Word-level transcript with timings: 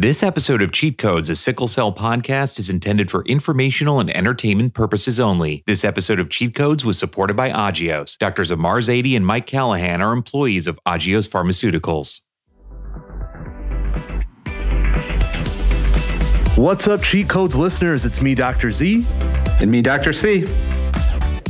This 0.00 0.22
episode 0.22 0.62
of 0.62 0.72
Cheat 0.72 0.96
Codes, 0.96 1.28
a 1.28 1.36
sickle 1.36 1.68
cell 1.68 1.92
podcast, 1.92 2.58
is 2.58 2.70
intended 2.70 3.10
for 3.10 3.22
informational 3.24 4.00
and 4.00 4.08
entertainment 4.16 4.72
purposes 4.72 5.20
only. 5.20 5.62
This 5.66 5.84
episode 5.84 6.18
of 6.18 6.30
Cheat 6.30 6.54
Codes 6.54 6.86
was 6.86 6.98
supported 6.98 7.36
by 7.36 7.50
Agios. 7.50 8.16
Doctors 8.16 8.50
Ahmar 8.50 8.80
Zaidi 8.80 9.14
and 9.14 9.26
Mike 9.26 9.46
Callaghan 9.46 10.00
are 10.00 10.14
employees 10.14 10.66
of 10.66 10.80
Agios 10.86 11.28
Pharmaceuticals. 11.28 12.20
What's 16.56 16.88
up, 16.88 17.02
Cheat 17.02 17.28
Codes 17.28 17.54
listeners? 17.54 18.06
It's 18.06 18.22
me, 18.22 18.34
Dr. 18.34 18.72
Z. 18.72 19.04
And 19.60 19.70
me, 19.70 19.82
Dr. 19.82 20.14
C. 20.14 20.46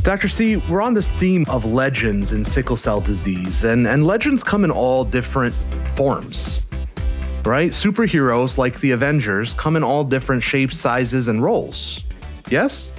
Dr. 0.03 0.27
C, 0.27 0.57
we're 0.57 0.81
on 0.81 0.93
this 0.93 1.09
theme 1.09 1.45
of 1.47 1.63
legends 1.63 2.33
in 2.33 2.43
sickle 2.43 2.75
cell 2.75 2.99
disease, 2.99 3.63
and, 3.63 3.87
and 3.87 4.05
legends 4.05 4.43
come 4.43 4.65
in 4.65 4.71
all 4.71 5.05
different 5.05 5.55
forms, 5.95 6.65
right? 7.45 7.71
Superheroes 7.71 8.57
like 8.57 8.79
the 8.79 8.91
Avengers 8.91 9.53
come 9.53 9.75
in 9.75 9.83
all 9.83 10.03
different 10.03 10.43
shapes, 10.43 10.77
sizes, 10.77 11.27
and 11.27 11.43
roles. 11.43 12.03
Yes? 12.49 12.91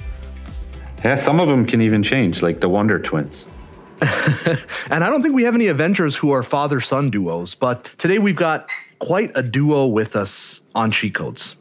Yeah, 1.05 1.15
some 1.15 1.41
of 1.41 1.49
them 1.49 1.67
can 1.67 1.81
even 1.81 2.03
change, 2.03 2.43
like 2.43 2.61
the 2.61 2.69
Wonder 2.69 2.99
Twins. 2.99 3.45
and 4.91 5.05
I 5.05 5.11
don't 5.11 5.23
think 5.23 5.35
we 5.35 5.45
have 5.45 5.55
any 5.55 5.69
Avengers 5.69 6.17
who 6.17 6.33
are 6.33 6.43
father 6.43 6.81
son 6.81 7.11
duos, 7.11 7.55
but 7.55 7.85
today 7.99 8.19
we've 8.19 8.37
got 8.37 8.71
quite 8.99 9.31
a 9.37 9.43
duo 9.43 9.87
with 9.87 10.17
us 10.17 10.63
on 10.75 10.91
Cheat 10.91 11.15
Codes. 11.15 11.57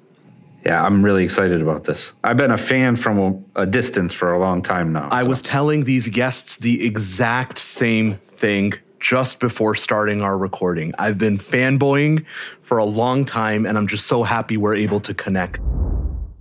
Yeah, 0.65 0.83
I'm 0.83 1.03
really 1.03 1.23
excited 1.23 1.61
about 1.61 1.85
this. 1.85 2.11
I've 2.23 2.37
been 2.37 2.51
a 2.51 2.57
fan 2.57 2.95
from 2.95 3.45
a, 3.55 3.65
distance 3.65 4.13
for 4.13 4.31
a 4.31 4.39
long 4.39 4.61
time 4.61 4.93
now. 4.93 5.09
I 5.11 5.23
so. 5.23 5.29
was 5.29 5.41
telling 5.41 5.85
these 5.85 6.07
guests 6.07 6.57
the 6.57 6.85
exact 6.85 7.57
same 7.57 8.13
thing 8.13 8.73
just 9.01 9.39
before 9.39 9.75
starting 9.75 10.21
our 10.21 10.37
recording. 10.37 10.93
I've 10.97 11.17
been 11.17 11.37
fanboying 11.37 12.25
for 12.61 12.77
a 12.77 12.85
long 12.85 13.25
time, 13.25 13.65
and 13.65 13.77
I'm 13.77 13.87
just 13.87 14.07
so 14.07 14.23
happy 14.23 14.55
we're 14.55 14.75
able 14.75 15.01
to 15.01 15.13
connect. 15.13 15.59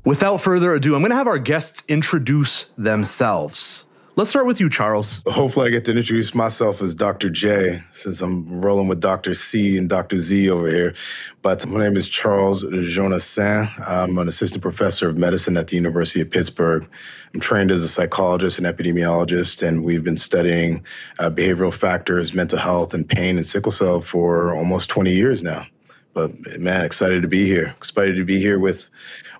Without 0.04 0.38
further 0.38 0.74
ado, 0.74 0.94
I'm 0.94 1.00
going 1.00 1.10
to 1.10 1.16
have 1.16 1.26
our 1.26 1.38
guests 1.38 1.82
introduce 1.88 2.66
themselves. 2.78 3.86
Let's 4.16 4.30
start 4.30 4.46
with 4.46 4.60
you, 4.60 4.68
Charles. 4.68 5.22
Hopefully, 5.26 5.68
I 5.68 5.70
get 5.70 5.84
to 5.84 5.92
introduce 5.92 6.34
myself 6.34 6.82
as 6.82 6.96
Dr. 6.96 7.30
J, 7.30 7.82
since 7.92 8.20
I'm 8.20 8.60
rolling 8.60 8.88
with 8.88 9.00
Dr. 9.00 9.34
C 9.34 9.78
and 9.78 9.88
Dr. 9.88 10.18
Z 10.18 10.50
over 10.50 10.68
here. 10.68 10.94
But 11.42 11.64
my 11.66 11.78
name 11.78 11.96
is 11.96 12.08
Charles 12.08 12.64
Jonassaint. 12.64 13.88
I'm 13.88 14.18
an 14.18 14.26
assistant 14.26 14.62
professor 14.62 15.08
of 15.08 15.16
medicine 15.16 15.56
at 15.56 15.68
the 15.68 15.76
University 15.76 16.20
of 16.20 16.28
Pittsburgh. 16.28 16.88
I'm 17.32 17.40
trained 17.40 17.70
as 17.70 17.84
a 17.84 17.88
psychologist 17.88 18.58
and 18.58 18.66
epidemiologist, 18.66 19.66
and 19.66 19.84
we've 19.84 20.02
been 20.02 20.16
studying 20.16 20.84
uh, 21.20 21.30
behavioral 21.30 21.72
factors, 21.72 22.34
mental 22.34 22.58
health, 22.58 22.92
and 22.92 23.08
pain 23.08 23.38
in 23.38 23.44
sickle 23.44 23.72
cell 23.72 24.00
for 24.00 24.52
almost 24.52 24.90
20 24.90 25.14
years 25.14 25.40
now. 25.40 25.66
But 26.14 26.32
man, 26.58 26.84
excited 26.84 27.22
to 27.22 27.28
be 27.28 27.46
here. 27.46 27.74
Excited 27.76 28.16
to 28.16 28.24
be 28.24 28.40
here 28.40 28.58
with 28.58 28.90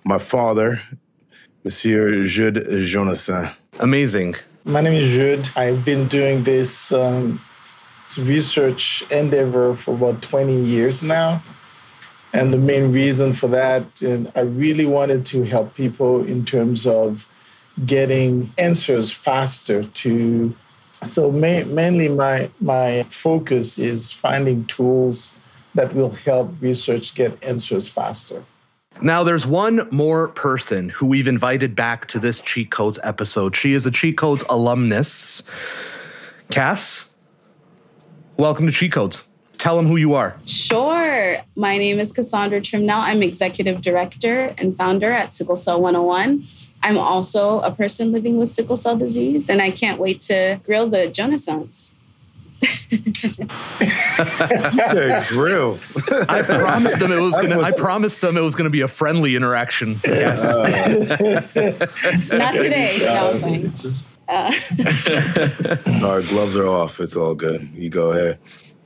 my 0.04 0.18
father, 0.18 0.80
Monsieur 1.64 2.24
Jude 2.24 2.54
Jonassaint. 2.54 3.52
Amazing. 3.80 4.36
My 4.64 4.82
name 4.82 4.92
is 4.92 5.08
Jude. 5.08 5.48
I've 5.56 5.86
been 5.86 6.06
doing 6.06 6.44
this 6.44 6.92
um, 6.92 7.40
research 8.18 9.02
endeavor 9.10 9.74
for 9.74 9.94
about 9.94 10.20
20 10.20 10.54
years 10.54 11.02
now. 11.02 11.42
And 12.34 12.52
the 12.52 12.58
main 12.58 12.92
reason 12.92 13.32
for 13.32 13.48
that, 13.48 14.02
and 14.02 14.30
I 14.36 14.40
really 14.40 14.84
wanted 14.84 15.24
to 15.26 15.44
help 15.44 15.74
people 15.74 16.22
in 16.24 16.44
terms 16.44 16.86
of 16.86 17.26
getting 17.86 18.52
answers 18.58 19.10
faster 19.10 19.82
to. 19.82 20.54
So 21.04 21.30
ma- 21.30 21.64
mainly 21.64 22.08
my 22.08 22.50
my 22.60 23.04
focus 23.04 23.78
is 23.78 24.12
finding 24.12 24.66
tools 24.66 25.32
that 25.74 25.94
will 25.94 26.10
help 26.10 26.52
research 26.60 27.14
get 27.14 27.42
answers 27.42 27.88
faster. 27.88 28.44
Now, 29.02 29.24
there's 29.24 29.46
one 29.46 29.88
more 29.90 30.28
person 30.28 30.90
who 30.90 31.06
we've 31.06 31.26
invited 31.26 31.74
back 31.74 32.06
to 32.08 32.18
this 32.18 32.42
Cheat 32.42 32.70
Codes 32.70 32.98
episode. 33.02 33.56
She 33.56 33.72
is 33.72 33.86
a 33.86 33.90
Cheat 33.90 34.18
Codes 34.18 34.44
alumnus. 34.50 35.42
Cass, 36.50 37.08
welcome 38.36 38.66
to 38.66 38.72
Cheat 38.72 38.92
Codes. 38.92 39.24
Tell 39.52 39.76
them 39.76 39.86
who 39.86 39.96
you 39.96 40.12
are. 40.12 40.36
Sure. 40.44 41.36
My 41.56 41.78
name 41.78 41.98
is 41.98 42.12
Cassandra 42.12 42.60
Trimnell. 42.60 43.00
I'm 43.00 43.22
executive 43.22 43.80
director 43.80 44.54
and 44.58 44.76
founder 44.76 45.10
at 45.10 45.32
Sickle 45.32 45.56
Cell 45.56 45.80
101. 45.80 46.46
I'm 46.82 46.98
also 46.98 47.60
a 47.60 47.70
person 47.70 48.12
living 48.12 48.36
with 48.36 48.50
sickle 48.50 48.76
cell 48.76 48.96
disease, 48.96 49.48
and 49.48 49.62
I 49.62 49.70
can't 49.70 49.98
wait 49.98 50.20
to 50.20 50.60
grill 50.62 50.88
the 50.88 51.08
Jonassaints. 52.60 55.28
grill. 55.28 55.78
I 56.28 56.42
promised 56.42 56.98
them 56.98 57.12
it 57.12 57.20
was 57.20 57.34
gonna. 57.36 57.60
I 57.60 57.72
promised 57.72 58.20
them 58.20 58.36
it 58.36 58.40
was 58.42 58.54
gonna 58.54 58.68
be 58.70 58.82
a 58.82 58.88
friendly 58.88 59.34
interaction. 59.36 60.00
Yes. 60.04 60.42
Not 62.32 62.54
today. 62.54 62.98
No, 63.00 63.72
Uh. 64.28 64.52
Our 66.04 66.22
gloves 66.22 66.56
are 66.56 66.68
off. 66.68 67.00
It's 67.00 67.16
all 67.16 67.34
good. 67.34 67.68
You 67.74 67.88
go 67.90 68.12
ahead. 68.12 68.38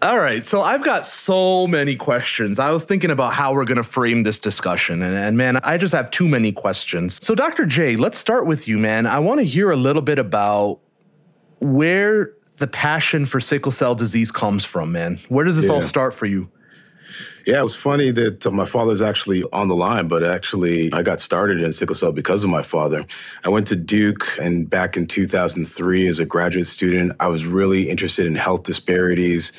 All 0.02 0.18
right, 0.18 0.44
so 0.44 0.60
I've 0.60 0.84
got 0.84 1.06
so 1.06 1.66
many 1.66 1.96
questions. 1.96 2.58
I 2.58 2.70
was 2.72 2.84
thinking 2.84 3.10
about 3.10 3.32
how 3.32 3.54
we're 3.54 3.64
going 3.64 3.78
to 3.78 3.82
frame 3.82 4.22
this 4.22 4.38
discussion, 4.38 5.00
and, 5.00 5.16
and, 5.16 5.38
man, 5.38 5.56
I 5.62 5.78
just 5.78 5.94
have 5.94 6.10
too 6.10 6.28
many 6.28 6.52
questions. 6.52 7.18
So, 7.22 7.34
Dr. 7.34 7.64
J, 7.64 7.96
let's 7.96 8.18
start 8.18 8.46
with 8.46 8.68
you, 8.68 8.76
man. 8.76 9.06
I 9.06 9.18
want 9.20 9.38
to 9.38 9.44
hear 9.44 9.70
a 9.70 9.76
little 9.76 10.02
bit 10.02 10.18
about 10.18 10.80
where 11.60 12.34
the 12.56 12.66
passion 12.66 13.26
for 13.26 13.40
sickle 13.40 13.72
cell 13.72 13.94
disease 13.94 14.30
comes 14.30 14.64
from, 14.64 14.92
man. 14.92 15.20
Where 15.28 15.44
does 15.44 15.56
this 15.56 15.66
yeah. 15.66 15.72
all 15.72 15.82
start 15.82 16.14
for 16.14 16.26
you? 16.26 16.50
Yeah, 17.46 17.58
it 17.58 17.62
was 17.62 17.74
funny 17.74 18.10
that 18.10 18.46
uh, 18.46 18.50
my 18.50 18.64
father's 18.64 19.02
actually 19.02 19.44
on 19.52 19.68
the 19.68 19.76
line, 19.76 20.08
but 20.08 20.22
actually, 20.22 20.92
I 20.92 21.02
got 21.02 21.20
started 21.20 21.60
in 21.60 21.72
sickle 21.72 21.94
cell 21.94 22.10
because 22.10 22.42
of 22.42 22.50
my 22.50 22.62
father. 22.62 23.04
I 23.44 23.50
went 23.50 23.66
to 23.66 23.76
Duke, 23.76 24.26
and 24.40 24.68
back 24.68 24.96
in 24.96 25.06
2003, 25.06 26.06
as 26.06 26.18
a 26.18 26.24
graduate 26.24 26.66
student, 26.66 27.12
I 27.20 27.28
was 27.28 27.44
really 27.44 27.90
interested 27.90 28.26
in 28.26 28.34
health 28.34 28.62
disparities, 28.62 29.52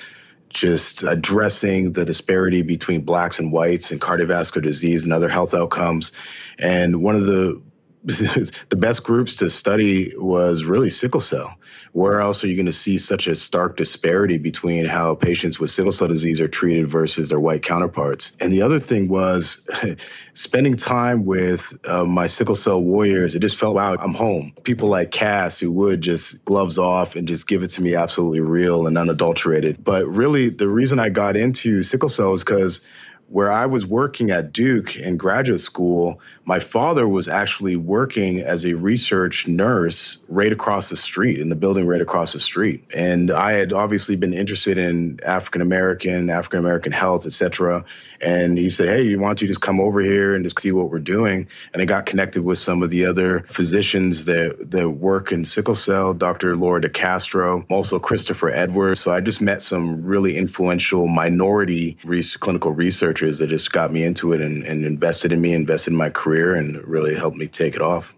just 0.50 1.04
addressing 1.04 1.92
the 1.92 2.06
disparity 2.06 2.64
between 2.64 3.02
blacks 3.02 3.40
and 3.40 3.52
whites 3.52 3.92
and 3.92 4.02
cardiovascular 4.02 4.64
disease 4.64 5.04
and 5.04 5.14
other 5.14 5.30
health 5.30 5.54
outcomes. 5.54 6.12
And 6.58 7.04
one 7.04 7.16
of 7.16 7.28
the 7.28 7.62
the 8.70 8.76
best 8.76 9.04
groups 9.04 9.36
to 9.36 9.50
study 9.50 10.14
was 10.18 10.64
really 10.64 10.92
sickle 10.92 11.20
cell. 11.20 11.58
Where 11.94 12.22
else 12.22 12.44
are 12.44 12.48
you 12.48 12.56
going 12.56 12.68
to 12.68 12.72
see 12.72 13.00
such 13.00 13.26
a 13.26 13.36
stark 13.36 13.78
disparity 13.78 14.38
between 14.38 14.86
how 14.86 15.16
patients 15.16 15.60
with 15.60 15.72
sickle 15.72 15.92
cell 15.92 16.08
disease 16.08 16.40
are 16.40 16.48
treated 16.48 16.88
versus 16.88 17.30
their 17.30 17.40
white 17.40 17.64
counterparts? 17.64 18.38
And 18.40 18.54
the 18.54 18.62
other 18.62 18.78
thing 18.78 19.08
was 19.08 19.68
spending 20.36 20.76
time 20.76 21.26
with 21.26 21.76
uh, 21.88 22.06
my 22.06 22.28
sickle 22.28 22.54
cell 22.54 22.80
warriors. 22.80 23.34
It 23.34 23.40
just 23.40 23.58
felt, 23.58 23.74
wow, 23.74 23.96
I'm 23.96 24.14
home. 24.14 24.54
People 24.64 24.90
like 24.90 25.10
Cass 25.10 25.60
who 25.60 25.72
would 25.72 26.02
just 26.02 26.46
gloves 26.46 26.78
off 26.78 27.16
and 27.16 27.28
just 27.28 27.48
give 27.48 27.64
it 27.64 27.70
to 27.70 27.82
me 27.82 27.96
absolutely 27.96 28.42
real 28.42 28.86
and 28.86 29.00
unadulterated. 29.00 29.84
But 29.84 30.06
really, 30.06 30.50
the 30.50 30.70
reason 30.70 31.00
I 31.00 31.10
got 31.10 31.36
into 31.36 31.82
sickle 31.82 32.10
cell 32.10 32.34
is 32.34 32.44
because 32.44 32.86
where 33.28 33.52
I 33.52 33.66
was 33.66 33.86
working 33.86 34.30
at 34.30 34.54
Duke 34.54 34.96
in 34.96 35.18
graduate 35.18 35.60
school, 35.60 36.20
my 36.46 36.60
father 36.60 37.08
was 37.08 37.28
actually 37.28 37.76
working 37.76 38.40
as 38.40 38.66
a 38.66 38.76
research 38.76 39.48
nurse 39.48 40.24
right 40.30 40.52
across 40.52 40.90
the 40.90 40.96
street 40.96 41.40
in 41.40 41.50
the 41.50 41.56
building 41.56 41.88
right 41.88 42.02
across 42.02 42.34
the 42.34 42.40
street. 42.40 42.84
And 42.94 43.32
I 43.32 43.54
had 43.54 43.74
obviously 43.74 44.16
been 44.16 44.34
interested 44.34 44.78
in 44.78 45.20
African 45.26 45.62
American, 45.62 46.30
African 46.30 46.60
American 46.60 46.92
health, 46.92 47.26
et 47.26 47.32
cetera. 47.32 47.84
And 48.22 48.60
he 48.60 48.70
said, 48.70 48.90
Hey, 48.90 49.16
why 49.16 49.28
don't 49.28 49.42
you 49.42 49.48
just 49.48 49.62
come 49.62 49.80
over 49.80 50.00
here 50.00 50.36
and 50.36 50.44
just 50.44 50.60
see 50.60 50.72
what 50.72 50.92
we're 50.92 51.00
doing? 51.00 51.48
And 51.74 51.82
I 51.82 51.86
got 51.86 52.06
connected 52.06 52.44
with 52.44 52.60
some 52.60 52.84
of 52.84 52.92
the 52.92 53.06
other 53.06 53.42
physicians 53.50 54.26
that, 54.26 54.70
that 54.70 54.90
work 54.90 55.32
in 55.32 55.46
sickle 55.46 55.76
cell, 55.76 56.14
Dr. 56.14 56.56
Laura 56.56 56.80
DeCastro, 56.80 57.66
also 57.70 57.98
Christopher 57.98 58.50
Edwards. 58.50 59.02
So 59.02 59.12
I 59.12 59.20
just 59.20 59.42
met 59.42 59.62
some 59.62 60.06
really 60.06 60.38
influential 60.38 61.08
minority 61.08 61.98
clinical 62.40 62.72
researchers 62.72 63.40
that 63.40 63.48
just 63.48 63.72
got 63.72 63.92
me 63.92 64.04
into 64.04 64.32
it 64.34 64.42
and, 64.42 64.64
and 64.64 64.86
invested 64.86 65.34
in 65.34 65.42
me, 65.42 65.54
invested 65.54 65.92
in 65.92 65.98
my 65.98 66.10
career 66.10 66.35
career 66.36 66.56
and 66.56 66.86
really 66.88 67.16
helped 67.16 67.38
me 67.38 67.48
take 67.48 67.76
it 67.76 67.82
off. 67.82 68.16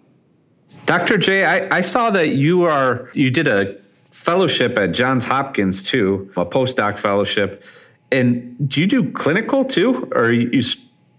Dr. 0.86 1.18
J, 1.18 1.46
I, 1.46 1.78
I 1.78 1.82
saw 1.82 2.10
that 2.12 2.30
you 2.30 2.64
are 2.64 3.10
you 3.14 3.30
did 3.30 3.48
a 3.48 3.80
fellowship 4.12 4.78
at 4.78 4.94
Johns 4.94 5.26
Hopkins 5.26 5.84
too, 5.84 6.32
a 6.38 6.46
postdoc 6.46 6.98
fellowship. 6.98 7.64
And 8.12 8.70
do 8.70 8.82
you 8.82 8.88
do 8.88 9.12
clinical 9.12 9.66
too, 9.66 10.10
or 10.16 10.32
you 10.32 10.62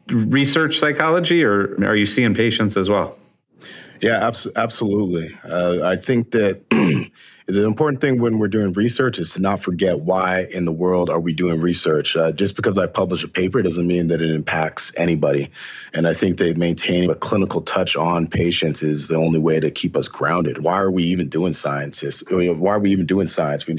research 0.09 0.79
psychology, 0.79 1.45
or 1.45 1.77
are 1.85 1.97
you 1.97 2.07
seeing 2.07 2.35
patients 2.35 2.77
as 2.77 2.89
well? 2.89 3.19
Yeah, 4.01 4.27
abs- 4.27 4.49
absolutely. 4.57 5.29
Uh, 5.45 5.87
I 5.87 5.97
think 5.97 6.31
that 6.31 6.63
the 7.49 7.65
important 7.65 8.03
thing 8.03 8.21
when 8.21 8.39
we're 8.39 8.47
doing 8.47 8.75
research 8.75 9.19
is 9.19 9.33
to 9.33 9.41
not 9.41 9.59
forget 9.59 10.01
why 10.01 10.47
in 10.53 10.67
the 10.67 10.73
world 10.73 11.09
are 11.09 11.19
we 11.19 11.33
doing 11.33 11.61
research. 11.61 12.15
Uh, 12.15 12.31
just 12.31 12.55
because 12.55 12.77
I 12.77 12.87
publish 12.87 13.25
a 13.25 13.29
paper 13.29 13.63
doesn't 13.63 13.87
mean 13.87 14.09
that 14.09 14.21
it 14.21 14.31
impacts 14.31 14.93
anybody. 14.99 15.51
And 15.95 16.07
I 16.07 16.13
think 16.13 16.37
that 16.39 16.59
maintaining 16.59 17.09
a 17.09 17.15
clinical 17.15 17.63
touch 17.63 17.97
on 17.97 18.27
patients 18.27 18.83
is 18.83 19.09
the 19.09 19.17
only 19.17 19.39
way 19.39 19.61
to 19.61 19.71
keep 19.71 19.97
us 19.97 20.09
grounded. 20.09 20.63
Why 20.63 20.79
are 20.79 20.91
we 20.91 21.05
even 21.05 21.31
doing 21.31 21.55
science? 21.55 22.05
Why 22.31 22.75
are 22.75 22.79
we 22.79 22.91
even 22.91 23.07
doing 23.07 23.27
science? 23.27 23.65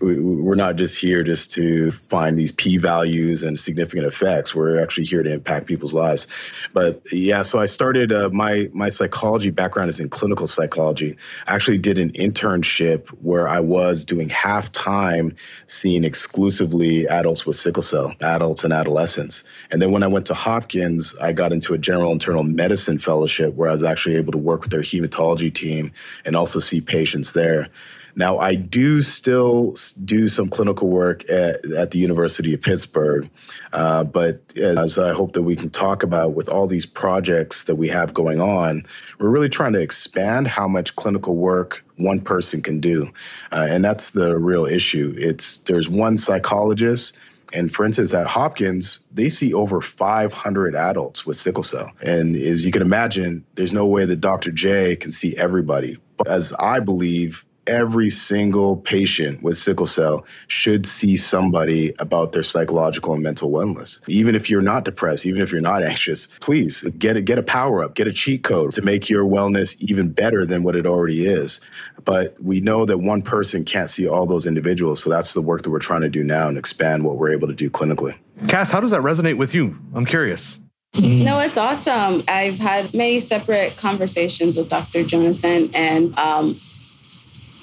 We, 0.00 0.20
we're 0.20 0.56
not 0.56 0.76
just 0.76 0.98
here 0.98 1.22
just 1.22 1.50
to 1.52 1.90
find 1.90 2.38
these 2.38 2.52
p 2.52 2.76
values 2.76 3.42
and 3.42 3.58
significant 3.58 4.06
effects. 4.06 4.54
We're 4.54 4.82
actually 4.82 5.04
here 5.04 5.22
to 5.22 5.32
impact 5.32 5.66
people's 5.66 5.94
lives. 5.94 6.26
But 6.72 7.00
yeah, 7.12 7.42
so 7.42 7.58
I 7.58 7.66
started 7.66 8.12
uh, 8.12 8.30
my 8.30 8.68
my 8.72 8.88
psychology 8.88 9.50
background 9.50 9.88
is 9.88 10.00
in 10.00 10.08
clinical 10.08 10.46
psychology. 10.46 11.16
I 11.46 11.54
actually 11.54 11.78
did 11.78 11.98
an 11.98 12.10
internship 12.12 12.95
where 13.22 13.48
I 13.48 13.60
was 13.60 14.04
doing 14.04 14.28
half 14.28 14.70
time 14.72 15.34
seeing 15.66 16.04
exclusively 16.04 17.06
adults 17.06 17.46
with 17.46 17.56
sickle 17.56 17.82
cell, 17.82 18.14
adults 18.20 18.64
and 18.64 18.72
adolescents. 18.72 19.44
And 19.70 19.80
then 19.80 19.92
when 19.92 20.02
I 20.02 20.06
went 20.06 20.26
to 20.26 20.34
Hopkins, 20.34 21.14
I 21.20 21.32
got 21.32 21.52
into 21.52 21.74
a 21.74 21.78
general 21.78 22.12
internal 22.12 22.42
medicine 22.42 22.98
fellowship 22.98 23.54
where 23.54 23.68
I 23.68 23.72
was 23.72 23.84
actually 23.84 24.16
able 24.16 24.32
to 24.32 24.38
work 24.38 24.62
with 24.62 24.70
their 24.70 24.80
hematology 24.80 25.52
team 25.52 25.92
and 26.24 26.36
also 26.36 26.58
see 26.58 26.80
patients 26.80 27.32
there. 27.32 27.68
Now, 28.18 28.38
I 28.38 28.54
do 28.54 29.02
still 29.02 29.74
do 30.02 30.26
some 30.26 30.48
clinical 30.48 30.88
work 30.88 31.28
at, 31.30 31.62
at 31.72 31.90
the 31.90 31.98
University 31.98 32.54
of 32.54 32.62
Pittsburgh, 32.62 33.28
uh, 33.74 34.04
but 34.04 34.40
as 34.56 34.98
I 34.98 35.12
hope 35.12 35.34
that 35.34 35.42
we 35.42 35.54
can 35.54 35.68
talk 35.68 36.02
about 36.02 36.32
with 36.32 36.48
all 36.48 36.66
these 36.66 36.86
projects 36.86 37.64
that 37.64 37.76
we 37.76 37.88
have 37.88 38.14
going 38.14 38.40
on, 38.40 38.86
we're 39.18 39.28
really 39.28 39.50
trying 39.50 39.74
to 39.74 39.80
expand 39.82 40.48
how 40.48 40.66
much 40.66 40.96
clinical 40.96 41.36
work 41.36 41.84
one 41.96 42.22
person 42.22 42.62
can 42.62 42.80
do, 42.80 43.10
uh, 43.52 43.66
and 43.68 43.84
that's 43.84 44.10
the 44.10 44.38
real 44.38 44.64
issue. 44.64 45.14
It's 45.18 45.58
there's 45.58 45.88
one 45.88 46.16
psychologist. 46.16 47.16
And 47.52 47.72
for 47.72 47.84
instance, 47.84 48.12
at 48.12 48.26
Hopkins, 48.26 49.00
they 49.12 49.28
see 49.28 49.54
over 49.54 49.80
500 49.80 50.74
adults 50.74 51.24
with 51.24 51.36
sickle 51.36 51.62
cell. 51.62 51.92
And 52.02 52.34
as 52.34 52.66
you 52.66 52.72
can 52.72 52.82
imagine, 52.82 53.46
there's 53.54 53.72
no 53.72 53.86
way 53.86 54.04
that 54.04 54.20
Dr. 54.20 54.50
J 54.50 54.96
can 54.96 55.12
see 55.12 55.36
everybody. 55.36 55.96
But 56.16 56.26
as 56.26 56.52
I 56.54 56.80
believe, 56.80 57.45
every 57.66 58.10
single 58.10 58.76
patient 58.76 59.42
with 59.42 59.56
sickle 59.56 59.86
cell 59.86 60.24
should 60.46 60.86
see 60.86 61.16
somebody 61.16 61.92
about 61.98 62.32
their 62.32 62.42
psychological 62.42 63.14
and 63.14 63.22
mental 63.22 63.50
wellness. 63.50 64.00
Even 64.06 64.34
if 64.34 64.48
you're 64.48 64.62
not 64.62 64.84
depressed, 64.84 65.26
even 65.26 65.42
if 65.42 65.52
you're 65.52 65.60
not 65.60 65.82
anxious, 65.92 66.26
please 66.40 66.82
get 66.98 67.16
a, 67.16 67.22
get 67.22 67.38
a 67.38 67.42
power 67.42 67.82
up, 67.82 67.94
get 67.94 68.06
a 68.06 68.12
cheat 68.12 68.42
code 68.42 68.72
to 68.72 68.82
make 68.82 69.08
your 69.08 69.24
wellness 69.24 69.82
even 69.90 70.10
better 70.10 70.44
than 70.44 70.62
what 70.62 70.76
it 70.76 70.86
already 70.86 71.26
is. 71.26 71.60
But 72.04 72.40
we 72.42 72.60
know 72.60 72.84
that 72.84 72.98
one 72.98 73.22
person 73.22 73.64
can't 73.64 73.90
see 73.90 74.06
all 74.06 74.26
those 74.26 74.46
individuals. 74.46 75.02
So 75.02 75.10
that's 75.10 75.34
the 75.34 75.40
work 75.40 75.62
that 75.62 75.70
we're 75.70 75.78
trying 75.78 76.02
to 76.02 76.08
do 76.08 76.22
now 76.22 76.48
and 76.48 76.56
expand 76.56 77.04
what 77.04 77.16
we're 77.16 77.30
able 77.30 77.48
to 77.48 77.54
do 77.54 77.70
clinically. 77.70 78.16
Cass, 78.48 78.70
how 78.70 78.80
does 78.80 78.90
that 78.90 79.02
resonate 79.02 79.38
with 79.38 79.54
you? 79.54 79.76
I'm 79.94 80.06
curious. 80.06 80.60
No, 80.98 81.40
it's 81.40 81.56
awesome. 81.56 82.22
I've 82.26 82.58
had 82.58 82.94
many 82.94 83.18
separate 83.18 83.76
conversations 83.76 84.56
with 84.56 84.68
Dr. 84.68 85.04
Jonassaint, 85.04 85.74
and 85.74 86.18
um, 86.18 86.58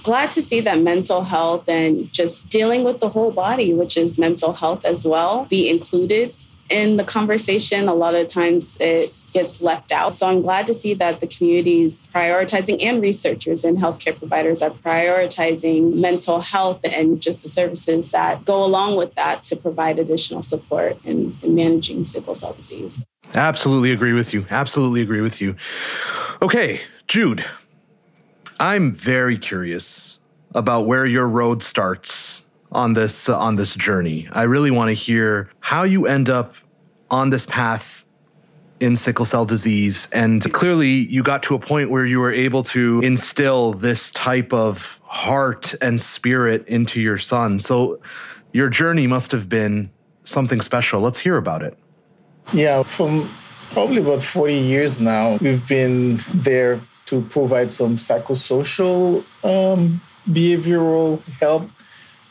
glad 0.03 0.31
to 0.31 0.41
see 0.41 0.59
that 0.61 0.79
mental 0.79 1.23
health 1.23 1.67
and 1.67 2.11
just 2.11 2.49
dealing 2.49 2.83
with 2.83 2.99
the 2.99 3.09
whole 3.09 3.31
body, 3.31 3.73
which 3.73 3.97
is 3.97 4.17
mental 4.17 4.53
health 4.53 4.85
as 4.85 5.05
well, 5.05 5.45
be 5.45 5.69
included 5.69 6.33
in 6.69 6.97
the 6.97 7.03
conversation. 7.03 7.87
A 7.87 7.93
lot 7.93 8.13
of 8.13 8.27
times 8.27 8.77
it 8.79 9.13
gets 9.33 9.61
left 9.61 9.91
out. 9.91 10.13
So 10.13 10.27
I'm 10.27 10.41
glad 10.41 10.67
to 10.67 10.73
see 10.73 10.93
that 10.93 11.19
the 11.19 11.27
community 11.27 11.81
is 11.81 12.07
prioritizing 12.13 12.81
and 12.83 13.01
researchers 13.01 13.63
and 13.63 13.77
healthcare 13.77 14.17
providers 14.17 14.61
are 14.61 14.69
prioritizing 14.69 15.95
mental 15.95 16.39
health 16.39 16.79
and 16.83 17.19
just 17.19 17.41
the 17.41 17.49
services 17.49 18.11
that 18.11 18.45
go 18.45 18.63
along 18.63 18.95
with 18.95 19.15
that 19.15 19.43
to 19.45 19.55
provide 19.55 19.97
additional 19.97 20.43
support 20.43 20.97
in, 21.03 21.35
in 21.41 21.55
managing 21.55 22.03
sickle 22.03 22.35
cell 22.35 22.53
disease. 22.53 23.03
Absolutely 23.33 23.91
agree 23.91 24.13
with 24.13 24.33
you. 24.33 24.45
Absolutely 24.51 25.01
agree 25.01 25.21
with 25.21 25.41
you. 25.41 25.55
Okay, 26.41 26.81
Jude, 27.07 27.43
I'm 28.63 28.93
very 28.93 29.37
curious 29.37 30.19
about 30.55 30.85
where 30.85 31.05
your 31.05 31.27
road 31.27 31.61
starts 31.61 32.45
on 32.71 32.93
this 32.93 33.27
uh, 33.27 33.37
on 33.37 33.57
this 33.57 33.75
journey. 33.75 34.29
I 34.31 34.43
really 34.43 34.71
want 34.71 34.87
to 34.87 34.93
hear 34.93 35.49
how 35.59 35.83
you 35.83 36.07
end 36.07 36.29
up 36.29 36.55
on 37.11 37.29
this 37.29 37.45
path 37.45 38.05
in 38.79 38.95
sickle 38.95 39.25
cell 39.25 39.43
disease 39.43 40.07
and 40.13 40.41
clearly 40.53 40.87
you 40.87 41.23
got 41.23 41.43
to 41.43 41.55
a 41.55 41.59
point 41.59 41.89
where 41.89 42.05
you 42.05 42.21
were 42.21 42.31
able 42.31 42.63
to 42.63 43.01
instill 43.01 43.73
this 43.73 44.11
type 44.11 44.53
of 44.53 45.01
heart 45.03 45.75
and 45.81 45.99
spirit 45.99 46.65
into 46.69 47.01
your 47.01 47.17
son. 47.17 47.59
So 47.59 47.99
your 48.53 48.69
journey 48.69 49.07
must 49.07 49.33
have 49.33 49.49
been 49.49 49.91
something 50.23 50.61
special. 50.61 51.01
Let's 51.01 51.19
hear 51.19 51.35
about 51.35 51.63
it. 51.63 51.77
Yeah, 52.53 52.83
from 52.83 53.29
probably 53.71 53.97
about 53.97 54.23
40 54.23 54.53
years 54.53 55.01
now, 55.01 55.37
we've 55.41 55.67
been 55.67 56.21
there 56.33 56.79
to 57.05 57.21
provide 57.21 57.71
some 57.71 57.95
psychosocial 57.95 59.23
um, 59.43 60.01
behavioral 60.29 61.21
help 61.39 61.69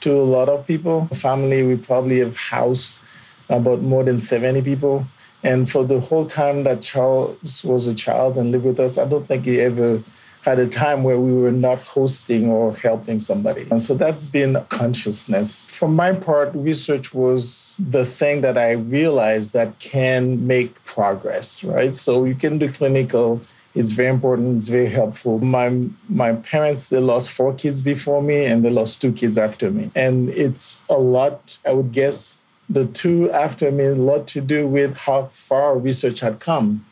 to 0.00 0.12
a 0.12 0.22
lot 0.22 0.48
of 0.48 0.66
people. 0.66 1.06
Family, 1.08 1.62
we 1.62 1.76
probably 1.76 2.19
have 2.20 2.36
housed 2.36 3.00
about 3.48 3.82
more 3.82 4.04
than 4.04 4.19
70 4.19 4.62
people. 4.62 5.06
And 5.44 5.69
for 5.69 5.84
the 5.84 6.00
whole 6.00 6.26
time 6.26 6.64
that 6.64 6.82
Charles 6.82 7.64
was 7.64 7.86
a 7.86 7.94
child 7.94 8.36
and 8.36 8.52
lived 8.52 8.64
with 8.64 8.80
us, 8.80 8.96
I 8.98 9.06
don't 9.06 9.26
think 9.26 9.44
he 9.44 9.60
ever 9.60 10.02
had 10.42 10.58
a 10.58 10.66
time 10.66 11.04
where 11.04 11.18
we 11.18 11.32
were 11.32 11.52
not 11.52 11.80
hosting 11.80 12.48
or 12.48 12.74
helping 12.74 13.18
somebody. 13.18 13.66
And 13.70 13.80
so 13.80 13.94
that's 13.94 14.24
been 14.24 14.62
consciousness. 14.68 15.66
For 15.66 15.88
my 15.88 16.12
part, 16.12 16.50
research 16.54 17.14
was 17.14 17.76
the 17.78 18.04
thing 18.04 18.40
that 18.40 18.58
I 18.58 18.72
realized 18.72 19.52
that 19.52 19.78
can 19.78 20.46
make 20.46 20.82
progress, 20.84 21.62
right? 21.62 21.94
So 21.94 22.24
you 22.24 22.34
can 22.34 22.58
do 22.58 22.70
clinical 22.70 23.40
it's 23.74 23.92
very 23.92 24.10
important. 24.10 24.58
It's 24.58 24.68
very 24.68 24.88
helpful. 24.88 25.38
My 25.38 25.88
my 26.08 26.34
parents 26.34 26.88
they 26.88 26.98
lost 26.98 27.30
four 27.30 27.54
kids 27.54 27.80
before 27.80 28.22
me, 28.22 28.44
and 28.44 28.64
they 28.64 28.70
lost 28.70 29.00
two 29.00 29.12
kids 29.12 29.38
after 29.38 29.70
me. 29.70 29.90
And 29.94 30.28
it's 30.30 30.82
a 30.90 30.98
lot. 30.98 31.56
I 31.66 31.72
would 31.72 31.92
guess 31.92 32.36
the 32.68 32.86
two 32.86 33.30
after 33.30 33.70
me 33.70 33.84
a 33.84 33.94
lot 33.94 34.26
to 34.28 34.40
do 34.40 34.66
with 34.66 34.96
how 34.96 35.26
far 35.26 35.78
research 35.78 36.20
had 36.20 36.40
come. 36.40 36.84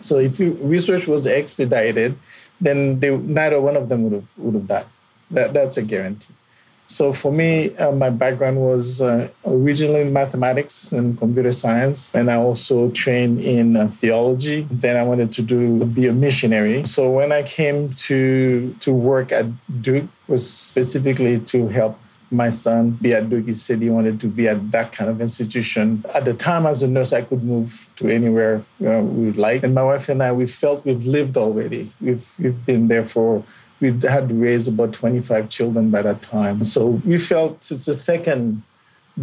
So 0.00 0.18
if 0.18 0.38
research 0.38 1.08
was 1.08 1.26
expedited, 1.26 2.16
then 2.60 3.00
they, 3.00 3.16
neither 3.16 3.60
one 3.60 3.76
of 3.76 3.88
them 3.88 4.04
would 4.04 4.12
have 4.12 4.28
would 4.36 4.54
have 4.54 4.66
died. 4.66 4.86
That 5.30 5.52
that's 5.52 5.76
a 5.76 5.82
guarantee. 5.82 6.34
So 6.90 7.12
for 7.12 7.30
me, 7.30 7.76
uh, 7.76 7.92
my 7.92 8.08
background 8.08 8.56
was 8.62 9.02
uh, 9.02 9.28
originally 9.44 10.00
in 10.00 10.12
mathematics 10.14 10.90
and 10.90 11.18
computer 11.18 11.52
science, 11.52 12.10
and 12.14 12.30
I 12.30 12.36
also 12.36 12.90
trained 12.92 13.42
in 13.42 13.76
uh, 13.76 13.88
theology. 13.88 14.66
Then 14.70 14.96
I 14.96 15.02
wanted 15.02 15.30
to 15.32 15.42
do 15.42 15.84
be 15.84 16.06
a 16.06 16.14
missionary. 16.14 16.84
So 16.84 17.10
when 17.10 17.30
I 17.30 17.42
came 17.42 17.92
to 18.08 18.74
to 18.80 18.92
work 18.92 19.32
at 19.32 19.46
Duke, 19.82 20.08
was 20.28 20.48
specifically 20.48 21.40
to 21.40 21.68
help 21.68 21.98
my 22.30 22.48
son 22.48 22.90
be 23.02 23.14
at. 23.14 23.30
He 23.30 23.54
said 23.54 23.80
he 23.80 23.90
wanted 23.90 24.20
to 24.20 24.26
be 24.26 24.48
at 24.48 24.70
that 24.72 24.92
kind 24.92 25.10
of 25.10 25.20
institution. 25.20 26.04
At 26.14 26.24
the 26.24 26.34
time, 26.34 26.66
as 26.66 26.82
a 26.82 26.88
nurse, 26.88 27.12
I 27.12 27.22
could 27.22 27.42
move 27.42 27.88
to 27.96 28.08
anywhere 28.08 28.64
you 28.80 28.88
know, 28.88 29.02
we 29.02 29.26
would 29.26 29.36
like. 29.36 29.62
And 29.62 29.74
my 29.74 29.82
wife 29.82 30.08
and 30.08 30.22
I, 30.22 30.32
we 30.32 30.46
felt 30.46 30.84
we've 30.84 31.06
lived 31.06 31.36
already. 31.36 31.90
We've 32.00 32.30
we've 32.38 32.66
been 32.66 32.88
there 32.88 33.04
for 33.04 33.44
we 33.80 33.92
had 34.02 34.32
raised 34.32 34.68
about 34.68 34.92
25 34.92 35.48
children 35.48 35.90
by 35.90 36.02
that 36.02 36.22
time. 36.22 36.62
So 36.62 37.00
we 37.04 37.18
felt 37.18 37.70
it's 37.70 37.86
a 37.86 37.94
second 37.94 38.62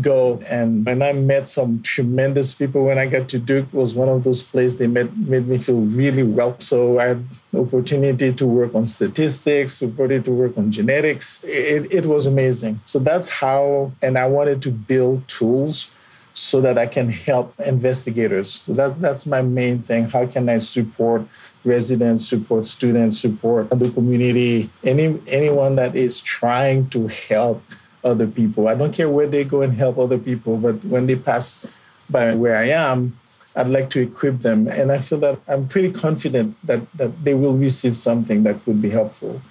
go. 0.02 0.42
And 0.48 0.86
when 0.86 1.02
I 1.02 1.14
met 1.14 1.48
some 1.48 1.82
tremendous 1.82 2.54
people 2.54 2.86
when 2.86 2.98
I 2.98 3.06
got 3.08 3.30
to 3.30 3.40
Duke, 3.40 3.72
was 3.74 3.96
one 3.96 4.10
of 4.10 4.24
those 4.24 4.44
places 4.44 4.78
they 4.78 4.88
made, 4.88 5.16
made 5.28 5.48
me 5.48 5.58
feel 5.58 5.80
really 5.82 6.24
well. 6.24 6.56
So 6.60 7.00
I 7.00 7.06
had 7.06 7.26
opportunity 7.56 8.34
to 8.34 8.48
work 8.48 8.76
on 8.76 8.86
statistics, 8.86 9.82
opportunity 9.82 10.24
to 10.24 10.32
work 10.32 10.58
on 10.58 10.72
genetics. 10.72 11.44
It, 11.44 11.94
it 11.94 12.06
was 12.06 12.26
amazing. 12.26 12.80
So 12.86 13.00
that's 13.00 13.28
how, 13.30 13.92
and 14.02 14.18
I 14.18 14.28
wanted 14.28 14.62
to 14.64 14.72
build 14.72 15.28
tools 15.28 15.90
so 16.34 16.60
that 16.60 16.78
I 16.78 16.86
can 16.86 17.10
help 17.10 17.58
investigators. 17.62 18.62
So 18.66 18.74
that, 18.74 19.00
that's 19.00 19.26
my 19.26 19.42
main 19.42 19.80
thing. 19.80 20.10
How 20.10 20.28
can 20.28 20.50
I 20.50 20.58
support 20.58 21.26
residents, 21.64 22.28
support 22.28 22.66
students, 22.66 23.20
support 23.20 23.70
the 23.70 23.90
community, 23.90 24.70
any 24.84 25.20
anyone 25.28 25.76
that 25.76 25.96
is 25.96 26.22
trying 26.22 26.90
to 26.90 27.08
help 27.08 27.64
other 28.06 28.28
people. 28.28 28.68
I 28.68 28.76
don't 28.76 28.94
care 28.94 29.10
where 29.10 29.28
they 29.28 29.44
go 29.44 29.62
and 29.62 29.74
help 29.74 29.98
other 29.98 30.18
people, 30.18 30.58
but 30.58 30.84
when 30.86 31.08
they 31.08 31.16
pass 31.16 31.66
by 32.10 32.34
where 32.36 32.56
I 32.56 32.70
am, 32.70 33.20
I'd 33.56 33.68
like 33.68 33.90
to 33.92 34.02
equip 34.02 34.40
them. 34.40 34.68
And 34.68 34.92
I 34.92 35.00
feel 35.00 35.20
that 35.20 35.40
I'm 35.48 35.68
pretty 35.68 35.92
confident 35.92 36.56
that, 36.66 36.82
that 36.94 37.24
they 37.24 37.34
will 37.34 37.58
receive 37.58 37.96
something 37.96 38.44
that 38.44 38.64
could 38.64 38.82
be 38.82 38.90
helpful. 38.90 39.42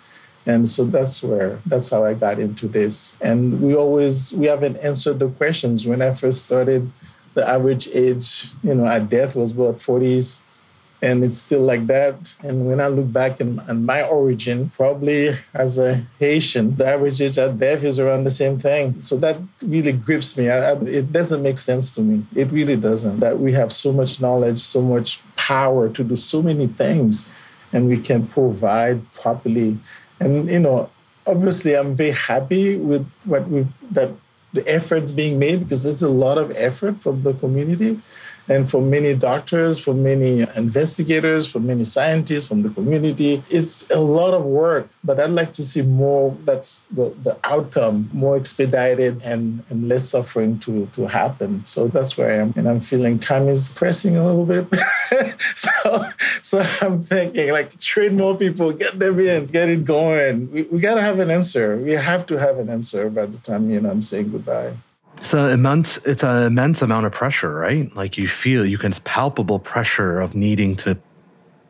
And 0.46 0.68
so 0.68 0.84
that's 0.84 1.22
where 1.22 1.58
that's 1.66 1.88
how 1.88 2.04
I 2.04 2.14
got 2.14 2.38
into 2.38 2.68
this. 2.68 3.16
And 3.20 3.62
we 3.62 3.74
always 3.74 4.32
we 4.34 4.46
haven't 4.46 4.76
answered 4.76 5.18
the 5.18 5.30
questions. 5.30 5.86
When 5.86 6.02
I 6.02 6.12
first 6.12 6.44
started, 6.44 6.90
the 7.32 7.48
average 7.48 7.88
age, 7.88 8.52
you 8.62 8.74
know, 8.74 8.86
at 8.86 9.08
death 9.08 9.36
was 9.36 9.52
about 9.52 9.76
40s 9.76 10.36
and 11.02 11.22
it's 11.22 11.38
still 11.38 11.60
like 11.60 11.86
that. 11.88 12.34
And 12.40 12.66
when 12.66 12.80
I 12.80 12.88
look 12.88 13.12
back 13.12 13.40
in, 13.40 13.60
my 13.84 14.02
origin, 14.02 14.70
probably 14.70 15.36
as 15.52 15.76
a 15.76 16.06
Haitian, 16.18 16.76
the 16.76 16.86
average 16.86 17.20
age 17.20 17.38
at 17.38 17.58
death 17.58 17.84
is 17.84 17.98
around 17.98 18.24
the 18.24 18.30
same 18.30 18.58
thing. 18.58 19.00
So 19.00 19.16
that 19.18 19.36
really 19.62 19.92
grips 19.92 20.36
me. 20.38 20.48
I, 20.48 20.70
I, 20.70 20.72
it 20.84 21.12
doesn't 21.12 21.42
make 21.42 21.58
sense 21.58 21.90
to 21.92 22.00
me. 22.00 22.26
It 22.34 22.50
really 22.50 22.76
doesn't. 22.76 23.20
That 23.20 23.38
we 23.38 23.52
have 23.52 23.70
so 23.70 23.92
much 23.92 24.20
knowledge, 24.20 24.58
so 24.58 24.80
much 24.80 25.20
power 25.36 25.88
to 25.90 26.04
do 26.04 26.16
so 26.16 26.42
many 26.42 26.68
things, 26.68 27.28
and 27.72 27.88
we 27.88 27.98
can 27.98 28.26
provide 28.26 29.12
properly. 29.12 29.78
And 30.20 30.48
you 30.48 30.60
know, 30.60 30.88
obviously, 31.26 31.76
I'm 31.76 31.94
very 31.94 32.12
happy 32.12 32.76
with 32.76 33.06
what 33.24 33.46
we 33.48 33.66
that 33.90 34.10
the 34.54 34.66
efforts 34.68 35.10
being 35.12 35.38
made 35.38 35.60
because 35.64 35.82
there's 35.82 36.02
a 36.02 36.08
lot 36.08 36.38
of 36.38 36.52
effort 36.52 37.02
from 37.02 37.22
the 37.24 37.34
community 37.34 38.00
and 38.48 38.68
for 38.70 38.82
many 38.82 39.14
doctors, 39.14 39.78
for 39.78 39.94
many 39.94 40.46
investigators, 40.54 41.50
for 41.50 41.60
many 41.60 41.84
scientists 41.84 42.46
from 42.46 42.62
the 42.62 42.70
community, 42.70 43.42
it's 43.50 43.88
a 43.90 44.00
lot 44.00 44.34
of 44.34 44.44
work. 44.44 44.88
But 45.02 45.20
I'd 45.20 45.30
like 45.30 45.52
to 45.54 45.62
see 45.62 45.82
more 45.82 46.36
that's 46.44 46.82
the, 46.90 47.14
the 47.22 47.38
outcome, 47.44 48.10
more 48.12 48.36
expedited 48.36 49.22
and, 49.24 49.64
and 49.70 49.88
less 49.88 50.08
suffering 50.08 50.58
to, 50.60 50.86
to 50.92 51.06
happen. 51.06 51.64
So 51.66 51.88
that's 51.88 52.16
where 52.18 52.30
I 52.30 52.36
am. 52.36 52.52
And 52.56 52.68
I'm 52.68 52.80
feeling 52.80 53.18
time 53.18 53.48
is 53.48 53.70
pressing 53.70 54.16
a 54.16 54.24
little 54.24 54.44
bit. 54.44 54.66
so, 55.54 56.04
so 56.42 56.66
I'm 56.82 57.02
thinking 57.02 57.50
like 57.52 57.78
train 57.78 58.16
more 58.16 58.36
people, 58.36 58.72
get 58.72 58.98
them 58.98 59.18
in, 59.20 59.46
get 59.46 59.68
it 59.68 59.84
going. 59.84 60.50
We, 60.50 60.62
we 60.64 60.80
got 60.80 60.94
to 60.94 61.02
have 61.02 61.18
an 61.18 61.30
answer. 61.30 61.76
We 61.76 61.92
have 61.92 62.26
to 62.26 62.38
have 62.38 62.58
an 62.58 62.68
answer 62.68 63.08
by 63.08 63.26
the 63.26 63.38
time, 63.38 63.70
you 63.70 63.80
know, 63.80 63.90
I'm 63.90 64.02
saying 64.02 64.32
goodbye. 64.32 64.74
It's 65.18 65.32
an 65.32 65.50
immense, 65.50 65.96
it's 65.98 66.22
an 66.22 66.44
immense 66.44 66.82
amount 66.82 67.06
of 67.06 67.12
pressure, 67.12 67.54
right? 67.54 67.94
Like 67.94 68.18
you 68.18 68.28
feel, 68.28 68.66
you 68.66 68.78
can, 68.78 68.90
it's 68.90 69.00
palpable 69.04 69.58
pressure 69.58 70.20
of 70.20 70.34
needing 70.34 70.76
to 70.76 70.98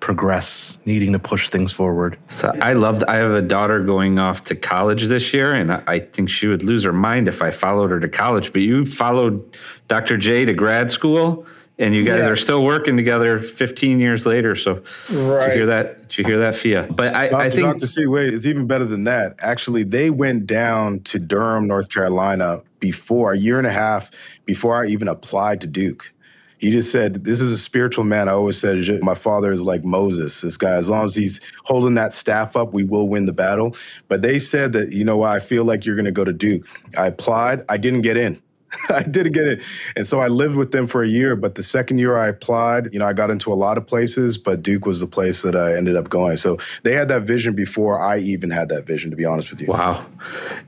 progress, 0.01 0.77
needing 0.85 1.13
to 1.13 1.19
push 1.19 1.49
things 1.49 1.73
forward. 1.73 2.19
So 2.29 2.55
I 2.61 2.75
love, 2.75 3.03
I 3.09 3.17
have 3.17 3.33
a 3.33 3.43
daughter 3.43 3.81
going 3.81 4.19
off 4.19 4.45
to 4.45 4.55
college 4.55 5.05
this 5.05 5.33
year, 5.33 5.55
and 5.55 5.73
I 5.73 6.01
think 6.01 6.29
she 6.29 6.47
would 6.47 6.63
lose 6.63 6.85
her 6.85 6.93
mind 6.93 7.29
if 7.29 7.41
I 7.41 7.51
followed 7.51 7.91
her 7.91 8.01
to 8.01 8.09
college. 8.09 8.53
But 8.53 8.63
you 8.63 8.85
followed 8.85 9.57
Dr. 9.89 10.19
J 10.19 10.45
to 10.45 10.53
grad 10.53 10.91
school 10.91 11.47
and 11.79 11.95
you 11.95 12.05
guys 12.05 12.19
yes. 12.19 12.29
are 12.29 12.37
still 12.37 12.63
working 12.63 12.97
together 12.97 13.39
15 13.39 13.99
years 13.99 14.27
later. 14.27 14.55
So, 14.55 14.83
right. 15.11 15.47
did 15.47 15.49
you 15.49 15.55
hear 15.55 15.67
that? 15.67 16.09
Did 16.09 16.19
you 16.19 16.25
hear 16.25 16.39
that, 16.41 16.55
Fia? 16.55 16.85
But 16.85 17.15
I, 17.15 17.29
Dr. 17.29 17.43
I 17.43 17.51
think 17.51 17.67
Dr. 17.67 17.87
C. 17.87 18.07
Wait, 18.07 18.33
it's 18.33 18.47
even 18.47 18.67
better 18.67 18.85
than 18.85 19.05
that. 19.05 19.37
Actually, 19.41 19.83
they 19.83 20.11
went 20.11 20.47
down 20.47 21.01
to 21.01 21.19
Durham, 21.19 21.67
North 21.67 21.89
Carolina, 21.93 22.63
before 22.85 23.33
a 23.33 23.39
year 23.39 23.57
and 23.57 23.67
a 23.67 23.73
half 23.73 24.11
before 24.45 24.85
I 24.85 24.89
even 24.89 25.09
applied 25.09 25.63
to 25.63 25.67
Duke. 25.67 26.13
He 26.59 26.71
just 26.71 26.93
said, 26.93 27.25
"This 27.25 27.41
is 27.41 27.51
a 27.51 27.57
spiritual 27.57 28.05
man." 28.05 28.29
I 28.29 28.33
always 28.33 28.59
said, 28.59 28.77
"My 29.03 29.15
father 29.15 29.51
is 29.53 29.63
like 29.63 29.87
Moses. 29.87 30.43
This 30.43 30.59
guy, 30.59 30.75
as 30.75 30.91
long 30.91 31.05
as 31.05 31.15
he's 31.15 31.41
holding 31.65 31.95
that 31.95 32.13
staff 32.13 32.57
up, 32.57 32.75
we 32.75 32.85
will 32.85 33.09
win 33.09 33.25
the 33.25 33.33
battle." 33.33 33.75
But 34.09 34.21
they 34.21 34.39
said 34.39 34.75
that, 34.75 34.93
you 34.93 35.03
know, 35.03 35.23
I 35.23 35.41
feel 35.41 35.65
like 35.65 35.87
you're 35.87 35.97
going 35.97 36.05
to 36.05 36.13
go 36.13 36.25
to 36.25 36.33
Duke. 36.33 36.67
I 36.99 37.07
applied. 37.07 37.65
I 37.71 37.79
didn't 37.79 38.03
get 38.03 38.19
in. 38.19 38.39
I 38.91 39.03
didn't 39.03 39.33
get 39.33 39.47
it. 39.47 39.63
And 39.97 40.07
so 40.07 40.21
I 40.21 40.29
lived 40.29 40.57
with 40.57 40.71
them 40.73 40.87
for 40.87 41.03
a 41.03 41.09
year. 41.09 41.37
But 41.37 41.55
the 41.55 41.63
second 41.63 41.99
year 41.99 42.17
I 42.17 42.29
applied, 42.29 42.93
you 42.93 42.99
know, 42.99 43.07
I 43.07 43.13
got 43.13 43.31
into 43.31 43.53
a 43.53 43.55
lot 43.55 43.79
of 43.79 43.87
places, 43.87 44.39
but 44.39 44.63
Duke 44.63 44.87
was 44.87 45.01
the 45.01 45.07
place 45.07 45.43
that 45.43 45.57
I 45.57 45.77
ended 45.77 45.97
up 45.97 46.09
going. 46.09 46.37
So 46.37 46.59
they 46.83 46.95
had 46.95 47.09
that 47.09 47.23
vision 47.23 47.55
before 47.55 47.99
I 47.99 48.19
even 48.19 48.51
had 48.51 48.69
that 48.71 48.87
vision, 48.87 49.11
to 49.11 49.17
be 49.17 49.25
honest 49.25 49.51
with 49.51 49.61
you. 49.61 49.69
Wow. 49.69 50.05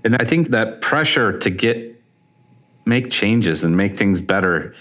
And 0.05 0.17
I 0.17 0.25
think 0.25 0.51
that 0.51 0.81
pressure 0.81 1.39
to 1.39 1.51
get, 1.51 1.96
make 2.87 3.11
changes 3.11 3.65
and 3.65 3.77
make 3.77 3.97
things 3.97 4.21
better 4.21 4.75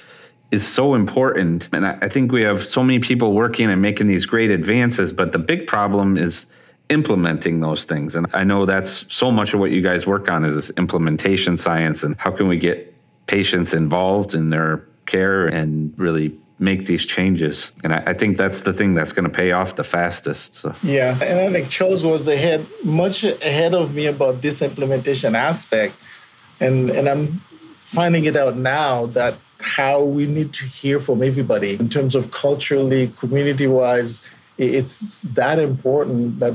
is 0.51 0.65
so 0.65 0.93
important. 0.93 1.67
And 1.73 1.85
I 1.85 2.07
think 2.07 2.31
we 2.31 2.43
have 2.43 2.65
so 2.65 2.83
many 2.83 2.99
people 2.99 3.33
working 3.33 3.69
and 3.69 3.81
making 3.81 4.07
these 4.07 4.25
great 4.25 4.51
advances, 4.51 5.11
but 5.11 5.31
the 5.31 5.39
big 5.39 5.67
problem 5.67 6.17
is 6.17 6.47
implementing 6.89 7.59
those 7.59 7.83
things. 7.83 8.15
And 8.15 8.27
I 8.33 8.43
know 8.43 8.65
that's 8.65 9.11
so 9.13 9.31
much 9.31 9.53
of 9.53 9.59
what 9.59 9.71
you 9.71 9.81
guys 9.81 10.05
work 10.05 10.29
on 10.29 10.45
is 10.45 10.69
implementation 10.71 11.57
science 11.57 12.03
and 12.03 12.15
how 12.17 12.31
can 12.31 12.47
we 12.47 12.57
get 12.57 12.93
patients 13.25 13.73
involved 13.73 14.35
in 14.35 14.51
their 14.51 14.85
care 15.07 15.47
and 15.47 15.93
really 15.97 16.37
make 16.59 16.85
these 16.85 17.05
changes. 17.05 17.71
And 17.83 17.93
I, 17.93 18.03
I 18.07 18.13
think 18.13 18.37
that's 18.37 18.61
the 18.61 18.71
thing 18.71 18.93
that's 18.93 19.11
going 19.11 19.29
to 19.29 19.35
pay 19.35 19.51
off 19.51 19.75
the 19.75 19.83
fastest. 19.83 20.55
So. 20.55 20.75
Yeah, 20.83 21.17
and 21.21 21.39
I 21.39 21.51
think 21.51 21.69
Charles 21.69 22.05
was 22.05 22.27
ahead, 22.27 22.65
much 22.83 23.23
ahead 23.23 23.73
of 23.73 23.93
me 23.93 24.05
about 24.05 24.41
this 24.41 24.61
implementation 24.61 25.35
aspect, 25.35 25.95
and 26.59 26.89
and 26.89 27.09
I'm 27.09 27.41
finding 27.85 28.25
it 28.25 28.35
out 28.35 28.57
now 28.57 29.05
that 29.07 29.35
how 29.59 30.03
we 30.03 30.25
need 30.25 30.53
to 30.53 30.65
hear 30.65 30.99
from 30.99 31.23
everybody 31.23 31.75
in 31.75 31.87
terms 31.89 32.13
of 32.15 32.31
culturally, 32.31 33.13
community-wise. 33.17 34.27
It's 34.57 35.21
that 35.21 35.59
important 35.59 36.39
that 36.39 36.53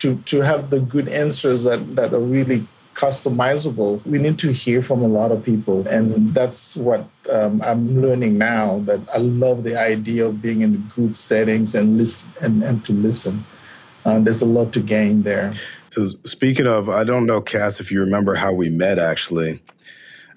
to 0.00 0.16
to 0.26 0.40
have 0.40 0.70
the 0.70 0.80
good 0.80 1.08
answers 1.08 1.62
that 1.64 1.96
that 1.96 2.12
are 2.12 2.20
really 2.20 2.66
customizable, 2.94 4.04
we 4.04 4.18
need 4.18 4.38
to 4.40 4.52
hear 4.52 4.82
from 4.82 5.02
a 5.04 5.06
lot 5.06 5.30
of 5.30 5.40
people. 5.44 5.86
And 5.86 6.34
that's 6.34 6.76
what 6.76 7.08
um, 7.30 7.62
I'm 7.62 8.02
learning 8.02 8.36
now 8.36 8.80
that 8.86 9.00
I 9.14 9.18
love 9.18 9.62
the 9.62 9.80
idea 9.80 10.26
of 10.26 10.42
being 10.42 10.62
in 10.62 10.82
group 10.94 11.16
settings 11.16 11.76
and 11.76 11.96
listen 11.96 12.28
and, 12.40 12.64
and 12.64 12.84
to 12.86 12.92
listen. 12.92 13.44
Uh, 14.04 14.18
there's 14.18 14.42
a 14.42 14.46
lot 14.46 14.72
to 14.72 14.80
gain 14.80 15.22
there. 15.22 15.52
So 15.90 16.08
speaking 16.24 16.66
of, 16.66 16.88
I 16.88 17.04
don't 17.04 17.24
know, 17.24 17.40
Cass, 17.40 17.78
if 17.78 17.92
you 17.92 18.00
remember 18.00 18.34
how 18.34 18.52
we 18.52 18.68
met 18.68 18.98
actually. 18.98 19.62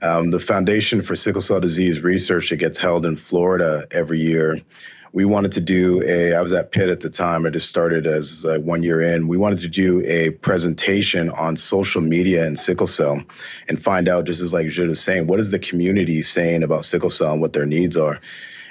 Um, 0.02 0.32
the 0.32 0.40
Foundation 0.40 1.02
for 1.02 1.16
Sickle 1.16 1.42
Cell 1.42 1.60
Disease 1.60 2.02
Research 2.02 2.50
that 2.50 2.58
gets 2.58 2.80
held 2.80 3.06
in 3.06 3.16
Florida 3.16 3.86
every 3.92 4.20
year. 4.20 4.60
We 5.14 5.26
wanted 5.26 5.52
to 5.54 5.62
do 5.62 6.02
a 6.06 6.34
i 6.34 6.42
was 6.42 6.54
at 6.54 6.72
pitt 6.72 6.88
at 6.90 7.02
the 7.02 7.10
time 7.10 7.46
i 7.46 7.50
just 7.50 7.70
started 7.70 8.08
as 8.08 8.46
uh, 8.46 8.60
one 8.60 8.82
year 8.82 9.02
in. 9.02 9.28
We 9.28 9.38
wanted 9.38 9.60
to 9.60 9.68
do 9.68 10.04
a 10.06 10.32
presentation 10.32 11.30
on 11.32 11.56
social 11.56 12.02
media 12.02 12.48
and 12.48 12.58
sickle 12.58 12.88
cell 12.88 13.22
and 13.68 13.82
find 13.82 14.08
out 14.08 14.26
just 14.26 14.42
as 14.42 14.54
like 14.54 14.70
Jude 14.70 14.90
was 14.90 15.02
saying 15.02 15.28
what 15.28 15.40
is 15.40 15.52
the 15.52 15.60
community 15.60 16.22
saying 16.22 16.64
about 16.64 16.86
sickle 16.86 17.10
cell 17.10 17.34
and 17.34 17.42
what 17.42 17.54
their 17.54 17.66
needs 17.66 17.98
are. 17.98 18.20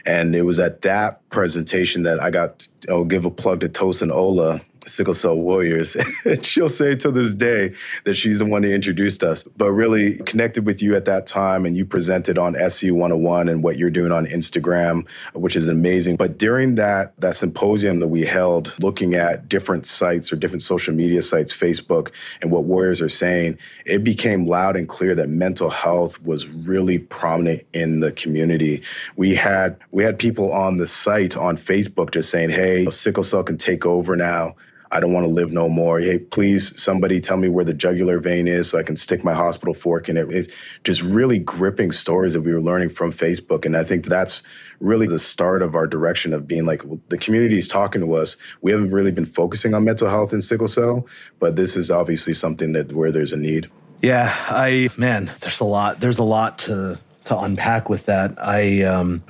And 0.06 0.34
it 0.34 0.42
was 0.42 0.58
at 0.58 0.80
that 0.82 1.28
presentation 1.28 2.02
that 2.04 2.22
i 2.22 2.30
got 2.30 2.66
i'll 2.88 3.04
give 3.04 3.26
a 3.26 3.30
plug 3.30 3.60
to 3.60 3.68
tosin 3.68 4.10
ola 4.10 4.62
sickle 4.90 5.14
cell 5.14 5.36
warriors. 5.36 5.96
and 6.24 6.44
She'll 6.44 6.68
say 6.68 6.94
to 6.96 7.10
this 7.10 7.34
day 7.34 7.74
that 8.04 8.14
she's 8.14 8.40
the 8.40 8.44
one 8.44 8.62
who 8.62 8.70
introduced 8.70 9.22
us, 9.22 9.44
but 9.56 9.70
really 9.70 10.18
connected 10.18 10.66
with 10.66 10.82
you 10.82 10.96
at 10.96 11.04
that 11.06 11.26
time 11.26 11.64
and 11.64 11.76
you 11.76 11.84
presented 11.84 12.38
on 12.38 12.56
SU 12.56 12.94
101 12.94 13.48
and 13.48 13.62
what 13.62 13.78
you're 13.78 13.90
doing 13.90 14.12
on 14.12 14.26
Instagram, 14.26 15.08
which 15.34 15.56
is 15.56 15.68
amazing. 15.68 16.16
But 16.16 16.38
during 16.38 16.74
that 16.76 17.18
that 17.20 17.36
symposium 17.36 18.00
that 18.00 18.08
we 18.08 18.24
held 18.24 18.74
looking 18.80 19.14
at 19.14 19.48
different 19.48 19.86
sites 19.86 20.32
or 20.32 20.36
different 20.36 20.62
social 20.62 20.94
media 20.94 21.22
sites, 21.22 21.52
Facebook 21.52 22.10
and 22.42 22.50
what 22.50 22.64
warriors 22.64 23.00
are 23.00 23.08
saying, 23.08 23.58
it 23.86 24.04
became 24.04 24.46
loud 24.46 24.76
and 24.76 24.88
clear 24.88 25.14
that 25.14 25.28
mental 25.28 25.70
health 25.70 26.20
was 26.22 26.48
really 26.48 26.98
prominent 26.98 27.62
in 27.72 28.00
the 28.00 28.12
community. 28.12 28.82
We 29.16 29.34
had 29.34 29.76
we 29.90 30.02
had 30.02 30.18
people 30.18 30.52
on 30.52 30.76
the 30.78 30.86
site 30.86 31.36
on 31.36 31.56
Facebook 31.56 32.12
just 32.12 32.30
saying, 32.30 32.50
"Hey, 32.50 32.86
sickle 32.86 33.22
cell 33.22 33.42
can 33.42 33.56
take 33.56 33.86
over 33.86 34.16
now." 34.16 34.56
I 34.92 34.98
don't 34.98 35.12
want 35.12 35.24
to 35.24 35.30
live 35.30 35.52
no 35.52 35.68
more. 35.68 36.00
Hey, 36.00 36.18
please, 36.18 36.80
somebody 36.80 37.20
tell 37.20 37.36
me 37.36 37.48
where 37.48 37.64
the 37.64 37.74
jugular 37.74 38.18
vein 38.18 38.48
is 38.48 38.68
so 38.68 38.78
I 38.78 38.82
can 38.82 38.96
stick 38.96 39.22
my 39.22 39.32
hospital 39.32 39.72
fork 39.72 40.08
in 40.08 40.16
it. 40.16 40.32
It's 40.32 40.48
just 40.82 41.00
really 41.02 41.38
gripping 41.38 41.92
stories 41.92 42.34
that 42.34 42.40
we 42.40 42.52
were 42.52 42.60
learning 42.60 42.88
from 42.88 43.12
Facebook. 43.12 43.64
And 43.64 43.76
I 43.76 43.84
think 43.84 44.06
that's 44.06 44.42
really 44.80 45.06
the 45.06 45.18
start 45.18 45.62
of 45.62 45.76
our 45.76 45.86
direction 45.86 46.32
of 46.32 46.48
being 46.48 46.64
like, 46.64 46.84
well, 46.84 46.98
the 47.08 47.18
community 47.18 47.56
is 47.56 47.68
talking 47.68 48.00
to 48.00 48.14
us. 48.14 48.36
We 48.62 48.72
haven't 48.72 48.90
really 48.90 49.12
been 49.12 49.26
focusing 49.26 49.74
on 49.74 49.84
mental 49.84 50.08
health 50.08 50.32
and 50.32 50.42
sickle 50.42 50.68
cell, 50.68 51.06
but 51.38 51.54
this 51.54 51.76
is 51.76 51.90
obviously 51.90 52.34
something 52.34 52.72
that 52.72 52.92
where 52.92 53.12
there's 53.12 53.32
a 53.32 53.38
need. 53.38 53.70
Yeah, 54.02 54.34
I, 54.48 54.88
man, 54.96 55.30
there's 55.40 55.60
a 55.60 55.64
lot, 55.64 56.00
there's 56.00 56.18
a 56.18 56.24
lot 56.24 56.58
to, 56.60 56.98
to 57.24 57.38
unpack 57.38 57.88
with 57.88 58.06
that. 58.06 58.34
I, 58.38 58.82
um, 58.82 59.22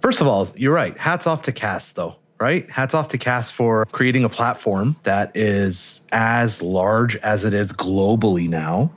first 0.00 0.22
of 0.22 0.26
all, 0.26 0.48
you're 0.56 0.72
right. 0.72 0.96
Hats 0.96 1.26
off 1.26 1.42
to 1.42 1.52
Cass 1.52 1.92
though 1.92 2.16
right? 2.42 2.68
Hats 2.68 2.92
off 2.92 3.06
to 3.06 3.18
Cass 3.18 3.52
for 3.52 3.86
creating 3.92 4.24
a 4.24 4.28
platform 4.28 4.96
that 5.04 5.30
is 5.36 6.02
as 6.10 6.60
large 6.60 7.14
as 7.18 7.44
it 7.44 7.54
is 7.54 7.72
globally 7.72 8.48
now, 8.48 8.90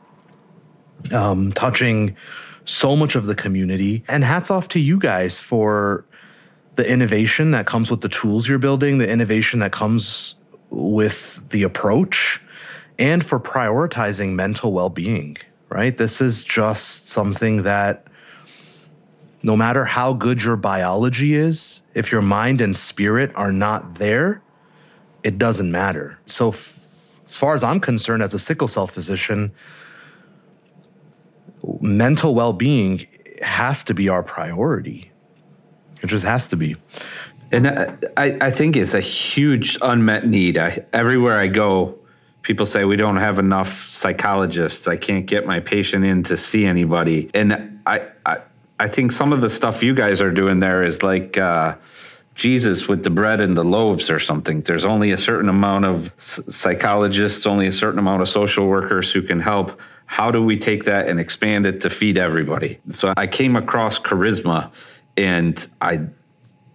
um, 1.14 1.52
touching 1.52 2.16
so 2.66 2.96
much 2.96 3.14
of 3.14 3.28
the 3.28 3.36
community. 3.36 4.04
And 4.08 4.24
hats 4.24 4.50
off 4.50 4.68
to 4.70 4.80
you 4.80 4.98
guys 4.98 5.40
for 5.40 6.06
the 6.74 6.90
innovation 6.90 7.52
that 7.52 7.68
comes 7.68 7.92
with 7.92 8.02
the 8.02 8.10
tools 8.10 8.50
you're 8.50 8.58
building, 8.58 8.98
the 8.98 9.08
innovation 9.08 9.60
that 9.60 9.72
comes 9.72 10.34
with 10.72 11.48
the 11.52 11.62
approach, 11.62 12.42
and 12.98 13.24
for 13.24 13.40
prioritizing 13.40 14.34
mental 14.34 14.74
well 14.74 14.90
being, 14.90 15.38
right? 15.70 15.96
This 15.96 16.20
is 16.20 16.44
just 16.44 17.10
something 17.10 17.62
that 17.62 18.08
no 19.46 19.56
matter 19.56 19.86
how 19.86 20.12
good 20.12 20.42
your 20.42 20.56
biology 20.56 21.36
is, 21.36 21.84
if 21.94 22.12
your 22.12 22.24
mind 22.24 22.62
and 22.62 22.76
spirit 22.76 23.32
are 23.36 23.52
not 23.52 23.96
there, 23.96 24.42
it 25.24 25.38
doesn't 25.38 25.72
matter. 25.72 26.18
So, 26.26 26.50
f- 26.50 27.22
far 27.28 27.54
as 27.54 27.64
I'm 27.64 27.80
concerned, 27.80 28.24
as 28.24 28.34
a 28.34 28.40
sickle 28.40 28.68
cell 28.68 28.88
physician, 28.88 29.52
mental 31.80 32.34
well 32.34 32.54
being 32.54 33.06
has 33.44 33.84
to 33.84 33.94
be 33.94 34.10
our 34.10 34.24
priority. 34.24 35.12
It 36.02 36.08
just 36.08 36.26
has 36.26 36.48
to 36.48 36.56
be. 36.56 36.76
And 37.52 37.68
I, 38.18 38.38
I 38.42 38.50
think 38.50 38.76
it's 38.76 38.96
a 38.96 39.00
huge 39.00 39.78
unmet 39.80 40.26
need. 40.26 40.58
I, 40.58 40.84
everywhere 40.92 41.38
I 41.38 41.48
go, 41.48 42.00
people 42.42 42.66
say 42.66 42.84
we 42.84 42.96
don't 42.96 43.18
have 43.18 43.38
enough 43.38 43.90
psychologists. 43.90 44.88
I 44.88 44.98
can't 44.98 45.28
get 45.28 45.46
my 45.46 45.60
patient 45.60 46.04
in 46.04 46.24
to 46.24 46.36
see 46.36 46.66
anybody. 46.66 47.30
And 47.36 47.80
I, 47.86 48.08
I, 48.26 48.38
I 48.80 48.88
think 48.88 49.12
some 49.12 49.32
of 49.32 49.42
the 49.42 49.50
stuff 49.50 49.84
you 49.84 49.94
guys 49.94 50.22
are 50.22 50.32
doing 50.32 50.60
there 50.60 50.84
is 50.84 51.02
like 51.02 51.38
uh, 51.38 51.76
Jesus 52.36 52.88
with 52.88 53.04
the 53.04 53.10
bread 53.10 53.40
and 53.40 53.56
the 53.56 53.64
loaves 53.64 54.10
or 54.10 54.20
something. 54.20 54.62
There's 54.62 54.86
only 54.86 55.12
a 55.12 55.18
certain 55.18 55.50
amount 55.50 55.86
of 55.86 56.14
psychologists, 56.18 57.46
only 57.46 57.68
a 57.68 57.72
certain 57.72 58.00
amount 58.00 58.22
of 58.22 58.30
social 58.30 58.68
workers 58.68 59.12
who 59.12 59.22
can 59.22 59.40
help. 59.40 59.80
How 60.08 60.30
do 60.30 60.44
we 60.44 60.58
take 60.58 60.84
that 60.86 61.08
and 61.08 61.20
expand 61.20 61.66
it 61.66 61.82
to 61.82 61.90
feed 61.90 62.18
everybody? 62.18 62.80
So 62.90 63.14
I 63.16 63.28
came 63.28 63.56
across 63.56 63.98
CaRISMA 63.98 64.72
and 65.18 65.68
I 65.82 66.02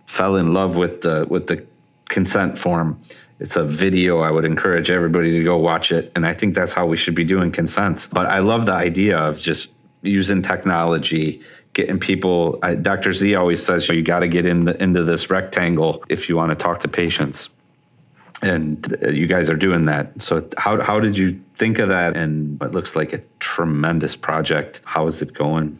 fell 0.06 0.36
in 0.36 0.54
love 0.54 0.76
with 0.76 1.02
the 1.02 1.26
with 1.28 1.46
the 1.46 1.64
consent 2.08 2.58
form. 2.58 3.00
It's 3.38 3.56
a 3.56 3.64
video. 3.64 4.20
I 4.20 4.30
would 4.30 4.44
encourage 4.44 4.90
everybody 4.90 5.30
to 5.32 5.44
go 5.44 5.56
watch 5.58 5.92
it. 5.92 6.10
And 6.14 6.26
I 6.26 6.34
think 6.34 6.54
that's 6.54 6.72
how 6.72 6.86
we 6.86 6.96
should 6.96 7.14
be 7.14 7.24
doing 7.24 7.52
consents. 7.52 8.06
But 8.06 8.26
I 8.26 8.40
love 8.40 8.66
the 8.66 8.72
idea 8.72 9.18
of 9.18 9.38
just 9.38 9.70
using 10.02 10.42
technology, 10.42 11.40
getting 11.80 11.98
people. 11.98 12.58
I, 12.62 12.74
Dr. 12.74 13.12
Z 13.12 13.34
always 13.34 13.64
says 13.64 13.88
you 13.88 14.02
got 14.02 14.20
to 14.20 14.28
get 14.28 14.44
in 14.44 14.64
the, 14.64 14.82
into 14.82 15.02
this 15.02 15.30
rectangle 15.30 16.04
if 16.08 16.28
you 16.28 16.36
want 16.36 16.50
to 16.50 16.56
talk 16.56 16.80
to 16.80 16.88
patients. 16.88 17.48
And 18.42 18.96
uh, 19.02 19.08
you 19.08 19.26
guys 19.26 19.50
are 19.50 19.56
doing 19.56 19.86
that. 19.86 20.22
So, 20.22 20.48
how, 20.56 20.80
how 20.82 21.00
did 21.00 21.16
you 21.16 21.40
think 21.56 21.78
of 21.78 21.88
that? 21.88 22.16
And 22.16 22.60
it 22.62 22.72
looks 22.72 22.96
like 22.96 23.12
a 23.12 23.22
tremendous 23.38 24.16
project. 24.16 24.80
How 24.84 25.06
is 25.06 25.20
it 25.20 25.34
going? 25.34 25.78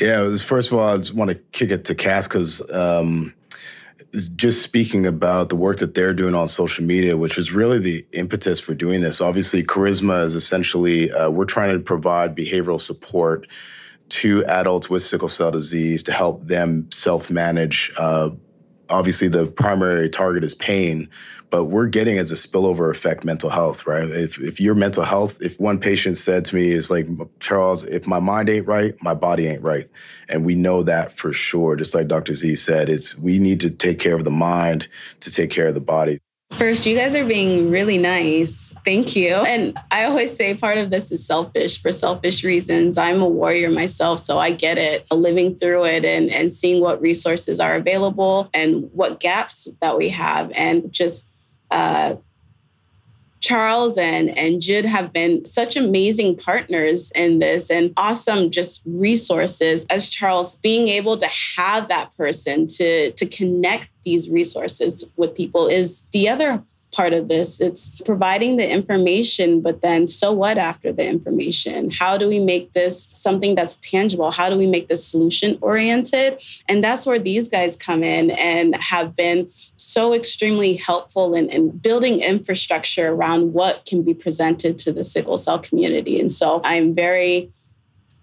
Yeah, 0.00 0.22
was, 0.22 0.42
first 0.42 0.72
of 0.72 0.78
all, 0.78 0.88
I 0.88 0.96
just 0.96 1.14
want 1.14 1.30
to 1.30 1.36
kick 1.52 1.70
it 1.70 1.84
to 1.86 1.94
Cass 1.94 2.26
because 2.26 2.68
um, 2.72 3.32
just 4.34 4.62
speaking 4.62 5.06
about 5.06 5.50
the 5.50 5.56
work 5.56 5.78
that 5.78 5.94
they're 5.94 6.14
doing 6.14 6.34
on 6.34 6.48
social 6.48 6.84
media, 6.84 7.16
which 7.16 7.38
is 7.38 7.52
really 7.52 7.78
the 7.78 8.04
impetus 8.12 8.58
for 8.58 8.74
doing 8.74 9.02
this. 9.02 9.20
Obviously, 9.20 9.62
CaRISMA 9.62 10.24
is 10.24 10.34
essentially, 10.34 11.12
uh, 11.12 11.30
we're 11.30 11.44
trying 11.44 11.74
to 11.74 11.80
provide 11.80 12.36
behavioral 12.36 12.80
support 12.80 13.46
to 14.10 14.44
adults 14.46 14.90
with 14.90 15.02
sickle 15.02 15.28
cell 15.28 15.50
disease 15.50 16.02
to 16.04 16.12
help 16.12 16.42
them 16.42 16.90
self 16.92 17.30
manage. 17.30 17.92
Uh, 17.98 18.30
obviously, 18.88 19.28
the 19.28 19.46
primary 19.46 20.08
target 20.10 20.44
is 20.44 20.54
pain, 20.54 21.08
but 21.50 21.66
we're 21.66 21.86
getting 21.86 22.18
as 22.18 22.32
a 22.32 22.34
spillover 22.34 22.90
effect 22.90 23.24
mental 23.24 23.50
health, 23.50 23.86
right? 23.86 24.08
If, 24.10 24.40
if 24.40 24.60
your 24.60 24.74
mental 24.74 25.04
health, 25.04 25.40
if 25.42 25.58
one 25.60 25.78
patient 25.78 26.16
said 26.18 26.44
to 26.46 26.56
me 26.56 26.70
is 26.70 26.90
like, 26.90 27.08
Charles, 27.40 27.84
if 27.84 28.06
my 28.06 28.20
mind 28.20 28.48
ain't 28.48 28.66
right, 28.66 28.94
my 29.02 29.14
body 29.14 29.46
ain't 29.46 29.62
right. 29.62 29.86
And 30.28 30.44
we 30.44 30.54
know 30.54 30.82
that 30.84 31.12
for 31.12 31.32
sure. 31.32 31.76
Just 31.76 31.94
like 31.94 32.08
Dr. 32.08 32.34
Z 32.34 32.54
said, 32.56 32.88
it's 32.88 33.16
we 33.18 33.38
need 33.38 33.60
to 33.60 33.70
take 33.70 33.98
care 33.98 34.14
of 34.14 34.24
the 34.24 34.30
mind 34.30 34.88
to 35.20 35.32
take 35.32 35.50
care 35.50 35.68
of 35.68 35.74
the 35.74 35.80
body. 35.80 36.20
First, 36.54 36.84
you 36.84 36.96
guys 36.96 37.14
are 37.14 37.24
being 37.24 37.70
really 37.70 37.96
nice. 37.96 38.74
Thank 38.84 39.16
you. 39.16 39.34
And 39.34 39.78
I 39.90 40.04
always 40.04 40.34
say 40.34 40.54
part 40.54 40.78
of 40.78 40.90
this 40.90 41.10
is 41.10 41.24
selfish 41.24 41.80
for 41.80 41.92
selfish 41.92 42.44
reasons. 42.44 42.98
I'm 42.98 43.22
a 43.22 43.28
warrior 43.28 43.70
myself, 43.70 44.20
so 44.20 44.38
I 44.38 44.52
get 44.52 44.76
it. 44.76 45.06
Living 45.10 45.56
through 45.56 45.84
it 45.86 46.04
and, 46.04 46.30
and 46.30 46.52
seeing 46.52 46.82
what 46.82 47.00
resources 47.00 47.60
are 47.60 47.76
available 47.76 48.50
and 48.52 48.90
what 48.92 49.20
gaps 49.20 49.68
that 49.80 49.96
we 49.96 50.08
have, 50.10 50.52
and 50.54 50.92
just 50.92 51.32
uh, 51.70 52.16
Charles 53.40 53.96
and, 53.96 54.36
and 54.36 54.60
Jude 54.60 54.84
have 54.84 55.12
been 55.12 55.44
such 55.46 55.74
amazing 55.74 56.36
partners 56.36 57.10
in 57.12 57.38
this 57.38 57.70
and 57.70 57.92
awesome 57.96 58.50
just 58.50 58.82
resources 58.84 59.84
as 59.86 60.08
Charles 60.08 60.54
being 60.56 60.88
able 60.88 61.16
to 61.16 61.26
have 61.56 61.88
that 61.88 62.14
person 62.16 62.66
to 62.66 63.10
to 63.12 63.26
connect 63.26 63.88
these 64.04 64.30
resources 64.30 65.12
with 65.16 65.34
people 65.34 65.66
is 65.66 66.02
the 66.12 66.28
other 66.28 66.62
part 66.92 67.12
of 67.12 67.28
this. 67.28 67.60
It's 67.60 68.00
providing 68.02 68.56
the 68.56 68.70
information, 68.70 69.60
but 69.60 69.82
then 69.82 70.08
so 70.08 70.32
what 70.32 70.58
after 70.58 70.92
the 70.92 71.06
information? 71.06 71.90
How 71.90 72.16
do 72.16 72.28
we 72.28 72.38
make 72.38 72.72
this 72.72 73.04
something 73.04 73.54
that's 73.54 73.76
tangible? 73.76 74.30
How 74.30 74.50
do 74.50 74.56
we 74.56 74.66
make 74.66 74.88
this 74.88 75.06
solution 75.06 75.58
oriented? 75.60 76.42
And 76.68 76.82
that's 76.82 77.06
where 77.06 77.18
these 77.18 77.48
guys 77.48 77.76
come 77.76 78.02
in 78.02 78.30
and 78.32 78.74
have 78.76 79.14
been 79.14 79.50
so 79.76 80.12
extremely 80.12 80.74
helpful 80.74 81.34
in, 81.34 81.48
in 81.50 81.70
building 81.70 82.20
infrastructure 82.20 83.12
around 83.12 83.52
what 83.52 83.84
can 83.86 84.02
be 84.02 84.14
presented 84.14 84.78
to 84.78 84.92
the 84.92 85.04
sickle 85.04 85.38
cell 85.38 85.58
community. 85.58 86.20
And 86.20 86.30
so 86.30 86.60
I'm 86.64 86.94
very 86.94 87.52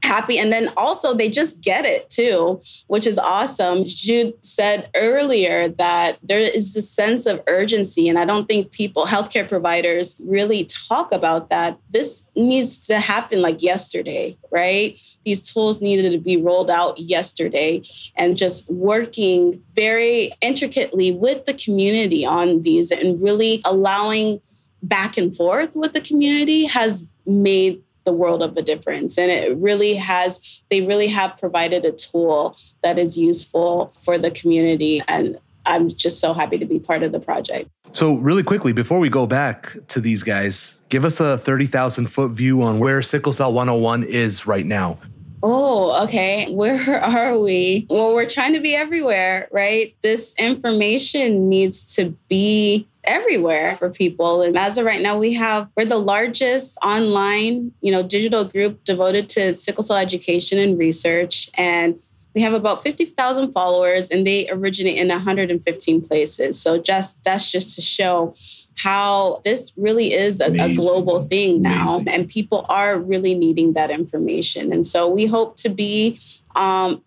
happy. 0.04 0.38
And 0.38 0.52
then 0.52 0.70
also, 0.78 1.14
they 1.14 1.30
just 1.30 1.62
get 1.62 1.86
it 1.86 2.10
too, 2.10 2.62
which 2.88 3.06
is 3.06 3.18
awesome. 3.18 3.84
Jude 3.84 4.34
said 4.44 4.90
earlier 4.96 5.68
that 5.70 6.18
there 6.24 6.40
is 6.40 6.76
a 6.76 6.82
sense 6.82 7.26
of 7.26 7.42
urgency. 7.48 8.08
And 8.08 8.18
I 8.18 8.26
don't 8.26 8.48
think 8.48 8.72
people, 8.72 9.06
healthcare 9.06 9.48
providers, 9.48 10.22
really 10.24 10.66
talk 10.66 11.12
about 11.12 11.50
that. 11.50 11.80
This 11.90 12.30
needs 12.36 12.86
to 12.88 13.00
happen 13.00 13.42
like 13.42 13.62
yesterday, 13.62 14.38
right? 14.52 14.98
These 15.26 15.52
tools 15.52 15.82
needed 15.82 16.12
to 16.12 16.20
be 16.20 16.38
rolled 16.38 16.72
out 16.72 16.98
yesterday 16.98 17.82
and 18.16 18.38
just 18.38 18.72
working 18.72 19.62
very 19.76 20.32
intricately 20.42 21.12
with 21.12 21.46
the 21.46 21.54
community 21.54 22.26
on 22.26 22.64
these 22.64 22.92
and 22.92 23.22
really 23.22 23.62
allowing 23.66 24.42
back 24.82 25.18
and 25.18 25.36
forth 25.36 25.76
with 25.76 25.92
the 25.94 26.02
community 26.02 26.66
has 26.66 27.10
made 27.26 27.84
the 28.08 28.14
world 28.14 28.42
of 28.42 28.58
a 28.58 28.62
difference. 28.62 29.18
And 29.18 29.30
it 29.30 29.56
really 29.58 29.94
has, 29.96 30.62
they 30.72 30.82
really 30.82 31.08
have 31.08 31.36
provided 31.36 31.86
a 31.86 31.92
tool 31.92 32.58
that 32.82 32.98
is 32.98 33.18
useful 33.18 33.94
for 34.02 34.18
the 34.18 34.32
community. 34.32 35.04
And 35.08 35.38
I'm 35.66 35.90
just 35.90 36.20
so 36.20 36.34
happy 36.34 36.58
to 36.58 36.66
be 36.66 36.80
part 36.80 37.04
of 37.04 37.12
the 37.12 37.20
project. 37.20 37.70
So, 37.94 38.16
really 38.16 38.44
quickly, 38.44 38.72
before 38.72 39.00
we 39.00 39.10
go 39.10 39.28
back 39.28 39.76
to 39.90 40.00
these 40.00 40.24
guys, 40.24 40.80
give 40.90 41.04
us 41.04 41.20
a 41.20 41.38
30,000 41.38 42.08
foot 42.08 42.32
view 42.32 42.64
on 42.64 42.80
where 42.80 43.02
Sickle 43.02 43.34
Cell 43.34 43.52
101 43.52 44.04
is 44.04 44.48
right 44.48 44.66
now. 44.66 44.98
Oh, 45.44 46.04
okay. 46.06 46.52
Where 46.54 47.02
are 47.04 47.38
we? 47.38 47.86
Well, 47.90 48.14
we're 48.14 48.30
trying 48.30 48.54
to 48.54 48.60
be 48.60 48.76
everywhere, 48.76 49.48
right? 49.52 49.96
This 50.02 50.38
information 50.40 51.50
needs 51.50 51.96
to 51.96 52.18
be 52.28 52.88
everywhere 53.04 53.76
for 53.76 53.90
people. 53.90 54.42
And 54.42 54.58
as 54.58 54.78
of 54.78 54.86
right 54.86 55.02
now, 55.02 55.18
we 55.18 55.34
have 55.34 55.70
we're 55.78 55.86
the 55.86 55.98
largest 55.98 56.78
online, 56.84 57.72
you 57.82 57.92
know, 57.92 58.04
digital 58.04 58.44
group 58.44 58.84
devoted 58.84 59.30
to 59.30 59.56
sickle 59.56 59.84
cell 59.84 59.98
education 59.98 60.60
and 60.60 60.78
research. 60.78 61.50
And 61.56 62.00
we 62.36 62.42
have 62.42 62.54
about 62.54 62.84
50,000 62.84 63.52
followers 63.52 64.12
and 64.12 64.28
they 64.28 64.48
originate 64.50 64.98
in 64.98 65.08
115 65.08 66.02
places. 66.02 66.60
So 66.62 66.80
just 66.80 67.24
that's 67.24 67.50
just 67.52 67.76
to 67.76 67.82
show 67.82 68.36
how 68.78 69.42
this 69.44 69.74
really 69.76 70.14
is 70.14 70.40
a, 70.40 70.52
a 70.62 70.76
global 70.76 71.20
thing 71.22 71.62
now 71.62 71.96
Amazing. 71.96 72.08
and 72.10 72.30
people 72.30 72.66
are 72.70 73.00
really 73.00 73.34
needing 73.34 73.74
that 73.74 73.90
information. 73.90 74.72
And 74.72 74.86
so 74.86 75.10
we 75.10 75.26
hope 75.26 75.58
to 75.58 75.70
be 75.70 76.20
um, 76.56 77.04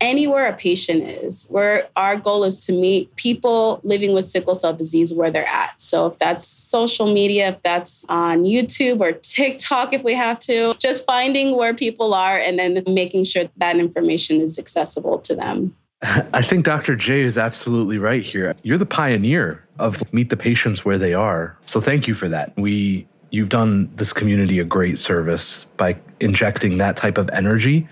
anywhere 0.00 0.46
a 0.46 0.54
patient 0.54 1.06
is, 1.06 1.46
where 1.50 1.88
our 1.94 2.16
goal 2.16 2.44
is 2.44 2.64
to 2.66 2.72
meet 2.72 3.14
people 3.16 3.80
living 3.84 4.14
with 4.14 4.24
sickle 4.24 4.54
cell 4.54 4.72
disease 4.72 5.12
where 5.12 5.30
they're 5.30 5.46
at. 5.46 5.80
So 5.80 6.06
if 6.06 6.18
that's 6.18 6.46
social 6.46 7.12
media, 7.12 7.50
if 7.50 7.62
that's 7.62 8.04
on 8.08 8.44
YouTube 8.44 9.00
or 9.00 9.12
TikTok, 9.12 9.92
if 9.92 10.02
we 10.02 10.14
have 10.14 10.38
to, 10.40 10.74
just 10.78 11.04
finding 11.04 11.56
where 11.56 11.74
people 11.74 12.14
are 12.14 12.38
and 12.38 12.58
then 12.58 12.82
making 12.86 13.24
sure 13.24 13.44
that 13.58 13.76
information 13.76 14.40
is 14.40 14.58
accessible 14.58 15.18
to 15.20 15.34
them. 15.34 15.76
I 16.32 16.42
think 16.42 16.64
Dr. 16.64 16.96
J 16.96 17.20
is 17.20 17.36
absolutely 17.36 17.98
right 17.98 18.22
here. 18.22 18.54
You're 18.62 18.78
the 18.78 18.86
pioneer 18.86 19.64
of 19.78 20.02
meet 20.12 20.30
the 20.30 20.36
patients 20.36 20.84
where 20.84 20.98
they 20.98 21.14
are. 21.14 21.58
So 21.62 21.80
thank 21.80 22.08
you 22.08 22.14
for 22.14 22.28
that. 22.28 22.56
We 22.56 23.06
you've 23.30 23.48
done 23.48 23.90
this 23.94 24.12
community 24.12 24.58
a 24.58 24.64
great 24.64 24.98
service 24.98 25.64
by 25.76 25.96
injecting 26.18 26.78
that 26.78 26.96
type 26.96 27.16
of 27.16 27.28
energy 27.30 27.88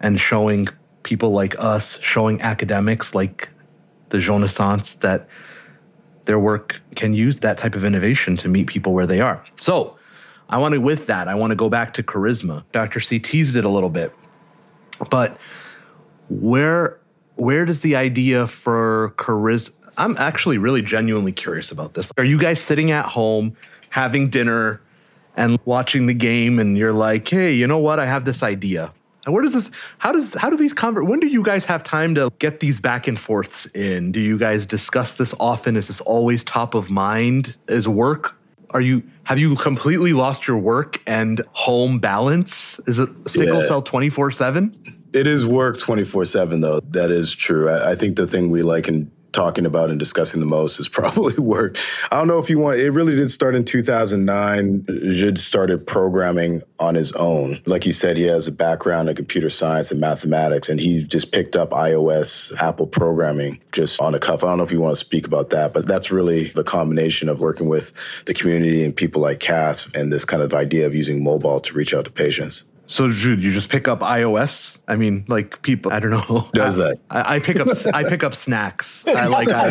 and 0.00 0.20
showing 0.20 0.68
people 1.02 1.32
like 1.32 1.58
us, 1.58 1.98
showing 2.00 2.40
academics 2.40 3.14
like 3.14 3.48
the 4.10 4.18
Jonassaints 4.18 5.00
that 5.00 5.26
their 6.26 6.38
work 6.38 6.80
can 6.94 7.12
use 7.14 7.38
that 7.38 7.58
type 7.58 7.74
of 7.74 7.82
innovation 7.82 8.36
to 8.36 8.48
meet 8.48 8.68
people 8.68 8.92
where 8.92 9.06
they 9.06 9.20
are. 9.20 9.42
So, 9.56 9.96
I 10.48 10.58
want 10.58 10.74
to, 10.74 10.80
with 10.80 11.06
that, 11.06 11.28
I 11.28 11.34
want 11.34 11.50
to 11.50 11.56
go 11.56 11.70
back 11.70 11.94
to 11.94 12.02
CaRISMA. 12.02 12.64
Dr. 12.72 13.00
C 13.00 13.18
teased 13.18 13.56
it 13.56 13.64
a 13.64 13.68
little 13.70 13.88
bit, 13.88 14.14
but 15.10 15.38
where 16.28 17.00
where 17.42 17.64
does 17.64 17.80
the 17.80 17.96
idea 17.96 18.46
for 18.46 19.14
CaRISMA? 19.16 19.74
I'm 19.98 20.16
actually 20.16 20.58
really 20.58 20.80
genuinely 20.80 21.32
curious 21.32 21.72
about 21.72 21.94
this. 21.94 22.10
Are 22.16 22.24
you 22.24 22.38
guys 22.38 22.60
sitting 22.60 22.92
at 22.92 23.06
home 23.06 23.56
having 23.90 24.30
dinner 24.30 24.80
and 25.36 25.58
watching 25.64 26.06
the 26.06 26.14
game, 26.14 26.58
and 26.58 26.78
you're 26.78 26.92
like, 26.92 27.28
hey, 27.28 27.52
you 27.52 27.66
know 27.66 27.78
what? 27.78 27.98
I 27.98 28.06
have 28.06 28.24
this 28.24 28.42
idea. 28.42 28.92
And 29.24 29.34
where 29.34 29.42
does 29.42 29.54
this? 29.54 29.70
How 29.98 30.12
does? 30.12 30.34
How 30.34 30.50
do 30.50 30.56
these 30.56 30.72
convert? 30.72 31.06
When 31.06 31.20
do 31.20 31.26
you 31.26 31.42
guys 31.42 31.64
have 31.64 31.82
time 31.82 32.14
to 32.14 32.30
get 32.38 32.60
these 32.60 32.80
back 32.80 33.08
and 33.08 33.18
forths 33.18 33.66
in? 33.66 34.12
Do 34.12 34.20
you 34.20 34.38
guys 34.38 34.64
discuss 34.64 35.14
this 35.14 35.34
often? 35.40 35.76
Is 35.76 35.88
this 35.88 36.00
always 36.00 36.44
top 36.44 36.74
of 36.74 36.90
mind? 36.90 37.56
Is 37.68 37.88
work? 37.88 38.36
Are 38.70 38.80
you? 38.80 39.02
Have 39.24 39.38
you 39.38 39.56
completely 39.56 40.12
lost 40.12 40.46
your 40.46 40.58
work 40.58 41.00
and 41.06 41.42
home 41.52 41.98
balance? 41.98 42.80
Is 42.86 42.98
it 42.98 43.10
single 43.26 43.60
yeah. 43.60 43.66
cell 43.66 43.82
twenty 43.82 44.10
four 44.10 44.30
seven? 44.30 45.01
It 45.14 45.26
is 45.26 45.44
work 45.46 45.78
twenty 45.78 46.04
four 46.04 46.24
seven 46.24 46.60
though. 46.60 46.80
That 46.90 47.10
is 47.10 47.32
true. 47.34 47.68
I, 47.68 47.92
I 47.92 47.94
think 47.94 48.16
the 48.16 48.26
thing 48.26 48.50
we 48.50 48.62
like 48.62 48.88
in 48.88 49.10
talking 49.32 49.66
about 49.66 49.90
and 49.90 49.98
discussing 49.98 50.40
the 50.40 50.46
most 50.46 50.78
is 50.78 50.88
probably 50.88 51.34
work. 51.36 51.76
I 52.10 52.16
don't 52.16 52.28
know 52.28 52.38
if 52.38 52.50
you 52.50 52.58
want, 52.58 52.78
it 52.78 52.90
really 52.90 53.14
did 53.16 53.28
start 53.30 53.54
in 53.54 53.64
2009. 53.64 54.84
Jude 54.86 55.38
started 55.38 55.86
programming 55.86 56.62
on 56.78 56.94
his 56.94 57.12
own. 57.12 57.60
Like 57.66 57.84
he 57.84 57.92
said, 57.92 58.16
he 58.16 58.24
has 58.24 58.46
a 58.46 58.52
background 58.52 59.08
in 59.08 59.16
computer 59.16 59.50
science 59.50 59.90
and 59.90 60.00
mathematics, 60.00 60.68
and 60.68 60.78
he 60.78 61.04
just 61.04 61.32
picked 61.32 61.56
up 61.56 61.70
iOS, 61.70 62.54
Apple 62.60 62.86
programming 62.86 63.58
just 63.72 64.00
on 64.00 64.14
a 64.14 64.18
cuff. 64.18 64.44
I 64.44 64.48
don't 64.48 64.58
know 64.58 64.64
if 64.64 64.72
you 64.72 64.80
want 64.80 64.96
to 64.96 65.04
speak 65.04 65.26
about 65.26 65.50
that, 65.50 65.72
but 65.72 65.86
that's 65.86 66.10
really 66.10 66.48
the 66.48 66.64
combination 66.64 67.28
of 67.28 67.40
working 67.40 67.68
with 67.68 67.92
the 68.26 68.34
community 68.34 68.84
and 68.84 68.94
people 68.94 69.22
like 69.22 69.40
Cass 69.40 69.92
and 69.94 70.12
this 70.12 70.24
kind 70.24 70.42
of 70.42 70.54
idea 70.54 70.86
of 70.86 70.94
using 70.94 71.24
mobile 71.24 71.60
to 71.60 71.74
reach 71.74 71.94
out 71.94 72.04
to 72.04 72.10
patients. 72.10 72.64
So 72.86 73.10
Jude, 73.10 73.42
you 73.42 73.50
just 73.50 73.68
pick 73.68 73.88
up 73.88 74.00
iOS? 74.00 74.78
I 74.88 74.96
mean, 74.96 75.24
like 75.28 75.62
people, 75.62 75.92
I 75.92 76.00
don't 76.00 76.10
know. 76.10 76.50
Does 76.54 76.76
that? 76.76 76.98
I, 77.10 77.36
I 77.36 77.38
pick 77.40 77.58
up 77.58 77.68
I 77.94 78.04
pick 78.04 78.22
up 78.22 78.34
snacks. 78.34 79.06
I 79.06 79.26
like 79.26 79.48
I 79.48 79.68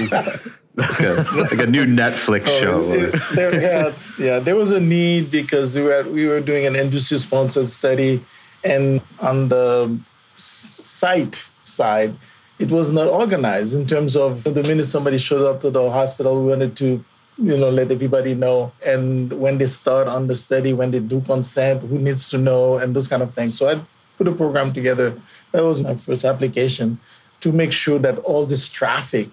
like, 0.76 1.00
a, 1.00 1.28
like 1.32 1.60
a 1.60 1.68
new 1.68 1.86
Netflix 1.86 2.44
oh, 2.48 2.60
show. 2.62 2.92
It, 2.92 3.36
there, 3.36 3.62
yeah, 3.62 3.96
yeah, 4.18 4.40
there 4.40 4.56
was 4.56 4.72
a 4.72 4.80
need 4.80 5.30
because 5.30 5.76
we 5.76 5.84
were 5.84 6.04
we 6.04 6.28
were 6.28 6.42
doing 6.42 6.66
an 6.66 6.76
industry 6.76 7.18
sponsored 7.18 7.68
study, 7.68 8.24
and 8.64 9.02
on 9.20 9.50
the 9.50 10.00
site 10.36 11.44
side, 11.64 12.16
it 12.60 12.72
was 12.72 12.92
not 12.92 13.08
organized 13.08 13.76
in 13.76 13.86
terms 13.86 14.16
of 14.16 14.44
the 14.44 14.64
minute 14.64 14.86
somebody 14.86 15.18
showed 15.18 15.46
up 15.46 15.60
to 15.62 15.70
the 15.70 15.92
hospital, 15.92 16.42
we 16.42 16.50
wanted 16.50 16.76
to 16.78 17.04
you 17.42 17.58
know, 17.58 17.70
let 17.70 17.92
everybody 17.92 18.36
know. 18.36 18.72
And 18.86 19.34
when 19.34 19.58
they 19.58 19.66
start 19.66 20.08
on 20.08 20.28
the 20.28 20.36
study, 20.36 20.74
when 20.74 20.92
they 20.92 21.00
do 21.00 21.22
consent, 21.22 21.82
who 21.84 21.98
needs 21.98 22.30
to 22.30 22.38
know, 22.38 22.78
and 22.78 22.96
those 22.96 23.08
kind 23.08 23.24
of 23.24 23.34
things. 23.34 23.58
So 23.58 23.68
I 23.68 23.82
put 24.18 24.28
a 24.28 24.32
program 24.32 24.72
together. 24.74 25.20
That 25.52 25.64
was 25.64 25.82
my 25.82 25.96
first 25.96 26.24
application 26.24 27.00
to 27.40 27.52
make 27.52 27.72
sure 27.72 27.98
that 28.00 28.20
all 28.20 28.46
this 28.46 28.70
traffic 28.70 29.30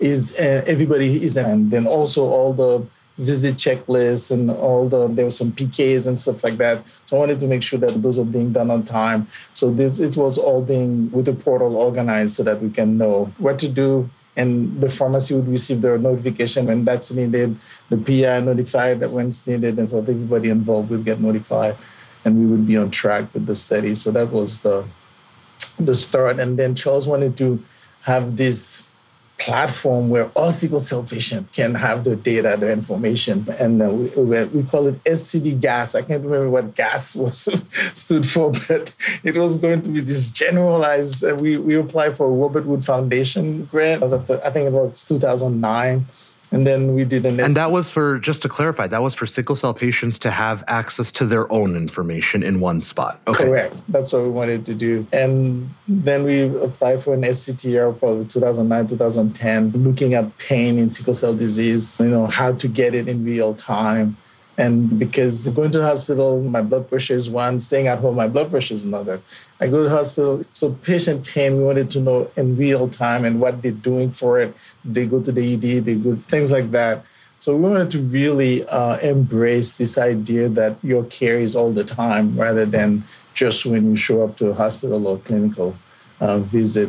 is 0.00 0.36
uh, 0.38 0.64
everybody 0.66 1.22
is, 1.22 1.36
and 1.36 1.70
then 1.70 1.86
also 1.86 2.24
all 2.24 2.52
the 2.52 2.84
visit 3.18 3.54
checklists 3.54 4.32
and 4.32 4.50
all 4.50 4.88
the 4.88 5.06
there 5.06 5.24
were 5.24 5.30
some 5.30 5.52
PKs 5.52 6.08
and 6.08 6.18
stuff 6.18 6.42
like 6.42 6.56
that. 6.56 6.84
So 7.06 7.16
I 7.16 7.20
wanted 7.20 7.38
to 7.38 7.46
make 7.46 7.62
sure 7.62 7.78
that 7.78 8.02
those 8.02 8.18
are 8.18 8.24
being 8.24 8.52
done 8.52 8.72
on 8.72 8.82
time. 8.82 9.28
So 9.52 9.70
this 9.70 10.00
it 10.00 10.16
was 10.16 10.36
all 10.36 10.62
being 10.62 11.12
with 11.12 11.26
the 11.26 11.32
portal 11.32 11.76
organized 11.76 12.34
so 12.34 12.42
that 12.42 12.60
we 12.60 12.70
can 12.70 12.98
know 12.98 13.32
what 13.38 13.60
to 13.60 13.68
do 13.68 14.10
and 14.36 14.80
the 14.80 14.88
pharmacy 14.88 15.34
would 15.34 15.48
receive 15.48 15.80
their 15.80 15.98
notification 15.98 16.66
when 16.66 16.84
that's 16.84 17.12
needed. 17.12 17.56
The 17.88 17.96
PI 17.96 18.40
notified 18.40 19.00
that 19.00 19.10
when 19.10 19.28
it's 19.28 19.46
needed, 19.46 19.78
and 19.78 19.92
everybody 19.92 20.50
involved 20.50 20.90
would 20.90 21.04
get 21.04 21.20
notified, 21.20 21.76
and 22.24 22.38
we 22.38 22.46
would 22.46 22.66
be 22.66 22.76
on 22.76 22.90
track 22.90 23.32
with 23.32 23.46
the 23.46 23.54
study. 23.54 23.94
So 23.94 24.10
that 24.10 24.30
was 24.30 24.58
the 24.58 24.84
the 25.78 25.94
start. 25.94 26.38
And 26.38 26.58
then 26.58 26.74
Charles 26.74 27.06
wanted 27.06 27.36
to 27.38 27.62
have 28.02 28.36
this 28.36 28.86
platform 29.44 30.08
where 30.08 30.30
all 30.34 30.50
sickle 30.50 30.80
cell 30.80 31.02
patients 31.02 31.54
can 31.54 31.74
have 31.74 32.04
their 32.04 32.16
data, 32.16 32.56
their 32.58 32.72
information, 32.72 33.46
and 33.58 33.82
uh, 33.82 33.88
we, 33.90 34.44
we, 34.46 34.62
call 34.62 34.86
it 34.86 35.02
SCD 35.04 35.60
GAS. 35.60 35.94
I 35.94 36.00
can't 36.00 36.24
remember 36.24 36.48
what 36.48 36.74
GAS 36.74 37.14
was 37.22 37.48
stood 37.92 38.26
for, 38.26 38.52
but 38.68 38.94
it 39.22 39.36
was 39.36 39.58
going 39.58 39.82
to 39.82 39.90
be 39.90 40.00
this 40.00 40.30
generalized. 40.30 41.22
Uh, 41.22 41.34
we 41.34 41.58
we 41.58 41.74
applied 41.74 42.16
for 42.16 42.26
a 42.26 42.30
Robert 42.30 42.64
Wood 42.64 42.84
Foundation 42.84 43.66
grant. 43.66 44.02
I 44.02 44.50
think 44.50 44.66
it 44.66 44.72
was 44.72 45.04
2009 45.04 46.06
and 46.54 46.66
then 46.66 46.94
we 46.94 47.04
did 47.04 47.26
an. 47.26 47.40
And 47.40 47.54
that 47.54 47.70
was 47.72 47.90
for, 47.90 48.18
just 48.18 48.42
to 48.42 48.48
clarify, 48.48 48.86
that 48.86 49.02
was 49.02 49.14
for 49.14 49.26
sickle 49.26 49.56
cell 49.56 49.74
patients 49.74 50.18
to 50.20 50.30
have 50.30 50.62
access 50.68 51.10
to 51.12 51.26
their 51.26 51.50
own 51.52 51.76
information 51.76 52.42
in 52.42 52.60
one 52.60 52.80
spot. 52.80 53.20
Okay. 53.26 53.44
Correct. 53.44 53.76
That's 53.88 54.12
what 54.12 54.22
we 54.22 54.28
wanted 54.28 54.64
to 54.66 54.74
do. 54.74 55.06
And 55.12 55.68
then 55.88 56.24
we 56.24 56.42
applied 56.58 57.02
for 57.02 57.14
an 57.14 57.22
SCTR 57.22 57.98
probably 57.98 58.26
2009, 58.26 58.86
2010, 58.86 59.72
looking 59.72 60.14
at 60.14 60.36
pain 60.38 60.78
in 60.78 60.88
sickle 60.88 61.14
cell 61.14 61.34
disease, 61.34 61.98
you 61.98 62.06
know, 62.06 62.26
how 62.26 62.52
to 62.52 62.68
get 62.68 62.94
it 62.94 63.08
in 63.08 63.24
real 63.24 63.54
time 63.54 64.16
and 64.56 64.98
because 64.98 65.48
going 65.48 65.70
to 65.72 65.78
the 65.78 65.84
hospital, 65.84 66.40
my 66.42 66.62
blood 66.62 66.88
pressure 66.88 67.14
is 67.14 67.28
one, 67.28 67.58
staying 67.58 67.88
at 67.88 67.98
home, 67.98 68.14
my 68.14 68.28
blood 68.28 68.50
pressure 68.50 68.74
is 68.74 68.84
another. 68.84 69.20
I 69.60 69.66
go 69.66 69.82
to 69.82 69.88
the 69.88 69.94
hospital, 69.94 70.44
so 70.52 70.72
patient 70.72 71.26
pain, 71.26 71.56
we 71.56 71.64
wanted 71.64 71.90
to 71.92 72.00
know 72.00 72.30
in 72.36 72.56
real 72.56 72.88
time 72.88 73.24
and 73.24 73.40
what 73.40 73.62
they're 73.62 73.72
doing 73.72 74.10
for 74.10 74.38
it. 74.40 74.54
They 74.84 75.06
go 75.06 75.20
to 75.22 75.32
the 75.32 75.54
ED, 75.54 75.84
they 75.84 75.94
go, 75.96 76.16
things 76.28 76.52
like 76.52 76.70
that. 76.70 77.04
So 77.40 77.56
we 77.56 77.62
wanted 77.62 77.90
to 77.90 77.98
really 77.98 78.64
uh, 78.68 78.98
embrace 78.98 79.74
this 79.74 79.98
idea 79.98 80.48
that 80.50 80.76
your 80.82 81.04
care 81.04 81.38
is 81.38 81.56
all 81.56 81.72
the 81.72 81.84
time 81.84 82.38
rather 82.38 82.64
than 82.64 83.04
just 83.34 83.66
when 83.66 83.90
you 83.90 83.96
show 83.96 84.22
up 84.22 84.36
to 84.36 84.48
a 84.48 84.54
hospital 84.54 85.06
or 85.06 85.18
clinical 85.18 85.76
uh, 86.20 86.38
visit. 86.38 86.88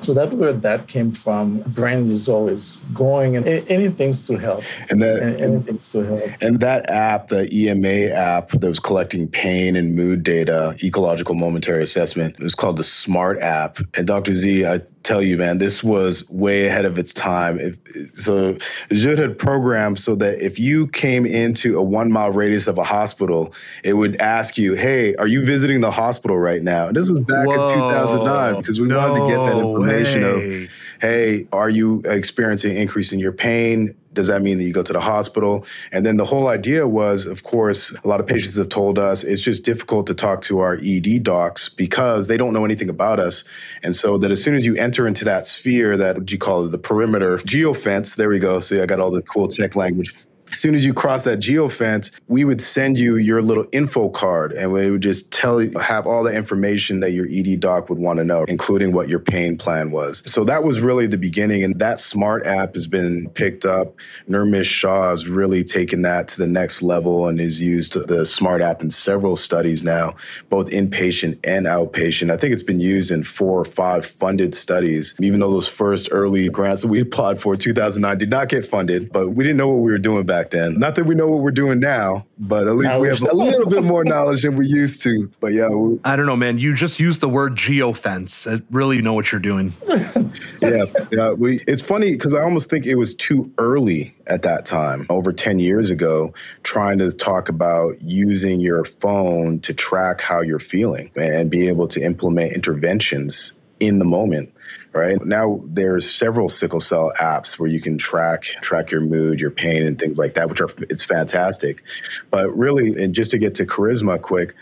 So 0.00 0.14
that's 0.14 0.32
where 0.32 0.52
that 0.52 0.86
came 0.86 1.12
from. 1.12 1.60
Brand 1.60 2.08
is 2.08 2.28
always 2.28 2.76
going 2.94 3.36
and 3.36 3.46
anything's 3.46 4.22
to 4.22 4.36
help. 4.36 4.64
And 4.90 5.02
that 5.02 5.40
anything's 5.40 5.90
to 5.92 6.04
help. 6.04 6.30
And 6.40 6.60
that 6.60 6.88
app, 6.88 7.28
the 7.28 7.52
EMA 7.52 8.14
app 8.14 8.50
that 8.50 8.68
was 8.68 8.78
collecting 8.78 9.28
pain 9.28 9.76
and 9.76 9.94
mood 9.94 10.22
data, 10.22 10.76
ecological 10.82 11.34
momentary 11.34 11.82
assessment, 11.82 12.36
it 12.38 12.42
was 12.42 12.54
called 12.54 12.76
the 12.76 12.84
Smart 12.84 13.40
app. 13.40 13.78
And 13.94 14.06
Dr. 14.06 14.32
Z, 14.32 14.66
I 14.66 14.80
tell 15.08 15.22
you, 15.22 15.38
man, 15.38 15.56
this 15.56 15.82
was 15.82 16.28
way 16.28 16.66
ahead 16.66 16.84
of 16.84 16.98
its 16.98 17.14
time. 17.14 17.58
If, 17.58 17.78
so 18.14 18.58
Jude 18.90 19.18
had 19.18 19.38
programmed 19.38 19.98
so 19.98 20.14
that 20.16 20.38
if 20.40 20.58
you 20.58 20.86
came 20.88 21.24
into 21.24 21.78
a 21.78 21.82
one 21.82 22.12
mile 22.12 22.30
radius 22.30 22.66
of 22.66 22.76
a 22.76 22.84
hospital, 22.84 23.54
it 23.82 23.94
would 23.94 24.20
ask 24.20 24.58
you, 24.58 24.74
hey, 24.74 25.14
are 25.14 25.26
you 25.26 25.44
visiting 25.44 25.80
the 25.80 25.90
hospital 25.90 26.38
right 26.38 26.62
now? 26.62 26.88
And 26.88 26.96
this 26.96 27.10
was 27.10 27.24
back 27.24 27.46
Whoa, 27.46 27.70
in 27.70 27.74
2009 27.74 28.56
because 28.60 28.80
we 28.80 28.88
no 28.88 28.98
wanted 28.98 29.20
to 29.20 29.34
get 29.34 29.46
that 29.46 29.56
information 29.56 30.22
way. 30.22 30.64
of, 30.64 30.70
hey, 31.00 31.48
are 31.52 31.70
you 31.70 32.02
experiencing 32.04 32.76
increase 32.76 33.10
in 33.10 33.18
your 33.18 33.32
pain? 33.32 33.94
Does 34.18 34.26
that 34.26 34.42
mean 34.42 34.58
that 34.58 34.64
you 34.64 34.72
go 34.72 34.82
to 34.82 34.92
the 34.92 34.98
hospital? 34.98 35.64
And 35.92 36.04
then 36.04 36.16
the 36.16 36.24
whole 36.24 36.48
idea 36.48 36.88
was, 36.88 37.24
of 37.24 37.44
course, 37.44 37.94
a 38.02 38.08
lot 38.08 38.18
of 38.18 38.26
patients 38.26 38.56
have 38.56 38.68
told 38.68 38.98
us 38.98 39.22
it's 39.22 39.40
just 39.40 39.62
difficult 39.62 40.08
to 40.08 40.14
talk 40.14 40.40
to 40.42 40.58
our 40.58 40.76
ED 40.82 41.22
docs 41.22 41.68
because 41.68 42.26
they 42.26 42.36
don't 42.36 42.52
know 42.52 42.64
anything 42.64 42.88
about 42.88 43.20
us. 43.20 43.44
And 43.84 43.94
so 43.94 44.18
that 44.18 44.32
as 44.32 44.42
soon 44.42 44.56
as 44.56 44.66
you 44.66 44.74
enter 44.74 45.06
into 45.06 45.24
that 45.26 45.46
sphere, 45.46 45.96
that 45.98 46.18
what 46.18 46.32
you 46.32 46.36
call 46.36 46.66
it, 46.66 46.72
the 46.72 46.78
perimeter 46.78 47.38
geofence, 47.38 48.16
there 48.16 48.28
we 48.28 48.40
go. 48.40 48.58
See, 48.58 48.80
I 48.80 48.86
got 48.86 48.98
all 48.98 49.12
the 49.12 49.22
cool 49.22 49.46
tech 49.46 49.76
language 49.76 50.12
as 50.50 50.58
soon 50.58 50.74
as 50.74 50.84
you 50.84 50.94
cross 50.94 51.24
that 51.24 51.40
geofence, 51.40 52.10
we 52.26 52.44
would 52.44 52.60
send 52.60 52.98
you 52.98 53.16
your 53.16 53.42
little 53.42 53.66
info 53.72 54.08
card 54.08 54.52
and 54.52 54.72
we 54.72 54.90
would 54.90 55.02
just 55.02 55.30
tell 55.32 55.62
you, 55.62 55.70
have 55.78 56.06
all 56.06 56.22
the 56.22 56.32
information 56.32 57.00
that 57.00 57.10
your 57.10 57.26
ED 57.30 57.60
doc 57.60 57.88
would 57.88 57.98
want 57.98 58.18
to 58.18 58.24
know, 58.24 58.44
including 58.44 58.92
what 58.92 59.08
your 59.08 59.18
pain 59.18 59.58
plan 59.58 59.90
was. 59.90 60.22
So 60.30 60.44
that 60.44 60.64
was 60.64 60.80
really 60.80 61.06
the 61.06 61.18
beginning. 61.18 61.64
And 61.64 61.78
that 61.80 61.98
smart 61.98 62.46
app 62.46 62.74
has 62.74 62.86
been 62.86 63.28
picked 63.30 63.64
up. 63.64 63.94
Nirmish 64.28 64.64
Shah 64.64 65.10
has 65.10 65.28
really 65.28 65.64
taken 65.64 66.02
that 66.02 66.28
to 66.28 66.38
the 66.38 66.46
next 66.46 66.82
level 66.82 67.28
and 67.28 67.38
has 67.40 67.62
used 67.62 67.94
the 68.08 68.24
smart 68.24 68.62
app 68.62 68.82
in 68.82 68.90
several 68.90 69.36
studies 69.36 69.82
now, 69.82 70.14
both 70.48 70.70
inpatient 70.70 71.38
and 71.44 71.66
outpatient. 71.66 72.30
I 72.30 72.36
think 72.36 72.52
it's 72.52 72.62
been 72.62 72.80
used 72.80 73.10
in 73.10 73.22
four 73.22 73.60
or 73.60 73.64
five 73.64 74.06
funded 74.06 74.54
studies, 74.54 75.14
even 75.20 75.40
though 75.40 75.50
those 75.50 75.68
first 75.68 76.08
early 76.10 76.48
grants 76.48 76.82
that 76.82 76.88
we 76.88 77.00
applied 77.00 77.40
for 77.40 77.54
in 77.54 77.60
2009 77.60 78.18
did 78.18 78.30
not 78.30 78.48
get 78.48 78.64
funded, 78.64 79.12
but 79.12 79.30
we 79.30 79.44
didn't 79.44 79.56
know 79.56 79.68
what 79.68 79.82
we 79.82 79.90
were 79.90 79.98
doing 79.98 80.24
back 80.24 80.37
back 80.38 80.50
then. 80.50 80.78
Not 80.78 80.94
that 80.96 81.04
we 81.04 81.14
know 81.14 81.28
what 81.28 81.42
we're 81.42 81.50
doing 81.50 81.80
now, 81.80 82.26
but 82.38 82.66
at 82.66 82.74
least 82.74 82.98
we 82.98 83.08
have 83.08 83.20
a 83.22 83.34
little 83.34 83.68
bit 83.68 83.82
more 83.82 84.04
knowledge 84.04 84.42
than 84.42 84.56
we 84.56 84.66
used 84.66 85.02
to. 85.02 85.30
But 85.40 85.52
yeah, 85.52 85.68
we, 85.68 85.98
I 86.04 86.16
don't 86.16 86.26
know, 86.26 86.36
man. 86.36 86.58
You 86.58 86.74
just 86.74 87.00
used 87.00 87.20
the 87.20 87.28
word 87.28 87.56
geofence. 87.56 88.50
It 88.50 88.62
really 88.70 89.02
know 89.02 89.14
what 89.14 89.32
you're 89.32 89.40
doing. 89.40 89.74
yeah, 90.62 90.84
yeah. 91.10 91.32
We. 91.32 91.60
It's 91.66 91.82
funny 91.82 92.12
because 92.12 92.34
I 92.34 92.42
almost 92.42 92.70
think 92.70 92.86
it 92.86 92.96
was 92.96 93.14
too 93.14 93.52
early 93.58 94.14
at 94.26 94.42
that 94.42 94.64
time, 94.64 95.06
over 95.10 95.32
ten 95.32 95.58
years 95.58 95.90
ago, 95.90 96.32
trying 96.62 96.98
to 96.98 97.10
talk 97.10 97.48
about 97.48 97.96
using 98.02 98.60
your 98.60 98.84
phone 98.84 99.60
to 99.60 99.74
track 99.74 100.20
how 100.20 100.40
you're 100.40 100.58
feeling 100.58 101.10
and 101.16 101.50
be 101.50 101.68
able 101.68 101.88
to 101.88 102.00
implement 102.00 102.52
interventions 102.52 103.54
in 103.80 103.98
the 103.98 104.04
moment 104.04 104.52
right? 104.92 105.24
Now 105.24 105.60
there's 105.64 106.10
several 106.10 106.48
sickle 106.48 106.80
cell 106.80 107.12
apps 107.20 107.58
where 107.58 107.68
you 107.68 107.80
can 107.80 107.98
track 107.98 108.42
track 108.42 108.90
your 108.90 109.00
mood, 109.00 109.40
your 109.40 109.50
pain, 109.50 109.86
and 109.86 109.98
things 109.98 110.18
like 110.18 110.34
that, 110.34 110.48
which 110.48 110.60
are 110.60 110.68
it's 110.90 111.02
fantastic. 111.02 111.84
But 112.30 112.50
really, 112.56 113.02
and 113.02 113.14
just 113.14 113.30
to 113.32 113.38
get 113.38 113.54
to 113.56 113.66
CaRISMA 113.66 114.20
quick, 114.22 114.54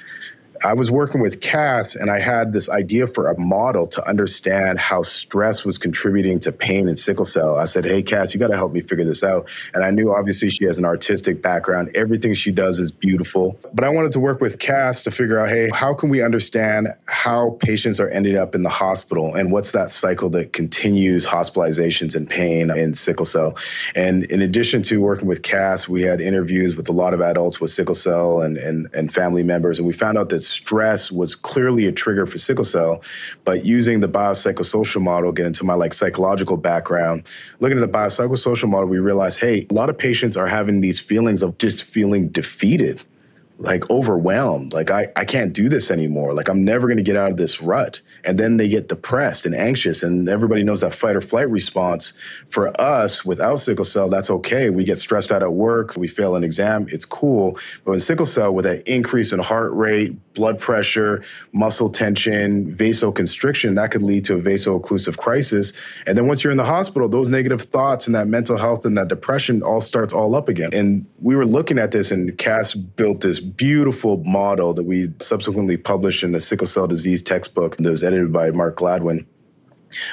I 0.64 0.74
was 0.74 0.90
working 0.90 1.20
with 1.20 1.40
Cass 1.40 1.94
and 1.94 2.10
I 2.10 2.18
had 2.18 2.52
this 2.52 2.68
idea 2.68 3.06
for 3.06 3.28
a 3.28 3.38
model 3.38 3.86
to 3.88 4.08
understand 4.08 4.78
how 4.78 5.02
stress 5.02 5.64
was 5.64 5.78
contributing 5.78 6.38
to 6.40 6.52
pain 6.52 6.88
and 6.88 6.96
sickle 6.96 7.24
cell. 7.24 7.56
I 7.56 7.64
said, 7.64 7.84
Hey, 7.84 8.02
Cass, 8.02 8.34
you 8.34 8.40
got 8.40 8.48
to 8.48 8.56
help 8.56 8.72
me 8.72 8.80
figure 8.80 9.04
this 9.04 9.22
out. 9.22 9.48
And 9.74 9.84
I 9.84 9.90
knew 9.90 10.14
obviously 10.14 10.48
she 10.48 10.64
has 10.64 10.78
an 10.78 10.84
artistic 10.84 11.42
background. 11.42 11.90
Everything 11.94 12.34
she 12.34 12.52
does 12.52 12.80
is 12.80 12.90
beautiful. 12.90 13.58
But 13.74 13.84
I 13.84 13.88
wanted 13.88 14.12
to 14.12 14.20
work 14.20 14.40
with 14.40 14.58
Cass 14.58 15.02
to 15.04 15.10
figure 15.10 15.38
out, 15.38 15.48
Hey, 15.48 15.68
how 15.70 15.94
can 15.94 16.08
we 16.08 16.22
understand 16.22 16.88
how 17.06 17.58
patients 17.60 18.00
are 18.00 18.08
ending 18.08 18.36
up 18.36 18.54
in 18.54 18.62
the 18.62 18.70
hospital 18.70 19.34
and 19.34 19.52
what's 19.52 19.72
that 19.72 19.90
cycle 19.90 20.30
that 20.30 20.52
continues 20.52 21.26
hospitalizations 21.26 22.16
and 22.16 22.28
pain 22.28 22.70
in 22.70 22.94
sickle 22.94 23.26
cell? 23.26 23.56
And 23.94 24.24
in 24.24 24.42
addition 24.42 24.82
to 24.84 25.00
working 25.00 25.28
with 25.28 25.42
Cass, 25.42 25.88
we 25.88 26.02
had 26.02 26.20
interviews 26.20 26.76
with 26.76 26.88
a 26.88 26.92
lot 26.92 27.14
of 27.14 27.20
adults 27.20 27.60
with 27.60 27.70
sickle 27.70 27.94
cell 27.94 28.40
and, 28.40 28.56
and, 28.56 28.88
and 28.94 29.12
family 29.12 29.42
members. 29.42 29.78
And 29.78 29.86
we 29.86 29.92
found 29.92 30.18
out 30.18 30.30
that 30.30 30.45
stress 30.46 31.10
was 31.10 31.34
clearly 31.34 31.86
a 31.86 31.92
trigger 31.92 32.26
for 32.26 32.38
sickle 32.38 32.64
cell. 32.64 33.02
But 33.44 33.64
using 33.64 34.00
the 34.00 34.08
biopsychosocial 34.08 35.02
model, 35.02 35.32
get 35.32 35.46
into 35.46 35.64
my 35.64 35.74
like 35.74 35.92
psychological 35.92 36.56
background, 36.56 37.26
looking 37.60 37.78
at 37.78 37.80
the 37.80 37.98
biopsychosocial 37.98 38.68
model, 38.68 38.88
we 38.88 38.98
realized, 38.98 39.40
hey, 39.40 39.66
a 39.70 39.74
lot 39.74 39.90
of 39.90 39.98
patients 39.98 40.36
are 40.36 40.46
having 40.46 40.80
these 40.80 40.98
feelings 40.98 41.42
of 41.42 41.58
just 41.58 41.82
feeling 41.82 42.28
defeated 42.28 43.02
like 43.58 43.88
overwhelmed. 43.90 44.72
Like 44.72 44.90
I, 44.90 45.08
I 45.16 45.24
can't 45.24 45.52
do 45.52 45.68
this 45.68 45.90
anymore. 45.90 46.34
Like 46.34 46.48
i'm 46.48 46.64
never 46.64 46.86
going 46.86 46.98
to 46.98 47.02
get 47.02 47.16
out 47.16 47.30
of 47.30 47.36
this 47.36 47.62
rut. 47.62 48.00
And 48.24 48.38
then 48.38 48.56
they 48.58 48.68
get 48.68 48.88
depressed 48.88 49.46
and 49.46 49.54
anxious 49.54 50.02
and 50.02 50.28
everybody 50.28 50.62
knows 50.62 50.82
that 50.82 50.94
fight 50.94 51.16
or 51.16 51.20
flight 51.20 51.48
response 51.48 52.12
for 52.48 52.78
us 52.80 53.24
without 53.24 53.56
sickle 53.56 53.84
cell 53.84 54.08
that's 54.08 54.30
okay. 54.30 54.70
We 54.70 54.84
get 54.84 54.98
stressed 54.98 55.32
out 55.32 55.42
at 55.42 55.52
work 55.52 55.96
we 55.96 56.06
fail 56.06 56.36
an 56.36 56.44
exam 56.44 56.86
it's 56.90 57.04
cool. 57.04 57.58
But 57.84 57.92
in 57.92 58.00
sickle 58.00 58.26
cell 58.26 58.52
with 58.52 58.64
that 58.64 58.86
increase 58.86 59.32
in 59.32 59.38
heart 59.38 59.72
rate 59.72 60.14
blood 60.34 60.58
pressure 60.58 61.22
muscle 61.52 61.88
tension 61.88 62.70
vasoconstriction 62.70 63.74
that 63.76 63.90
could 63.90 64.02
lead 64.02 64.24
to 64.26 64.34
a 64.34 64.38
vaso-occlusive 64.38 65.16
crisis. 65.16 65.72
And 66.06 66.18
then 66.18 66.26
once 66.26 66.44
you're 66.44 66.50
in 66.50 66.58
the 66.58 66.64
hospital 66.64 67.08
those 67.08 67.30
negative 67.30 67.62
thoughts 67.62 68.06
and 68.06 68.14
that 68.14 68.28
mental 68.28 68.58
health 68.58 68.84
and 68.84 68.98
that 68.98 69.08
depression 69.08 69.62
all 69.62 69.80
starts 69.80 70.12
all 70.12 70.34
up 70.34 70.50
again. 70.50 70.70
And 70.74 71.06
we 71.20 71.36
were 71.36 71.46
looking 71.46 71.78
at 71.78 71.92
this 71.92 72.10
and 72.10 72.36
cass 72.36 72.74
built 72.74 73.22
this 73.22 73.40
beautiful 73.46 74.22
model 74.24 74.74
that 74.74 74.84
we 74.84 75.12
subsequently 75.20 75.76
published 75.76 76.22
in 76.22 76.32
the 76.32 76.40
sickle 76.40 76.66
cell 76.66 76.86
disease 76.86 77.22
textbook 77.22 77.76
that 77.76 77.90
was 77.90 78.04
edited 78.04 78.32
by 78.32 78.50
Mark 78.50 78.76
Gladwin. 78.76 79.26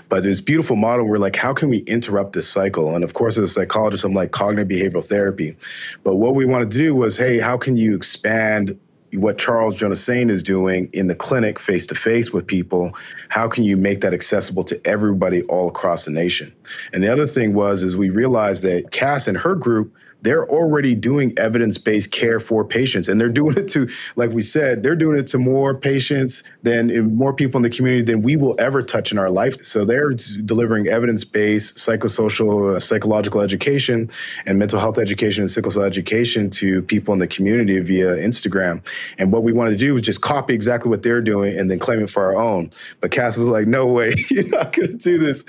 But 0.07 0.23
this 0.23 0.39
beautiful 0.39 0.75
model, 0.75 1.07
we're 1.07 1.17
like, 1.17 1.35
how 1.35 1.53
can 1.53 1.69
we 1.69 1.79
interrupt 1.79 2.33
this 2.33 2.47
cycle? 2.47 2.95
And 2.95 3.03
of 3.03 3.13
course, 3.13 3.37
as 3.37 3.49
a 3.49 3.53
psychologist, 3.53 4.03
I'm 4.03 4.13
like 4.13 4.31
cognitive 4.31 4.67
behavioral 4.67 5.03
therapy. 5.03 5.57
But 6.03 6.17
what 6.17 6.35
we 6.35 6.45
wanted 6.45 6.71
to 6.71 6.77
do 6.77 6.95
was, 6.95 7.17
hey, 7.17 7.39
how 7.39 7.57
can 7.57 7.75
you 7.75 7.95
expand 7.95 8.79
what 9.15 9.37
Charles 9.37 9.79
Jonassaint 9.79 10.29
is 10.29 10.41
doing 10.41 10.89
in 10.93 11.07
the 11.07 11.15
clinic 11.15 11.59
face 11.59 11.85
to 11.87 11.95
face 11.95 12.33
with 12.33 12.47
people, 12.47 12.95
how 13.29 13.47
can 13.47 13.63
you 13.63 13.77
make 13.77 14.01
that 14.01 14.13
accessible 14.13 14.63
to 14.65 14.87
everybody 14.87 15.43
all 15.43 15.67
across 15.67 16.05
the 16.05 16.11
nation? 16.11 16.53
And 16.93 17.03
the 17.03 17.11
other 17.11 17.27
thing 17.27 17.53
was 17.53 17.83
is 17.83 17.95
we 17.95 18.09
realized 18.09 18.63
that 18.63 18.91
Cass 18.91 19.27
and 19.27 19.37
her 19.37 19.55
group 19.55 19.93
they're 20.23 20.49
already 20.49 20.95
doing 20.95 21.33
evidence-based 21.37 22.11
care 22.11 22.39
for 22.39 22.65
patients 22.65 23.07
and 23.07 23.19
they're 23.21 23.29
doing 23.29 23.57
it 23.57 23.67
to 23.67 23.87
like 24.15 24.31
we 24.31 24.41
said 24.41 24.81
they're 24.81 24.95
doing 24.95 25.17
it 25.19 25.27
to 25.27 25.37
more 25.37 25.75
patients 25.75 26.43
than 26.63 27.13
more 27.15 27.33
people 27.33 27.59
in 27.59 27.63
the 27.63 27.69
community 27.69 28.01
than 28.03 28.21
we 28.21 28.35
will 28.35 28.55
ever 28.59 28.81
touch 28.81 29.11
in 29.11 29.17
our 29.17 29.29
life. 29.29 29.61
So 29.63 29.85
they're 29.85 30.11
delivering 30.11 30.87
evidence-based 30.87 31.75
psychosocial 31.75 32.75
uh, 32.75 32.79
psychological 32.79 33.41
education 33.41 34.09
and 34.45 34.57
mental 34.57 34.79
health 34.79 34.97
education 34.97 35.43
and 35.43 35.51
sickle 35.51 35.71
cell 35.71 35.83
education 35.83 36.49
to 36.51 36.81
people 36.81 37.13
in 37.13 37.19
the 37.19 37.27
community 37.27 37.79
via 37.79 38.15
instagram. 38.15 38.81
And 39.17 39.31
what 39.31 39.43
we 39.43 39.51
wanted 39.51 39.71
to 39.71 39.77
do 39.77 39.93
was 39.93 40.03
just 40.03 40.21
copy 40.21 40.53
exactly 40.53 40.89
what 40.89 41.03
they're 41.03 41.21
doing 41.21 41.57
and 41.57 41.69
then 41.69 41.79
claim 41.79 42.01
it 42.01 42.09
for 42.09 42.23
our 42.23 42.35
own. 42.35 42.71
But 43.01 43.11
cass 43.11 43.37
was 43.37 43.47
like 43.47 43.67
no 43.67 43.87
way 43.87 44.15
you're 44.29 44.47
not 44.47 44.73
going 44.73 44.91
to 44.91 44.97
do 44.97 45.17
this 45.17 45.43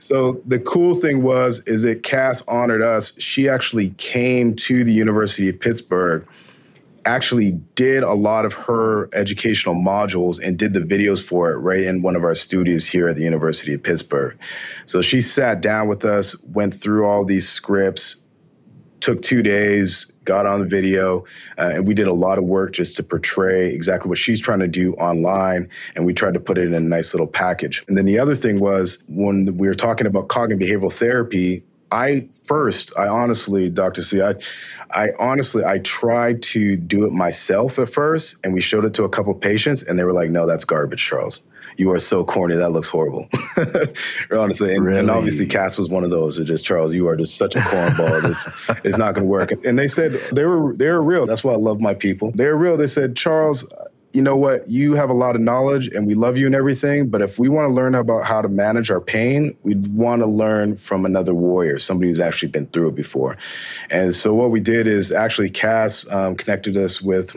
so 0.00 0.40
the 0.46 0.58
cool 0.58 0.94
thing 0.94 1.22
was 1.22 1.60
is 1.66 1.82
that 1.82 2.02
Cass 2.02 2.42
honored 2.48 2.80
us. 2.80 3.12
She 3.20 3.48
actually 3.48 3.90
came 3.98 4.56
to 4.56 4.82
the 4.82 4.92
University 4.92 5.48
of 5.50 5.60
Pittsburgh, 5.60 6.26
actually 7.04 7.52
did 7.74 8.02
a 8.02 8.14
lot 8.14 8.46
of 8.46 8.54
her 8.54 9.10
educational 9.14 9.74
modules 9.74 10.42
and 10.42 10.58
did 10.58 10.72
the 10.72 10.80
videos 10.80 11.22
for 11.22 11.50
it 11.52 11.56
right 11.56 11.84
in 11.84 12.00
one 12.00 12.16
of 12.16 12.24
our 12.24 12.34
studios 12.34 12.86
here 12.86 13.08
at 13.08 13.16
the 13.16 13.22
University 13.22 13.74
of 13.74 13.82
Pittsburgh. 13.82 14.38
So 14.86 15.02
she 15.02 15.20
sat 15.20 15.60
down 15.60 15.86
with 15.86 16.04
us, 16.06 16.42
went 16.46 16.72
through 16.72 17.06
all 17.06 17.24
these 17.24 17.46
scripts, 17.46 18.16
took 19.00 19.22
two 19.22 19.42
days, 19.42 20.12
got 20.24 20.46
on 20.46 20.60
the 20.60 20.66
video, 20.66 21.24
uh, 21.58 21.72
and 21.74 21.86
we 21.86 21.94
did 21.94 22.06
a 22.06 22.12
lot 22.12 22.38
of 22.38 22.44
work 22.44 22.72
just 22.72 22.96
to 22.96 23.02
portray 23.02 23.72
exactly 23.72 24.08
what 24.08 24.18
she's 24.18 24.40
trying 24.40 24.60
to 24.60 24.68
do 24.68 24.94
online. 24.94 25.68
And 25.96 26.04
we 26.06 26.12
tried 26.12 26.34
to 26.34 26.40
put 26.40 26.58
it 26.58 26.66
in 26.66 26.74
a 26.74 26.80
nice 26.80 27.14
little 27.14 27.26
package. 27.26 27.84
And 27.88 27.96
then 27.96 28.04
the 28.04 28.18
other 28.18 28.34
thing 28.34 28.60
was 28.60 29.02
when 29.08 29.56
we 29.56 29.66
were 29.66 29.74
talking 29.74 30.06
about 30.06 30.28
cognitive 30.28 30.66
behavioral 30.66 30.92
therapy, 30.92 31.64
I 31.92 32.28
first, 32.44 32.96
I 32.96 33.08
honestly, 33.08 33.68
Dr. 33.68 34.02
C, 34.02 34.22
I, 34.22 34.34
I 34.92 35.08
honestly, 35.18 35.64
I 35.64 35.78
tried 35.78 36.42
to 36.42 36.76
do 36.76 37.04
it 37.04 37.12
myself 37.12 37.78
at 37.78 37.88
first, 37.88 38.36
and 38.44 38.54
we 38.54 38.60
showed 38.60 38.84
it 38.84 38.94
to 38.94 39.04
a 39.04 39.08
couple 39.08 39.34
patients, 39.34 39.82
and 39.82 39.98
they 39.98 40.04
were 40.04 40.12
like, 40.12 40.30
"No, 40.30 40.46
that's 40.46 40.64
garbage, 40.64 41.04
Charles." 41.04 41.40
You 41.76 41.90
are 41.90 41.98
so 41.98 42.24
corny. 42.24 42.54
That 42.54 42.70
looks 42.70 42.88
horrible. 42.88 43.28
Honestly. 44.30 44.74
And, 44.74 44.84
really? 44.84 45.00
and, 45.00 45.10
obviously 45.10 45.46
Cass 45.46 45.78
was 45.78 45.88
one 45.88 46.04
of 46.04 46.10
those. 46.10 46.38
It 46.38 46.44
just, 46.44 46.64
Charles, 46.64 46.94
you 46.94 47.08
are 47.08 47.16
just 47.16 47.36
such 47.36 47.54
a 47.54 47.60
cornball. 47.60 48.28
it's, 48.28 48.80
it's 48.84 48.98
not 48.98 49.14
going 49.14 49.26
to 49.26 49.30
work. 49.30 49.52
And 49.64 49.78
they 49.78 49.88
said 49.88 50.12
they 50.32 50.44
were, 50.44 50.74
they 50.74 50.88
were 50.88 51.02
real. 51.02 51.26
That's 51.26 51.44
why 51.44 51.52
I 51.52 51.56
love 51.56 51.80
my 51.80 51.94
people. 51.94 52.32
They're 52.34 52.56
real. 52.56 52.76
They 52.76 52.86
said, 52.86 53.16
Charles, 53.16 53.64
you 54.12 54.22
know 54.22 54.36
what? 54.36 54.68
You 54.68 54.94
have 54.94 55.08
a 55.10 55.14
lot 55.14 55.36
of 55.36 55.40
knowledge 55.40 55.88
and 55.88 56.06
we 56.06 56.14
love 56.14 56.36
you 56.36 56.46
and 56.46 56.54
everything. 56.54 57.08
But 57.08 57.22
if 57.22 57.38
we 57.38 57.48
want 57.48 57.68
to 57.68 57.72
learn 57.72 57.94
about 57.94 58.24
how 58.24 58.42
to 58.42 58.48
manage 58.48 58.90
our 58.90 59.00
pain, 59.00 59.56
we 59.62 59.76
want 59.76 60.22
to 60.22 60.26
learn 60.26 60.76
from 60.76 61.04
another 61.04 61.34
warrior, 61.34 61.78
somebody 61.78 62.08
who's 62.08 62.20
actually 62.20 62.50
been 62.50 62.66
through 62.68 62.88
it 62.88 62.94
before. 62.96 63.36
And 63.90 64.12
so 64.12 64.34
what 64.34 64.50
we 64.50 64.60
did 64.60 64.86
is 64.86 65.12
actually 65.12 65.50
Cass 65.50 66.10
um, 66.10 66.34
connected 66.34 66.76
us 66.76 67.00
with 67.00 67.36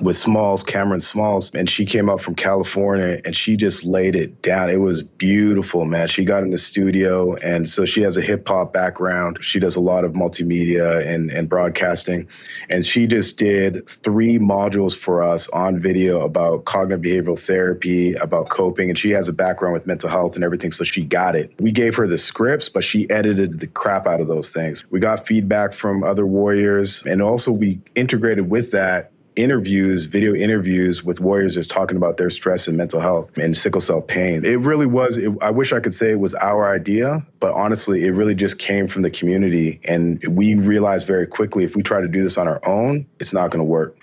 with 0.00 0.16
Smalls, 0.16 0.62
Cameron 0.62 1.00
Smalls, 1.00 1.52
and 1.54 1.68
she 1.68 1.84
came 1.84 2.08
up 2.08 2.20
from 2.20 2.34
California 2.34 3.20
and 3.24 3.34
she 3.34 3.56
just 3.56 3.84
laid 3.84 4.14
it 4.14 4.42
down. 4.42 4.70
It 4.70 4.76
was 4.76 5.02
beautiful, 5.02 5.84
man. 5.84 6.06
She 6.08 6.24
got 6.24 6.42
in 6.42 6.50
the 6.50 6.58
studio, 6.58 7.34
and 7.36 7.66
so 7.66 7.84
she 7.84 8.02
has 8.02 8.16
a 8.16 8.20
hip 8.20 8.46
hop 8.46 8.72
background. 8.72 9.42
She 9.42 9.58
does 9.58 9.76
a 9.76 9.80
lot 9.80 10.04
of 10.04 10.12
multimedia 10.12 11.04
and, 11.06 11.30
and 11.30 11.48
broadcasting, 11.48 12.28
and 12.68 12.84
she 12.84 13.06
just 13.06 13.38
did 13.38 13.88
three 13.88 14.38
modules 14.38 14.96
for 14.96 15.22
us 15.22 15.48
on 15.50 15.78
video 15.78 16.20
about 16.20 16.64
cognitive 16.64 17.02
behavioral 17.02 17.38
therapy, 17.38 18.14
about 18.14 18.48
coping, 18.48 18.88
and 18.88 18.98
she 18.98 19.10
has 19.10 19.28
a 19.28 19.32
background 19.32 19.72
with 19.72 19.86
mental 19.86 20.08
health 20.08 20.34
and 20.34 20.44
everything, 20.44 20.70
so 20.70 20.84
she 20.84 21.04
got 21.04 21.34
it. 21.34 21.52
We 21.58 21.72
gave 21.72 21.96
her 21.96 22.06
the 22.06 22.18
scripts, 22.18 22.68
but 22.68 22.84
she 22.84 23.08
edited 23.10 23.60
the 23.60 23.66
crap 23.66 24.06
out 24.06 24.20
of 24.20 24.28
those 24.28 24.50
things. 24.50 24.84
We 24.90 25.00
got 25.00 25.26
feedback 25.26 25.72
from 25.72 26.04
other 26.04 26.26
warriors, 26.26 27.04
and 27.04 27.22
also 27.22 27.50
we 27.50 27.80
integrated 27.94 28.50
with 28.50 28.70
that 28.72 29.12
interviews, 29.38 30.04
video 30.04 30.34
interviews 30.34 31.04
with 31.04 31.20
warriors 31.20 31.54
just 31.54 31.70
talking 31.70 31.96
about 31.96 32.16
their 32.16 32.28
stress 32.28 32.66
and 32.66 32.76
mental 32.76 33.00
health 33.00 33.38
and 33.38 33.56
sickle 33.56 33.80
cell 33.80 34.02
pain. 34.02 34.44
It 34.44 34.58
really 34.60 34.86
was, 34.86 35.16
it, 35.16 35.32
I 35.40 35.50
wish 35.50 35.72
I 35.72 35.80
could 35.80 35.94
say 35.94 36.10
it 36.10 36.18
was 36.18 36.34
our 36.34 36.68
idea, 36.68 37.24
but 37.38 37.54
honestly, 37.54 38.04
it 38.04 38.10
really 38.10 38.34
just 38.34 38.58
came 38.58 38.88
from 38.88 39.02
the 39.02 39.10
community. 39.10 39.80
And 39.84 40.22
we 40.28 40.56
realized 40.56 41.06
very 41.06 41.26
quickly 41.26 41.64
if 41.64 41.76
we 41.76 41.82
try 41.82 42.00
to 42.00 42.08
do 42.08 42.22
this 42.22 42.36
on 42.36 42.48
our 42.48 42.60
own, 42.66 43.06
it's 43.20 43.32
not 43.32 43.50
going 43.50 43.64
to 43.64 43.70
work. 43.70 43.96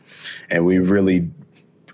And 0.49 0.65
we 0.65 0.79
really 0.79 1.29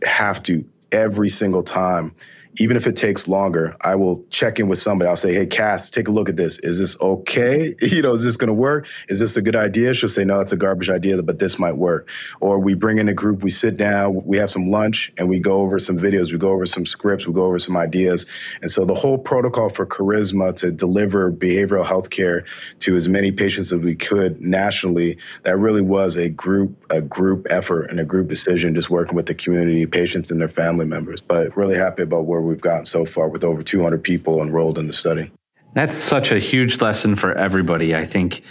have 0.04 0.42
to 0.44 0.64
every 0.92 1.30
single 1.30 1.64
time 1.64 2.14
even 2.58 2.76
if 2.76 2.88
it 2.88 2.96
takes 2.96 3.28
longer, 3.28 3.76
I 3.82 3.96
will 3.96 4.24
check 4.30 4.60
in 4.60 4.68
with 4.68 4.80
somebody. 4.80 5.10
I'll 5.10 5.16
say, 5.16 5.34
hey, 5.34 5.46
Cass, 5.46 5.90
take 5.90 6.08
a 6.08 6.12
look 6.12 6.30
at 6.30 6.36
this. 6.36 6.60
Is 6.60 6.80
this 6.80 7.00
okay? 7.02 7.76
You 7.92 8.02
know, 8.02 8.14
is 8.14 8.24
this 8.24 8.38
going 8.38 8.48
to 8.48 8.54
work? 8.54 8.88
Is 9.10 9.20
this 9.20 9.36
a 9.36 9.42
good 9.42 9.56
idea? 9.56 9.94
She'll 9.94 10.08
say, 10.08 10.24
no, 10.24 10.40
it's 10.40 10.54
a 10.54 10.58
garbage 10.58 10.90
idea, 10.90 11.22
but 11.22 11.40
this 11.40 11.60
might 11.60 11.76
work. 11.76 12.10
Or 12.40 12.58
we 12.58 12.74
bring 12.74 13.00
in 13.00 13.10
a 13.10 13.14
group, 13.14 13.44
we 13.44 13.50
sit 13.50 13.76
down, 13.76 14.22
we 14.26 14.38
have 14.38 14.50
some 14.50 14.70
lunch, 14.70 15.12
and 15.18 15.28
we 15.28 15.42
go 15.42 15.60
over 15.62 15.78
some 15.78 15.98
videos, 15.98 16.32
we 16.32 16.38
go 16.38 16.52
over 16.52 16.66
some 16.66 16.86
scripts, 16.86 17.28
we 17.28 17.34
go 17.34 17.44
over 17.44 17.60
some 17.60 17.76
ideas. 17.76 18.26
And 18.62 18.72
so 18.72 18.86
the 18.86 18.96
whole 18.96 19.18
protocol 19.18 19.68
for 19.68 19.86
CaRISMA 19.86 20.56
to 20.58 20.72
deliver 20.72 21.32
behavioral 21.32 21.86
health 21.86 22.10
care 22.12 22.46
to 22.80 22.96
as 22.96 23.10
many 23.10 23.32
patients 23.32 23.74
as 23.74 23.82
we 23.82 23.96
could 23.96 24.40
nationally, 24.42 25.18
that 25.44 25.58
really 25.58 25.82
was 25.82 26.16
a 26.16 26.30
group, 26.30 26.86
a 26.90 27.02
group 27.02 27.46
effort 27.50 27.90
and 27.90 28.00
a 28.00 28.06
group 28.06 28.30
decision, 28.30 28.74
just 28.74 28.90
working 28.90 29.16
with 29.16 29.26
the 29.26 29.36
community, 29.36 29.86
patients 29.86 30.32
and 30.32 30.40
their 30.40 30.48
family 30.48 30.86
members. 30.86 31.22
But 31.22 31.56
really 31.58 31.76
happy 31.76 32.04
about 32.04 32.26
where 32.26 32.41
where 32.42 32.50
we've 32.50 32.62
gotten 32.62 32.86
so 32.86 33.06
far 33.06 33.30
with 33.30 33.44
over 33.44 33.62
200 33.62 34.04
people 34.04 34.42
enrolled 34.42 34.78
in 34.78 34.88
the 34.88 34.94
study. 34.94 35.32
That's 35.74 35.94
such 35.94 36.32
a 36.32 36.40
huge 36.40 36.82
lesson 36.82 37.16
for 37.16 37.34
everybody. 37.34 37.96
I 37.96 38.04
think 38.04 38.44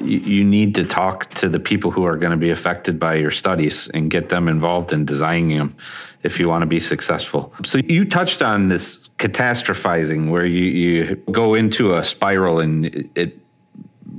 you 0.00 0.44
need 0.44 0.76
to 0.76 0.84
talk 0.84 1.28
to 1.30 1.48
the 1.48 1.58
people 1.58 1.90
who 1.90 2.04
are 2.04 2.16
going 2.16 2.30
to 2.30 2.36
be 2.36 2.50
affected 2.50 3.00
by 3.00 3.14
your 3.14 3.32
studies 3.32 3.88
and 3.88 4.10
get 4.10 4.28
them 4.28 4.46
involved 4.46 4.92
in 4.92 5.04
designing 5.04 5.58
them 5.58 5.76
if 6.22 6.38
you 6.38 6.48
want 6.48 6.62
to 6.62 6.66
be 6.66 6.78
successful. 6.78 7.52
So 7.64 7.78
you 7.78 8.04
touched 8.04 8.42
on 8.42 8.68
this 8.68 9.08
catastrophizing 9.18 10.30
where 10.30 10.46
you, 10.46 10.64
you 10.64 11.16
go 11.32 11.54
into 11.54 11.96
a 11.96 12.04
spiral 12.04 12.60
and 12.60 13.10
it, 13.16 13.36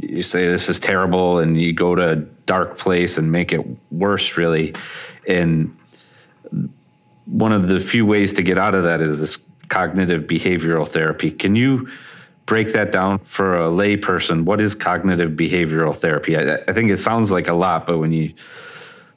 you 0.01 0.21
say 0.21 0.47
this 0.47 0.67
is 0.67 0.79
terrible 0.79 1.39
and 1.39 1.59
you 1.59 1.71
go 1.71 1.95
to 1.95 2.11
a 2.11 2.15
dark 2.15 2.77
place 2.77 3.17
and 3.17 3.31
make 3.31 3.53
it 3.53 3.65
worse 3.89 4.35
really 4.35 4.73
and 5.27 5.73
one 7.25 7.51
of 7.51 7.67
the 7.67 7.79
few 7.79 8.05
ways 8.05 8.33
to 8.33 8.43
get 8.43 8.57
out 8.57 8.75
of 8.75 8.83
that 8.83 9.01
is 9.01 9.19
this 9.19 9.37
cognitive 9.69 10.23
behavioral 10.23 10.87
therapy. 10.87 11.31
Can 11.31 11.55
you 11.55 11.89
break 12.45 12.73
that 12.73 12.91
down 12.91 13.19
for 13.19 13.55
a 13.57 13.69
layperson? 13.69 14.43
What 14.43 14.59
is 14.59 14.75
cognitive 14.75 15.31
behavioral 15.31 15.95
therapy? 15.95 16.37
I, 16.37 16.55
I, 16.67 16.73
think 16.73 16.91
it 16.91 16.97
sounds 16.97 17.31
like 17.31 17.47
a 17.47 17.53
lot, 17.53 17.87
but 17.87 17.97
when 17.97 18.11
you 18.11 18.33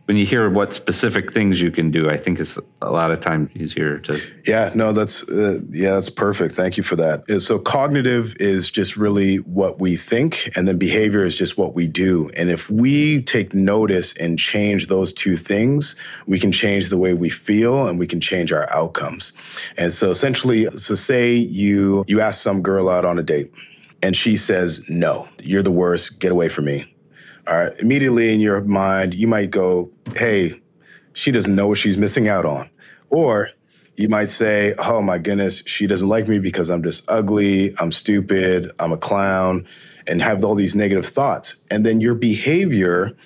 when 0.07 0.17
you 0.17 0.25
hear 0.25 0.49
what 0.49 0.73
specific 0.73 1.33
things 1.33 1.61
you 1.61 1.73
can 1.73 1.91
do, 1.91 2.09
I 2.09 2.17
think 2.17 2.39
it's 2.39 2.59
a 2.81 2.91
lot 2.91 3.11
of 3.11 3.21
times 3.21 3.51
easier 3.57 3.99
to. 4.01 4.21
Yeah, 4.47 4.71
no, 4.75 4.93
that's 4.93 5.29
uh, 5.29 5.61
yeah, 5.71 5.95
that's 5.95 6.11
perfect. 6.11 6.55
Thank 6.55 6.77
you 6.77 6.85
for 6.85 6.95
that. 6.97 7.41
So 7.41 7.59
cognitive 7.59 8.37
is 8.39 8.71
just 8.71 8.97
really 8.97 9.37
what 9.39 9.81
we 9.81 9.97
think, 9.97 10.51
and 10.57 10.69
then 10.69 10.79
behavior 10.79 11.25
is 11.25 11.37
just 11.37 11.59
what 11.59 11.75
we 11.75 11.89
do. 11.89 12.31
And 12.37 12.51
if 12.51 12.71
we 12.71 13.23
take 13.23 13.53
notice 13.53 14.17
and 14.17 14.39
change 14.39 14.87
those 14.87 15.13
two 15.13 15.37
things, 15.37 15.97
we 16.27 16.39
can 16.39 16.53
change 16.53 16.89
the 16.89 16.99
way 16.99 17.13
we 17.13 17.29
feel, 17.29 17.89
and 17.89 17.99
we 17.99 18.07
can 18.07 18.21
change 18.21 18.53
our 18.53 18.73
outcomes. 18.73 19.33
And 19.77 19.93
so 19.93 20.11
essentially, 20.11 20.71
so 20.71 20.95
say 20.95 21.35
you 21.35 22.05
you 22.07 22.21
ask 22.21 22.41
some 22.41 22.63
girl 22.63 22.89
out 22.89 23.05
on 23.05 23.19
a 23.19 23.25
date, 23.25 23.53
and 24.03 24.15
she 24.15 24.37
says, 24.37 24.89
"No, 24.89 25.29
you're 25.43 25.65
the 25.65 25.73
worst. 25.73 26.21
Get 26.21 26.31
away 26.31 26.49
from 26.49 26.67
me." 26.67 26.96
All 27.47 27.57
right, 27.57 27.79
immediately 27.79 28.35
in 28.35 28.41
your 28.41 28.61
mind, 28.63 29.15
you 29.15 29.27
might 29.27 29.51
go, 29.51 29.91
hey, 30.17 30.61
she 31.13 31.31
doesn't 31.31 31.55
know 31.55 31.67
what 31.69 31.79
she's 31.79 31.97
missing 31.97 32.29
out 32.29 32.45
on. 32.45 32.69
Or 33.09 33.51
you 33.97 34.09
might 34.09 34.27
say, 34.29 34.75
oh 34.79 35.01
my 35.01 35.19
goodness, 35.19 35.63
she 35.67 35.87
doesn't 35.87 36.09
like 36.09 36.29
me 36.29 36.39
because 36.39 36.71
I'm 36.71 36.83
just 36.83 37.05
ugly, 37.09 37.75
I'm 37.79 37.93
stupid, 37.93 38.71
I'm 38.79 38.93
a 38.93 38.97
clown, 38.97 39.67
and 40.07 40.21
have 40.23 40.45
all 40.45 40.55
these 40.55 40.75
negative 40.75 41.07
thoughts. 41.07 41.57
And 41.71 41.87
then 41.87 42.01
your 42.01 42.15
behavior 42.15 43.17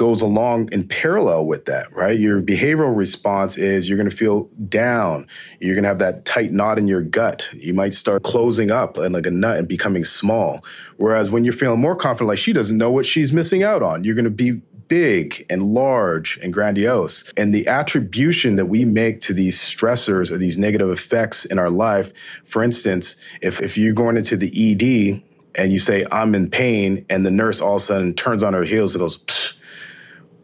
goes 0.00 0.22
along 0.22 0.66
in 0.72 0.88
parallel 0.88 1.44
with 1.44 1.66
that, 1.66 1.94
right? 1.94 2.18
Your 2.18 2.40
behavioral 2.40 2.96
response 2.96 3.58
is 3.58 3.86
you're 3.86 3.98
going 3.98 4.08
to 4.08 4.16
feel 4.16 4.44
down. 4.66 5.26
You're 5.60 5.74
going 5.74 5.82
to 5.82 5.90
have 5.90 5.98
that 5.98 6.24
tight 6.24 6.52
knot 6.52 6.78
in 6.78 6.88
your 6.88 7.02
gut. 7.02 7.50
You 7.52 7.74
might 7.74 7.92
start 7.92 8.22
closing 8.22 8.70
up 8.70 8.96
and 8.96 9.12
like 9.12 9.26
a 9.26 9.30
nut 9.30 9.58
and 9.58 9.68
becoming 9.68 10.04
small. 10.04 10.64
Whereas 10.96 11.30
when 11.30 11.44
you're 11.44 11.52
feeling 11.52 11.82
more 11.82 11.94
confident, 11.94 12.28
like 12.28 12.38
she 12.38 12.54
doesn't 12.54 12.78
know 12.78 12.90
what 12.90 13.04
she's 13.04 13.30
missing 13.30 13.62
out 13.62 13.82
on, 13.82 14.02
you're 14.02 14.14
going 14.14 14.24
to 14.24 14.30
be 14.30 14.62
big 14.88 15.44
and 15.50 15.74
large 15.74 16.38
and 16.38 16.50
grandiose. 16.50 17.30
And 17.36 17.52
the 17.52 17.66
attribution 17.66 18.56
that 18.56 18.66
we 18.66 18.86
make 18.86 19.20
to 19.20 19.34
these 19.34 19.58
stressors 19.58 20.30
or 20.30 20.38
these 20.38 20.56
negative 20.56 20.88
effects 20.88 21.44
in 21.44 21.58
our 21.58 21.68
life, 21.68 22.10
for 22.42 22.62
instance, 22.62 23.16
if, 23.42 23.60
if 23.60 23.76
you're 23.76 23.92
going 23.92 24.16
into 24.16 24.38
the 24.38 24.48
ED 24.48 25.22
and 25.56 25.70
you 25.70 25.78
say, 25.78 26.06
I'm 26.10 26.34
in 26.34 26.48
pain, 26.48 27.04
and 27.10 27.26
the 27.26 27.30
nurse 27.30 27.60
all 27.60 27.76
of 27.76 27.82
a 27.82 27.84
sudden 27.84 28.14
turns 28.14 28.42
on 28.42 28.54
her 28.54 28.64
heels 28.64 28.94
and 28.94 29.00
goes, 29.00 29.58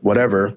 whatever, 0.07 0.57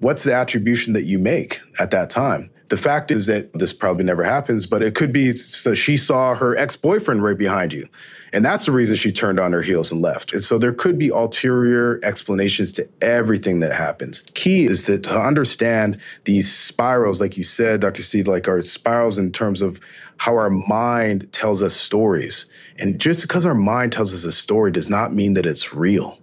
what's 0.00 0.22
the 0.22 0.34
attribution 0.34 0.94
that 0.94 1.02
you 1.02 1.18
make 1.18 1.60
at 1.78 1.90
that 1.90 2.08
time? 2.08 2.50
The 2.68 2.78
fact 2.78 3.10
is 3.10 3.26
that 3.26 3.52
this 3.52 3.72
probably 3.72 4.04
never 4.04 4.24
happens, 4.24 4.66
but 4.66 4.82
it 4.82 4.94
could 4.94 5.12
be 5.12 5.30
so 5.32 5.74
she 5.74 5.96
saw 5.96 6.34
her 6.34 6.56
ex 6.56 6.74
boyfriend 6.74 7.22
right 7.22 7.38
behind 7.38 7.72
you. 7.72 7.86
And 8.32 8.44
that's 8.44 8.66
the 8.66 8.72
reason 8.72 8.96
she 8.96 9.12
turned 9.12 9.38
on 9.38 9.52
her 9.52 9.62
heels 9.62 9.92
and 9.92 10.02
left. 10.02 10.32
And 10.32 10.42
so 10.42 10.58
there 10.58 10.72
could 10.72 10.98
be 10.98 11.10
ulterior 11.10 12.00
explanations 12.02 12.72
to 12.72 12.88
everything 13.00 13.60
that 13.60 13.72
happens. 13.72 14.24
Key 14.34 14.64
is 14.64 14.86
that 14.86 15.04
to 15.04 15.20
understand 15.20 15.98
these 16.24 16.52
spirals, 16.52 17.20
like 17.20 17.36
you 17.36 17.44
said, 17.44 17.80
Dr. 17.80 18.02
Steve, 18.02 18.26
like 18.26 18.48
our 18.48 18.60
spirals 18.62 19.18
in 19.18 19.30
terms 19.30 19.62
of 19.62 19.78
how 20.16 20.36
our 20.36 20.50
mind 20.50 21.30
tells 21.32 21.62
us 21.62 21.74
stories. 21.74 22.46
And 22.78 22.98
just 22.98 23.22
because 23.22 23.46
our 23.46 23.54
mind 23.54 23.92
tells 23.92 24.12
us 24.12 24.24
a 24.24 24.32
story 24.32 24.72
does 24.72 24.88
not 24.88 25.14
mean 25.14 25.34
that 25.34 25.46
it's 25.46 25.72
real. 25.72 26.18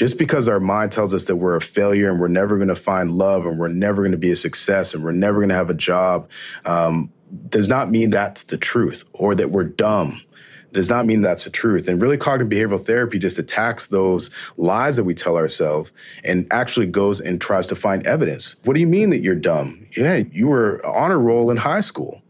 Just 0.00 0.16
because 0.16 0.48
our 0.48 0.60
mind 0.60 0.92
tells 0.92 1.12
us 1.12 1.26
that 1.26 1.36
we're 1.36 1.56
a 1.56 1.60
failure 1.60 2.10
and 2.10 2.18
we're 2.18 2.28
never 2.28 2.56
going 2.56 2.68
to 2.68 2.74
find 2.74 3.12
love 3.12 3.44
and 3.44 3.58
we're 3.58 3.68
never 3.68 4.00
going 4.00 4.12
to 4.12 4.16
be 4.16 4.30
a 4.30 4.34
success 4.34 4.94
and 4.94 5.04
we're 5.04 5.12
never 5.12 5.40
going 5.40 5.50
to 5.50 5.54
have 5.54 5.68
a 5.68 5.74
job 5.74 6.30
um, 6.64 7.12
does 7.50 7.68
not 7.68 7.90
mean 7.90 8.08
that's 8.08 8.44
the 8.44 8.56
truth 8.56 9.04
or 9.12 9.34
that 9.34 9.50
we're 9.50 9.64
dumb 9.64 10.18
does 10.72 10.88
not 10.88 11.04
mean 11.04 11.20
that's 11.20 11.44
the 11.44 11.50
truth. 11.50 11.86
And 11.86 12.00
really, 12.00 12.16
cognitive 12.16 12.48
behavioral 12.48 12.80
therapy 12.80 13.18
just 13.18 13.38
attacks 13.38 13.88
those 13.88 14.30
lies 14.56 14.96
that 14.96 15.04
we 15.04 15.12
tell 15.12 15.36
ourselves 15.36 15.92
and 16.24 16.46
actually 16.50 16.86
goes 16.86 17.20
and 17.20 17.38
tries 17.38 17.66
to 17.66 17.76
find 17.76 18.06
evidence. 18.06 18.56
What 18.64 18.72
do 18.72 18.80
you 18.80 18.86
mean 18.86 19.10
that 19.10 19.20
you're 19.20 19.34
dumb? 19.34 19.84
Yeah, 19.98 20.22
you 20.30 20.48
were 20.48 20.82
on 20.86 21.10
a 21.10 21.18
roll 21.18 21.50
in 21.50 21.58
high 21.58 21.80
school. 21.80 22.22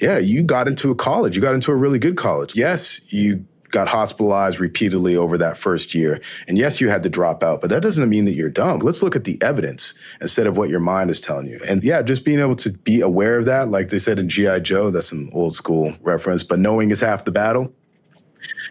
Yeah, 0.00 0.16
you 0.16 0.42
got 0.42 0.68
into 0.68 0.90
a 0.90 0.94
college. 0.94 1.36
You 1.36 1.42
got 1.42 1.52
into 1.52 1.70
a 1.70 1.76
really 1.76 1.98
good 1.98 2.16
college. 2.16 2.56
Yes, 2.56 3.12
you 3.12 3.44
got 3.70 3.88
hospitalized 3.88 4.60
repeatedly 4.60 5.16
over 5.16 5.38
that 5.38 5.56
first 5.56 5.94
year. 5.94 6.20
And 6.48 6.58
yes, 6.58 6.80
you 6.80 6.88
had 6.88 7.02
to 7.04 7.08
drop 7.08 7.42
out, 7.42 7.60
but 7.60 7.70
that 7.70 7.82
doesn't 7.82 8.08
mean 8.08 8.24
that 8.24 8.34
you're 8.34 8.50
dumb. 8.50 8.80
Let's 8.80 9.02
look 9.02 9.16
at 9.16 9.24
the 9.24 9.40
evidence 9.42 9.94
instead 10.20 10.46
of 10.46 10.56
what 10.56 10.70
your 10.70 10.80
mind 10.80 11.10
is 11.10 11.20
telling 11.20 11.46
you. 11.46 11.60
And 11.68 11.82
yeah, 11.82 12.02
just 12.02 12.24
being 12.24 12.40
able 12.40 12.56
to 12.56 12.70
be 12.70 13.00
aware 13.00 13.38
of 13.38 13.44
that, 13.46 13.68
like 13.68 13.88
they 13.88 13.98
said 13.98 14.18
in 14.18 14.28
G.I. 14.28 14.60
Joe, 14.60 14.90
that's 14.90 15.12
an 15.12 15.30
old 15.32 15.54
school 15.54 15.94
reference, 16.02 16.42
but 16.42 16.58
knowing 16.58 16.90
is 16.90 17.00
half 17.00 17.24
the 17.24 17.32
battle 17.32 17.72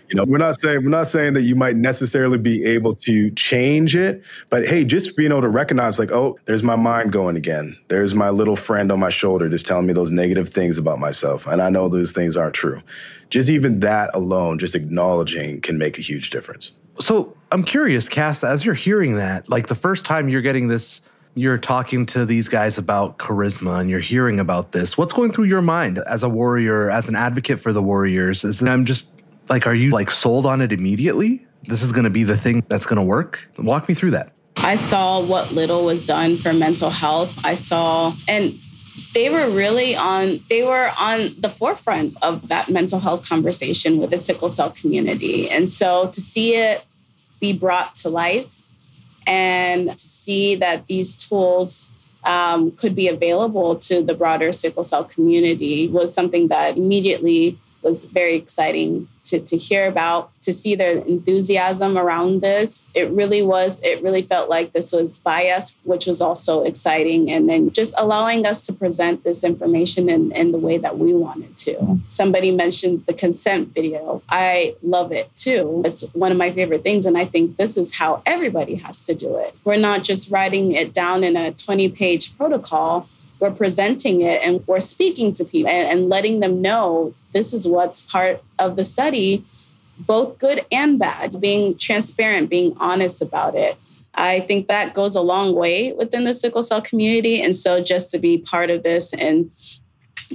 you 0.08 0.16
know, 0.16 0.24
we're 0.24 0.38
not 0.38 0.56
saying 0.56 0.84
we're 0.84 0.90
not 0.90 1.08
saying 1.08 1.34
that 1.34 1.44
you 1.44 1.56
might 1.56 1.76
necessarily 1.76 2.38
be 2.38 2.64
able 2.66 2.96
to 2.96 3.32
change 3.32 3.96
it, 3.96 4.24
but 4.50 4.66
hey, 4.66 4.84
just 4.84 5.16
being 5.16 5.32
able 5.32 5.42
to 5.42 5.50
recognize 5.50 6.00
like, 6.00 6.12
oh, 6.12 6.38
there's 6.46 6.64
my 6.64 6.76
mind 6.76 7.12
going 7.12 7.36
again. 7.36 7.78
There's 7.88 8.16
my 8.16 8.30
little 8.30 8.56
friend 8.56 8.92
on 8.92 9.00
my 9.00 9.10
shoulder 9.10 9.50
just 9.50 9.66
telling 9.66 9.86
me 9.86 9.94
those 9.94 10.12
negative 10.12 10.50
things 10.50 10.78
about 10.78 11.00
myself, 11.00 11.48
and 11.48 11.62
I 11.62 11.70
know 11.70 11.88
those 11.88 12.12
things 12.12 12.36
aren't 12.36 12.56
true. 12.56 12.82
Just 13.30 13.50
even 13.50 13.80
that 13.82 14.10
alone, 14.16 14.58
just 14.58 14.76
acknowledging 14.76 15.62
can 15.62 15.78
make 15.78 15.98
a 15.98 16.02
huge 16.02 16.30
difference. 16.32 16.72
So, 17.00 17.36
I'm 17.52 17.64
curious, 17.64 18.10
Cass, 18.10 18.44
as 18.44 18.66
you're 18.66 18.76
hearing 18.76 19.16
that, 19.16 19.50
like 19.50 19.68
the 19.68 19.76
first 19.76 20.06
time 20.06 20.30
you're 20.30 20.42
getting 20.42 20.68
this 20.68 21.02
you're 21.36 21.58
talking 21.58 22.06
to 22.08 22.26
these 22.26 22.50
guys 22.50 22.78
about 22.78 23.18
CaRISMA 23.18 23.80
and 23.80 23.90
you're 23.90 24.00
hearing 24.00 24.40
about 24.40 24.72
this. 24.72 24.98
What's 24.98 25.14
going 25.14 25.32
through 25.32 25.46
your 25.46 25.62
mind 25.62 26.00
as 26.00 26.24
a 26.24 26.30
warrior, 26.30 26.90
as 26.90 27.08
an 27.08 27.16
advocate 27.16 27.60
for 27.60 27.72
the 27.72 27.82
Warriors? 27.82 28.44
Is 28.44 28.60
that 28.60 28.70
I'm 28.70 28.84
just 28.84 29.14
like, 29.50 29.68
are 29.68 29.76
you 29.76 29.92
like 29.92 30.12
sold 30.12 30.46
on 30.46 30.62
it 30.62 30.72
immediately? 30.72 31.46
This 31.64 31.82
is 31.82 31.92
going 31.92 32.06
to 32.06 32.10
be 32.10 32.24
the 32.24 32.38
thing 32.38 32.64
that's 32.68 32.86
going 32.86 32.98
to 32.98 33.04
work? 33.04 33.50
Walk 33.58 33.90
me 33.90 33.96
through 33.96 34.12
that. 34.12 34.34
I 34.58 34.76
saw 34.76 35.22
what 35.22 35.52
little 35.52 35.86
was 35.86 36.06
done 36.06 36.38
for 36.38 36.54
mental 36.54 36.90
health. 36.90 37.38
I 37.46 37.54
saw, 37.54 38.14
and 38.28 38.60
they 39.14 39.30
were 39.30 39.50
really 39.50 39.96
on 39.96 40.44
they 40.50 40.64
were 40.64 40.92
on 41.00 41.30
the 41.40 41.50
forefront 41.50 42.16
of 42.22 42.48
that 42.50 42.70
mental 42.70 43.00
health 43.00 43.28
conversation 43.28 43.98
with 43.98 44.12
the 44.12 44.18
sickle 44.18 44.50
cell 44.50 44.72
community 44.72 45.50
and 45.50 45.70
so 45.70 46.10
to 46.10 46.22
see 46.22 46.56
it 46.56 46.84
be 47.40 47.54
brought 47.54 47.96
to 47.96 48.10
life 48.10 48.62
and 49.26 49.98
to 49.98 50.06
see 50.06 50.56
that 50.56 50.88
these 50.88 51.16
tools 51.16 51.90
um, 52.26 52.72
could 52.72 52.96
be 52.96 53.08
available 53.08 53.76
to 53.78 54.02
the 54.02 54.14
broader 54.14 54.52
sickle 54.52 54.84
cell 54.84 55.04
community 55.04 55.88
was 55.88 56.14
something 56.14 56.50
that 56.50 56.78
immediately 56.78 57.58
was 57.82 58.06
very 58.06 58.36
exciting 58.36 59.08
to, 59.24 59.40
to 59.40 59.58
hear 59.58 59.88
about, 59.88 60.32
to 60.42 60.52
see 60.52 60.76
the 60.76 61.06
enthusiasm 61.08 61.98
around 61.98 62.42
this. 62.42 62.90
It 62.94 63.12
really 63.12 63.42
was, 63.42 63.82
it 63.84 64.02
really 64.02 64.24
felt 64.24 64.50
like 64.50 64.74
this 64.74 64.92
was 64.92 65.18
by 65.20 65.50
us, 65.50 65.78
which 65.84 66.06
was 66.06 66.20
also 66.20 66.64
exciting. 66.64 67.30
And 67.32 67.50
then 67.50 67.72
just 67.72 67.94
allowing 67.98 68.46
us 68.46 68.66
to 68.66 68.74
present 68.74 69.24
this 69.24 69.44
information 69.44 70.10
in, 70.10 70.32
in 70.32 70.52
the 70.52 70.58
way 70.58 70.78
that 70.78 70.98
we 70.98 71.14
wanted 71.14 71.56
to. 71.58 72.00
Somebody 72.08 72.52
mentioned 72.52 73.06
the 73.06 73.14
consent 73.14 73.74
video. 73.74 74.24
I 74.30 74.76
love 74.82 75.12
it 75.12 75.34
too. 75.36 75.84
It's 75.86 76.02
one 76.14 76.32
of 76.32 76.38
my 76.38 76.52
favorite 76.52 76.84
things. 76.84 77.06
And 77.06 77.18
I 77.18 77.26
think 77.26 77.58
this 77.58 77.78
is 77.78 77.96
how 77.96 78.22
everybody 78.26 78.76
has 78.76 79.06
to 79.06 79.14
do 79.14 79.38
it. 79.38 79.56
We're 79.64 79.78
not 79.78 80.04
just 80.04 80.32
writing 80.32 80.72
it 80.72 80.94
down 80.94 81.24
in 81.24 81.36
a 81.36 81.52
20 81.52 81.90
page 81.90 82.36
protocol 82.38 83.08
we're 83.40 83.52
presenting 83.52 84.22
it 84.22 84.46
and 84.46 84.66
we're 84.68 84.80
speaking 84.80 85.34
to 85.34 85.46
people 85.46 85.70
and, 85.70 85.88
and, 85.88 86.10
letting 86.10 86.40
them 86.40 86.62
know 86.62 87.14
this 87.34 87.54
is 87.54 87.68
what's 87.68 88.02
part 88.02 88.44
of 88.58 88.76
the 88.76 88.84
study, 88.84 89.46
both 89.98 90.38
good 90.38 90.66
and 90.72 91.00
bad, 91.00 91.40
being 91.40 91.78
transparent, 91.78 92.50
being 92.50 92.74
honest 92.78 93.22
about 93.22 93.56
it. 93.56 93.78
I 94.16 94.42
think 94.42 94.68
that 94.68 94.94
goes 94.94 95.16
a 95.16 95.22
long 95.22 95.56
way 95.56 95.94
within 95.94 96.26
the 96.26 96.34
sickle 96.34 96.64
cell 96.64 96.82
community. 96.82 97.42
And 97.42 97.56
so 97.56 97.82
just 97.82 98.12
to 98.12 98.20
be 98.20 98.40
part 98.40 98.70
of 98.70 98.84
this 98.84 99.14
and 99.14 99.52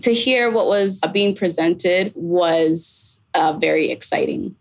to 0.00 0.12
hear 0.12 0.50
what 0.50 0.66
was 0.66 1.00
being 1.12 1.34
presented 1.34 2.12
was 2.14 3.22
uh, 3.34 3.56
very 3.60 3.90
exciting. 3.90 4.54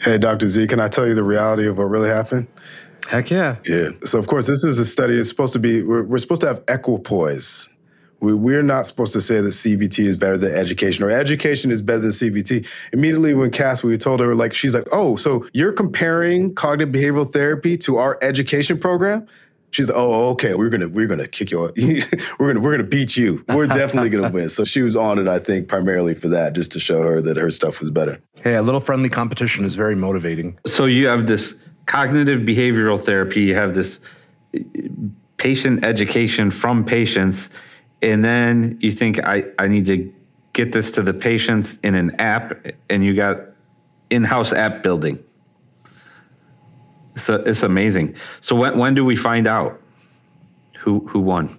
Hey, 0.00 0.18
Dr. 0.18 0.48
Z, 0.48 0.66
can 0.66 0.80
I 0.80 0.88
tell 0.88 1.06
you 1.06 1.14
the 1.14 1.22
reality 1.22 1.66
of 1.66 1.78
what 1.78 1.84
really 1.84 2.08
happened? 2.08 2.48
Heck 3.08 3.30
yeah. 3.30 3.56
Yeah. 3.66 3.90
So, 4.04 4.18
of 4.18 4.26
course, 4.26 4.46
this 4.46 4.64
is 4.64 4.78
a 4.78 4.84
study. 4.84 5.18
It's 5.18 5.28
supposed 5.28 5.52
to 5.52 5.58
be, 5.58 5.82
we're, 5.82 6.04
we're 6.04 6.18
supposed 6.18 6.40
to 6.42 6.46
have 6.48 6.62
equipoise. 6.68 7.68
We, 8.20 8.32
we're 8.32 8.62
not 8.62 8.86
supposed 8.86 9.12
to 9.12 9.20
say 9.20 9.40
that 9.40 9.48
CBT 9.48 9.98
is 10.00 10.16
better 10.16 10.36
than 10.36 10.54
education 10.54 11.04
or 11.04 11.10
education 11.10 11.70
is 11.70 11.82
better 11.82 12.00
than 12.00 12.10
CBT. 12.10 12.66
Immediately 12.92 13.34
when 13.34 13.50
Cass, 13.50 13.82
we 13.82 13.96
told 13.98 14.20
her, 14.20 14.34
like, 14.34 14.54
she's 14.54 14.74
like, 14.74 14.88
oh, 14.92 15.16
so 15.16 15.46
you're 15.52 15.72
comparing 15.72 16.54
cognitive 16.54 16.94
behavioral 16.94 17.30
therapy 17.30 17.76
to 17.78 17.96
our 17.96 18.18
education 18.22 18.78
program? 18.78 19.26
She's 19.74 19.88
like, 19.88 19.98
oh, 19.98 20.30
okay, 20.30 20.54
we're 20.54 20.68
gonna 20.68 20.86
we're 20.86 21.08
gonna 21.08 21.26
kick 21.26 21.50
you. 21.50 21.72
we're 22.38 22.52
gonna 22.52 22.60
we're 22.60 22.70
gonna 22.76 22.88
beat 22.88 23.16
you. 23.16 23.44
We're 23.48 23.66
definitely 23.66 24.08
gonna 24.08 24.30
win. 24.30 24.48
So 24.48 24.64
she 24.64 24.82
was 24.82 24.94
on 24.94 25.18
it, 25.18 25.26
I 25.26 25.40
think, 25.40 25.66
primarily 25.66 26.14
for 26.14 26.28
that, 26.28 26.52
just 26.52 26.70
to 26.72 26.78
show 26.78 27.02
her 27.02 27.20
that 27.22 27.36
her 27.36 27.50
stuff 27.50 27.80
was 27.80 27.90
better. 27.90 28.20
Hey, 28.40 28.54
a 28.54 28.62
little 28.62 28.78
friendly 28.78 29.08
competition 29.08 29.64
is 29.64 29.74
very 29.74 29.96
motivating. 29.96 30.56
So 30.64 30.84
you 30.84 31.08
have 31.08 31.26
this 31.26 31.56
cognitive 31.86 32.42
behavioral 32.42 33.00
therapy, 33.00 33.42
you 33.42 33.54
have 33.54 33.74
this 33.74 34.00
patient 35.36 35.84
education 35.84 36.50
from 36.50 36.84
patients, 36.84 37.50
and 38.02 38.24
then 38.24 38.78
you 38.80 38.90
think, 38.90 39.22
I, 39.24 39.44
I 39.58 39.68
need 39.68 39.86
to 39.86 40.12
get 40.52 40.72
this 40.72 40.92
to 40.92 41.02
the 41.02 41.14
patients 41.14 41.78
in 41.82 41.94
an 41.94 42.20
app, 42.20 42.66
and 42.88 43.04
you 43.04 43.14
got 43.14 43.38
in 44.10 44.24
house 44.24 44.52
app 44.52 44.82
building. 44.82 45.22
So 47.16 47.34
it's 47.34 47.62
amazing. 47.62 48.16
So 48.40 48.56
when, 48.56 48.78
when 48.78 48.94
do 48.94 49.04
we 49.04 49.16
find 49.16 49.46
out? 49.46 49.80
Who 50.80 51.00
who 51.08 51.20
won? 51.20 51.58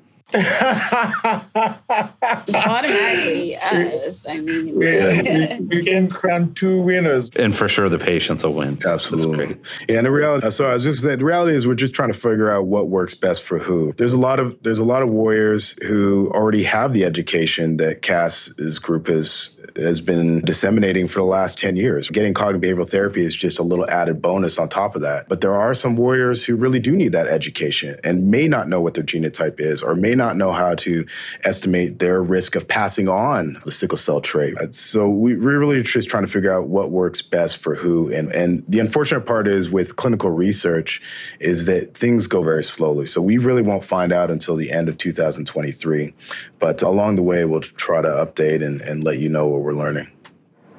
Automatically 2.55 3.55
us. 3.57 4.25
I 4.27 4.39
mean, 4.39 4.75
we, 4.79 5.59
we, 5.77 5.85
can 5.85 6.09
crown 6.09 6.53
two 6.53 6.81
winners, 6.81 7.29
and 7.35 7.55
for 7.55 7.67
sure 7.67 7.89
the 7.89 7.99
patients 7.99 8.43
will 8.43 8.53
win. 8.53 8.79
Absolutely. 8.85 9.57
Yeah, 9.87 9.97
and 9.97 10.07
the 10.07 10.11
reality. 10.11 10.49
So 10.49 10.69
I 10.69 10.73
was 10.73 10.83
just 10.83 11.03
saying, 11.03 11.19
the 11.19 11.25
reality 11.25 11.55
is 11.55 11.67
we're 11.67 11.75
just 11.75 11.93
trying 11.93 12.11
to 12.11 12.17
figure 12.17 12.49
out 12.49 12.65
what 12.65 12.89
works 12.89 13.13
best 13.13 13.43
for 13.43 13.59
who. 13.59 13.93
There's 13.93 14.13
a 14.13 14.19
lot 14.19 14.39
of 14.39 14.61
there's 14.63 14.79
a 14.79 14.85
lot 14.85 15.03
of 15.03 15.09
warriors 15.09 15.75
who 15.83 16.31
already 16.31 16.63
have 16.63 16.93
the 16.93 17.03
education 17.03 17.77
that 17.77 18.01
Cass's 18.01 18.79
group 18.79 19.07
has 19.07 19.55
has 19.75 20.01
been 20.01 20.39
disseminating 20.41 21.07
for 21.07 21.19
the 21.19 21.25
last 21.25 21.59
10 21.59 21.75
years. 21.75 22.09
Getting 22.09 22.33
cognitive 22.33 22.61
behavioral 22.61 22.89
therapy 22.89 23.21
is 23.21 23.35
just 23.35 23.59
a 23.59 23.63
little 23.63 23.89
added 23.89 24.21
bonus 24.21 24.57
on 24.57 24.69
top 24.69 24.95
of 24.95 25.01
that. 25.01 25.27
But 25.27 25.41
there 25.41 25.55
are 25.55 25.73
some 25.73 25.95
warriors 25.95 26.45
who 26.45 26.55
really 26.55 26.79
do 26.79 26.95
need 26.95 27.11
that 27.11 27.27
education 27.27 27.99
and 28.03 28.29
may 28.29 28.47
not 28.47 28.67
know 28.67 28.81
what 28.81 28.93
their 28.93 29.03
genotype 29.03 29.59
is 29.59 29.83
or 29.83 29.95
may 29.95 30.14
not 30.15 30.37
know 30.37 30.51
how 30.51 30.75
to 30.75 31.05
estimate 31.43 31.99
their 31.99 32.21
risk 32.21 32.55
of 32.55 32.67
passing 32.67 33.07
on 33.07 33.59
the 33.65 33.71
sickle 33.71 33.97
cell 33.97 34.21
trait. 34.21 34.57
Uh, 34.57 34.71
so 34.71 35.09
we, 35.09 35.35
we're 35.35 35.59
really 35.59 35.81
just 35.81 36.09
trying 36.09 36.25
to 36.25 36.31
figure 36.31 36.53
out 36.53 36.67
what 36.67 36.91
works 36.91 37.21
best 37.21 37.57
for 37.57 37.75
who. 37.75 38.11
And, 38.13 38.31
and 38.31 38.63
the 38.67 38.79
unfortunate 38.79 39.25
part 39.25 39.47
is 39.47 39.69
with 39.69 39.95
clinical 39.95 40.29
research 40.29 41.01
is 41.39 41.65
that 41.65 41.95
things 41.95 42.27
go 42.27 42.43
very 42.43 42.63
slowly. 42.63 43.05
So 43.05 43.21
we 43.21 43.37
really 43.37 43.61
won't 43.61 43.83
find 43.83 44.11
out 44.11 44.31
until 44.31 44.55
the 44.55 44.71
end 44.71 44.89
of 44.89 44.97
2023. 44.97 46.13
But 46.59 46.81
along 46.81 47.15
the 47.15 47.23
way, 47.23 47.45
we'll 47.45 47.61
try 47.61 48.01
to 48.01 48.07
update 48.07 48.65
and, 48.65 48.81
and 48.81 49.03
let 49.03 49.19
you 49.19 49.29
know 49.29 49.47
what 49.47 49.61
we're 49.61 49.73
learning. 49.73 50.11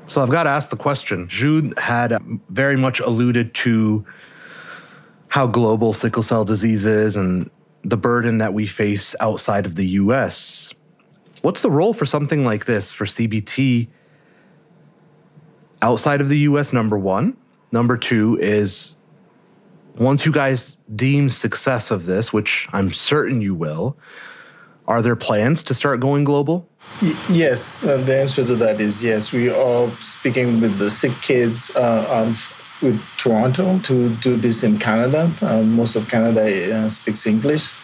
So 0.09 0.23
I've 0.23 0.31
got 0.31 0.45
to 0.45 0.51
ask 0.51 0.71
the 0.71 0.77
question. 0.77 1.27
Jude 1.29 1.77
had 1.79 2.13
um, 2.13 2.41
very 2.49 2.77
much 2.77 3.01
alluded 3.01 3.55
to 3.55 4.07
how 5.29 5.47
global 5.47 5.93
sickle 5.93 6.23
cell 6.23 6.45
disease 6.45 6.87
is 6.87 7.17
and 7.17 7.51
the 7.87 7.97
burden 7.97 8.39
that 8.39 8.53
we 8.53 8.67
face 8.67 9.15
outside 9.21 9.65
of 9.65 9.77
the 9.77 9.87
US. 10.03 10.75
What's 11.43 11.63
the 11.63 11.71
role 11.71 11.95
for 11.95 12.05
something 12.05 12.45
like 12.45 12.67
this 12.67 12.93
for 12.93 13.05
CBT 13.05 13.87
outside 15.81 16.21
of 16.21 16.29
the 16.29 16.39
US, 16.39 16.73
number 16.73 16.99
one? 16.99 17.37
Number 17.71 17.97
two 17.97 18.39
is 18.41 18.97
once 19.97 20.27
you 20.27 20.33
guys 20.33 20.79
deem 20.95 21.29
success 21.29 21.93
of 21.93 22.07
this, 22.07 22.33
which 22.33 22.69
I'm 22.73 22.93
certain 22.93 23.41
you 23.41 23.55
will, 23.55 23.97
are 24.89 25.01
there 25.01 25.17
plans 25.17 25.63
to 25.65 25.75
start 25.75 26.01
going 26.01 26.25
global? 26.25 26.69
Y- 27.01 27.17
yes, 27.29 27.85
uh, 27.85 27.99
the 27.99 28.17
answer 28.17 28.45
to 28.45 28.57
that 28.57 28.81
is 28.81 29.03
yes. 29.03 29.33
We 29.33 29.49
are 29.49 29.91
speaking 30.01 30.61
with 30.61 30.79
the 30.79 30.91
sick 30.91 31.13
kids 31.23 31.71
uh, 31.77 32.07
of 32.09 32.53
Toronto 33.17 33.79
to 33.81 34.15
do 34.17 34.37
this 34.37 34.63
in 34.63 34.79
Canada. 34.79 35.33
Uh, 35.41 35.63
most 35.63 35.97
of 35.97 36.09
Canada 36.09 36.45
uh, 36.77 36.89
speaks 36.89 37.27
English. 37.27 37.75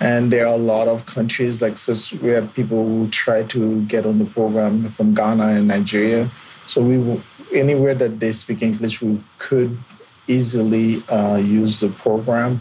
And 0.00 0.32
there 0.32 0.46
are 0.46 0.54
a 0.54 0.64
lot 0.74 0.88
of 0.88 1.06
countries 1.06 1.62
like 1.62 1.78
so 1.78 1.94
we 2.22 2.30
have 2.30 2.52
people 2.54 2.84
who 2.84 3.08
try 3.10 3.44
to 3.44 3.82
get 3.82 4.04
on 4.04 4.18
the 4.18 4.24
program 4.24 4.90
from 4.92 5.14
Ghana 5.14 5.46
and 5.48 5.68
Nigeria. 5.68 6.28
So 6.66 6.82
we 6.82 7.22
anywhere 7.52 7.94
that 7.94 8.18
they 8.18 8.32
speak 8.32 8.62
English, 8.62 9.00
we 9.00 9.22
could 9.38 9.78
easily 10.26 11.04
uh, 11.08 11.36
use 11.36 11.80
the 11.80 11.90
program. 11.90 12.60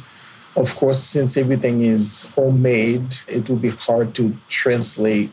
Of 0.55 0.75
course, 0.75 1.01
since 1.01 1.37
everything 1.37 1.83
is 1.83 2.23
homemade, 2.35 3.15
it 3.27 3.49
will 3.49 3.57
be 3.57 3.69
hard 3.69 4.13
to 4.15 4.35
translate 4.49 5.31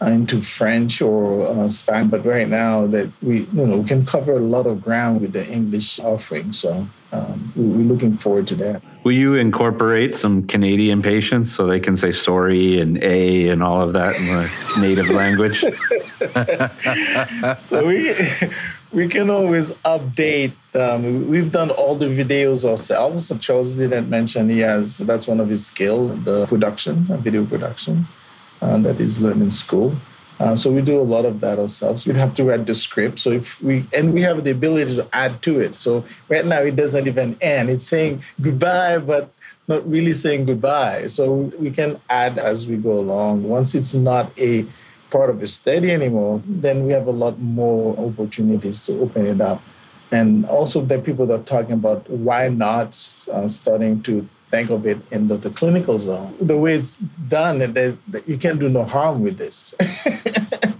into 0.00 0.42
French 0.42 1.00
or 1.00 1.46
uh, 1.46 1.68
Spanish. 1.68 2.10
But 2.10 2.24
right 2.26 2.48
now, 2.48 2.86
that 2.88 3.10
we 3.22 3.40
you 3.40 3.66
know 3.66 3.78
we 3.78 3.84
can 3.84 4.04
cover 4.04 4.32
a 4.32 4.40
lot 4.40 4.66
of 4.66 4.82
ground 4.82 5.20
with 5.20 5.32
the 5.32 5.46
English 5.46 5.98
offering. 6.00 6.52
So 6.52 6.86
um, 7.12 7.52
we're 7.56 7.92
looking 7.92 8.18
forward 8.18 8.46
to 8.48 8.56
that. 8.56 8.82
Will 9.04 9.12
you 9.12 9.34
incorporate 9.34 10.12
some 10.12 10.46
Canadian 10.46 11.00
patients 11.00 11.52
so 11.52 11.66
they 11.66 11.80
can 11.80 11.96
say 11.96 12.12
sorry 12.12 12.80
and 12.80 13.02
a 13.02 13.48
and 13.48 13.62
all 13.62 13.82
of 13.82 13.92
that 13.94 14.16
in 14.16 14.26
the 14.26 14.80
native 14.80 15.08
language? 15.08 15.60
so 17.58 17.86
we 17.86 18.14
we 18.92 19.08
can 19.08 19.30
always 19.30 19.72
update. 19.84 20.52
Um, 20.74 21.28
we've 21.28 21.50
done 21.50 21.70
all 21.70 21.94
the 21.94 22.06
videos 22.06 22.68
ourselves. 22.68 23.32
Charles 23.40 23.72
didn't 23.72 24.10
mention 24.10 24.50
he 24.50 24.58
has 24.58 24.98
that's 24.98 25.26
one 25.26 25.40
of 25.40 25.48
his 25.48 25.64
skill, 25.64 26.08
the 26.08 26.46
production, 26.46 27.04
video 27.22 27.46
production 27.46 28.06
uh, 28.66 28.78
that 28.78 29.00
is 29.00 29.20
learned 29.20 29.42
in 29.42 29.50
school. 29.50 29.94
Uh, 30.38 30.54
so 30.54 30.70
we 30.70 30.82
do 30.82 31.00
a 31.00 31.02
lot 31.02 31.24
of 31.24 31.40
that 31.40 31.58
ourselves. 31.58 32.06
We'd 32.06 32.16
have 32.16 32.34
to 32.34 32.44
write 32.44 32.66
the 32.66 32.74
script. 32.74 33.18
So 33.18 33.30
if 33.30 33.62
we 33.62 33.86
and 33.96 34.12
we 34.12 34.20
have 34.22 34.44
the 34.44 34.50
ability 34.50 34.96
to 34.96 35.08
add 35.14 35.40
to 35.42 35.60
it. 35.60 35.76
So 35.76 36.04
right 36.28 36.44
now 36.44 36.60
it 36.60 36.76
doesn't 36.76 37.06
even 37.06 37.38
end. 37.40 37.70
It's 37.70 37.84
saying 37.84 38.22
goodbye, 38.40 38.98
but 38.98 39.32
not 39.68 39.88
really 39.88 40.12
saying 40.12 40.46
goodbye. 40.46 41.06
So 41.06 41.50
we 41.58 41.70
can 41.70 41.98
add 42.10 42.38
as 42.38 42.66
we 42.66 42.76
go 42.76 42.98
along. 43.00 43.44
Once 43.44 43.74
it's 43.74 43.94
not 43.94 44.30
a 44.38 44.66
part 45.10 45.30
of 45.30 45.40
the 45.40 45.46
study 45.46 45.90
anymore, 45.90 46.42
then 46.46 46.84
we 46.84 46.92
have 46.92 47.06
a 47.06 47.12
lot 47.12 47.38
more 47.38 47.96
opportunities 47.98 48.84
to 48.86 49.00
open 49.00 49.26
it 49.26 49.40
up. 49.40 49.62
And 50.12 50.44
also 50.46 50.82
the 50.82 50.98
people 51.00 51.26
that 51.26 51.40
are 51.40 51.44
talking 51.44 51.72
about 51.72 52.08
why 52.10 52.48
not 52.48 52.88
uh, 53.32 53.48
starting 53.48 54.02
to 54.02 54.28
think 54.50 54.70
of 54.70 54.86
it 54.86 54.98
in 55.10 55.28
the, 55.28 55.36
the 55.36 55.50
clinical 55.50 55.98
zone. 55.98 56.34
The 56.40 56.56
way 56.56 56.74
it's 56.74 56.96
done, 56.96 57.58
that, 57.58 57.98
you 58.26 58.38
can 58.38 58.58
do 58.58 58.68
no 58.68 58.84
harm 58.84 59.22
with 59.22 59.38
this. 59.38 59.74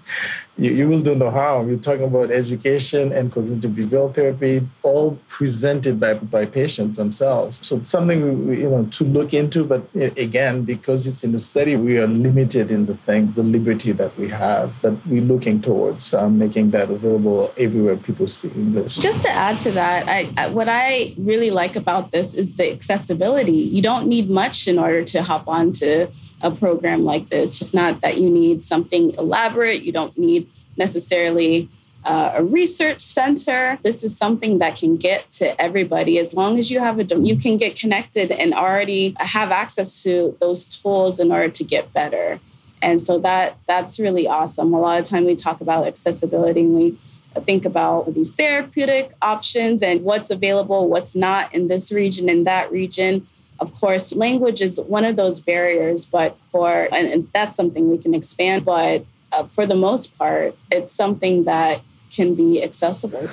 you, 0.58 0.72
you 0.72 0.88
will 0.88 1.00
do 1.00 1.14
no 1.14 1.30
harm. 1.30 1.68
You're 1.68 1.78
talking 1.78 2.04
about 2.04 2.30
education 2.30 3.12
and 3.12 3.30
cognitive 3.30 3.72
behavioral 3.72 4.14
therapy, 4.14 4.66
all 4.82 5.18
presented 5.28 6.00
by, 6.00 6.14
by 6.14 6.46
patients 6.46 6.96
themselves. 6.96 7.58
So 7.66 7.82
something 7.82 8.20
you 8.54 8.70
know 8.70 8.84
to 8.84 9.04
look 9.04 9.34
into. 9.34 9.64
But 9.64 9.86
again, 9.94 10.64
because 10.64 11.06
it's 11.06 11.24
in 11.24 11.32
the 11.32 11.38
study, 11.38 11.76
we 11.76 11.98
are 11.98 12.06
limited 12.06 12.70
in 12.70 12.86
the 12.86 12.96
thing, 12.96 13.32
the 13.32 13.42
liberty 13.42 13.92
that 13.92 14.16
we 14.16 14.28
have. 14.28 14.72
But 14.80 14.94
we're 15.06 15.22
looking 15.22 15.60
towards 15.60 16.14
um, 16.14 16.38
making 16.38 16.70
that 16.70 16.90
available 16.90 17.52
everywhere 17.58 17.96
people 17.96 18.26
speak 18.26 18.54
English. 18.56 18.96
Just 18.96 19.22
to 19.22 19.30
add 19.30 19.60
to 19.60 19.72
that, 19.72 20.08
I, 20.08 20.30
I, 20.38 20.48
what 20.48 20.68
I 20.68 21.14
really 21.18 21.50
like 21.50 21.76
about 21.76 22.12
this 22.12 22.34
is 22.34 22.56
the 22.56 22.72
accessibility. 22.72 23.52
You 23.52 23.82
don't 23.82 24.06
need 24.06 24.30
much 24.30 24.66
in 24.66 24.78
order 24.78 25.04
to 25.04 25.22
hop 25.22 25.46
on 25.48 25.72
to 25.72 26.08
a 26.42 26.50
program 26.50 27.04
like 27.04 27.28
this. 27.30 27.58
Just 27.58 27.74
not 27.74 28.00
that 28.00 28.18
you 28.18 28.30
need 28.30 28.62
something 28.62 29.12
elaborate, 29.14 29.82
you 29.82 29.92
don't 29.92 30.16
need 30.18 30.48
necessarily 30.76 31.68
uh, 32.04 32.32
a 32.36 32.44
research 32.44 33.00
center. 33.00 33.78
This 33.82 34.04
is 34.04 34.16
something 34.16 34.58
that 34.58 34.76
can 34.76 34.96
get 34.96 35.30
to 35.32 35.60
everybody 35.60 36.18
as 36.18 36.34
long 36.34 36.58
as 36.58 36.70
you 36.70 36.78
have 36.78 37.00
a 37.00 37.04
you 37.20 37.36
can 37.36 37.56
get 37.56 37.74
connected 37.74 38.30
and 38.30 38.54
already 38.54 39.14
have 39.18 39.50
access 39.50 40.02
to 40.04 40.36
those 40.40 40.64
tools 40.64 41.18
in 41.18 41.32
order 41.32 41.48
to 41.48 41.64
get 41.64 41.92
better. 41.92 42.38
And 42.80 43.00
so 43.00 43.18
that 43.20 43.58
that's 43.66 43.98
really 43.98 44.28
awesome. 44.28 44.72
A 44.72 44.78
lot 44.78 45.00
of 45.00 45.04
time 45.04 45.24
we 45.24 45.34
talk 45.34 45.60
about 45.60 45.86
accessibility 45.86 46.60
and 46.60 46.76
we 46.76 46.98
think 47.44 47.64
about 47.64 48.14
these 48.14 48.32
therapeutic 48.32 49.12
options 49.20 49.82
and 49.82 50.02
what's 50.02 50.30
available, 50.30 50.88
what's 50.88 51.14
not 51.14 51.52
in 51.54 51.68
this 51.68 51.90
region 51.90 52.28
and 52.28 52.46
that 52.46 52.70
region. 52.70 53.26
Of 53.58 53.74
course, 53.74 54.14
language 54.14 54.60
is 54.60 54.78
one 54.80 55.04
of 55.04 55.16
those 55.16 55.40
barriers, 55.40 56.04
but 56.04 56.36
for, 56.50 56.88
and 56.92 57.28
that's 57.32 57.56
something 57.56 57.90
we 57.90 57.98
can 57.98 58.14
expand, 58.14 58.64
but 58.64 59.04
uh, 59.32 59.44
for 59.48 59.66
the 59.66 59.74
most 59.74 60.16
part, 60.18 60.56
it's 60.70 60.92
something 60.92 61.44
that 61.44 61.80
can 62.12 62.34
be 62.34 62.62
accessible. 62.62 63.28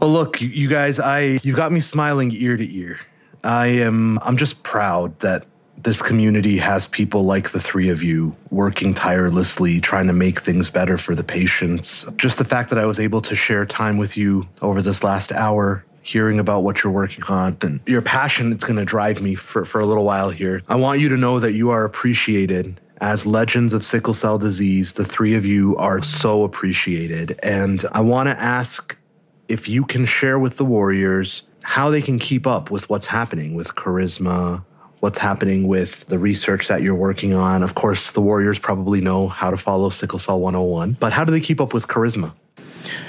Well, 0.00 0.10
look, 0.10 0.40
you 0.40 0.68
guys, 0.68 1.00
I 1.00 1.38
you 1.42 1.54
got 1.54 1.72
me 1.72 1.80
smiling 1.80 2.32
ear 2.32 2.56
to 2.56 2.76
ear. 2.76 2.98
I 3.44 3.66
am 3.66 4.18
I'm 4.22 4.36
just 4.36 4.62
proud 4.62 5.18
that 5.20 5.46
this 5.78 6.02
community 6.02 6.58
has 6.58 6.86
people 6.86 7.24
like 7.24 7.50
the 7.50 7.60
three 7.60 7.88
of 7.88 8.02
you 8.02 8.34
working 8.50 8.94
tirelessly 8.94 9.80
trying 9.80 10.06
to 10.06 10.12
make 10.12 10.40
things 10.40 10.68
better 10.70 10.98
for 10.98 11.14
the 11.14 11.22
patients. 11.22 12.04
Just 12.16 12.38
the 12.38 12.44
fact 12.44 12.70
that 12.70 12.78
I 12.78 12.86
was 12.86 12.98
able 12.98 13.20
to 13.22 13.36
share 13.36 13.64
time 13.66 13.96
with 13.96 14.16
you 14.16 14.48
over 14.62 14.82
this 14.82 15.04
last 15.04 15.32
hour 15.32 15.84
hearing 16.06 16.38
about 16.38 16.62
what 16.62 16.82
you're 16.82 16.92
working 16.92 17.24
on 17.24 17.56
and 17.62 17.80
your 17.86 18.02
passion 18.02 18.52
it's 18.52 18.64
going 18.64 18.76
to 18.76 18.84
drive 18.84 19.20
me 19.20 19.34
for, 19.34 19.64
for 19.64 19.80
a 19.80 19.86
little 19.86 20.04
while 20.04 20.30
here. 20.30 20.62
I 20.68 20.76
want 20.76 21.00
you 21.00 21.08
to 21.08 21.16
know 21.16 21.40
that 21.40 21.52
you 21.52 21.70
are 21.70 21.84
appreciated 21.84 22.80
as 23.00 23.26
legends 23.26 23.72
of 23.72 23.84
sickle 23.84 24.14
cell 24.14 24.38
disease. 24.38 24.94
The 24.94 25.04
three 25.04 25.34
of 25.34 25.44
you 25.44 25.76
are 25.76 26.00
so 26.00 26.44
appreciated. 26.44 27.38
And 27.42 27.84
i 27.92 28.00
want 28.00 28.28
to 28.28 28.40
ask 28.40 28.96
if 29.48 29.68
you 29.68 29.84
can 29.84 30.04
share 30.04 30.38
with 30.38 30.56
the 30.56 30.64
warriors 30.64 31.42
how 31.62 31.90
they 31.90 32.00
can 32.00 32.18
keep 32.18 32.46
up 32.46 32.70
with 32.70 32.88
what's 32.88 33.06
happening 33.06 33.54
with 33.54 33.74
CaRISMA 33.74 34.64
what's 35.00 35.18
happening 35.18 35.68
with 35.68 36.06
the 36.06 36.18
research 36.18 36.68
that 36.68 36.82
you're 36.82 36.94
working 36.94 37.34
on. 37.34 37.62
Of 37.62 37.74
course 37.74 38.12
the 38.12 38.22
warriors 38.22 38.58
probably 38.58 39.00
know 39.00 39.28
how 39.28 39.50
to 39.50 39.56
follow 39.56 39.90
sickle 39.90 40.18
cell 40.18 40.40
101 40.40 40.96
but 40.98 41.12
how 41.12 41.24
do 41.24 41.32
they 41.32 41.40
keep 41.40 41.60
up 41.60 41.74
with 41.74 41.88
CaRISMA 41.88 42.32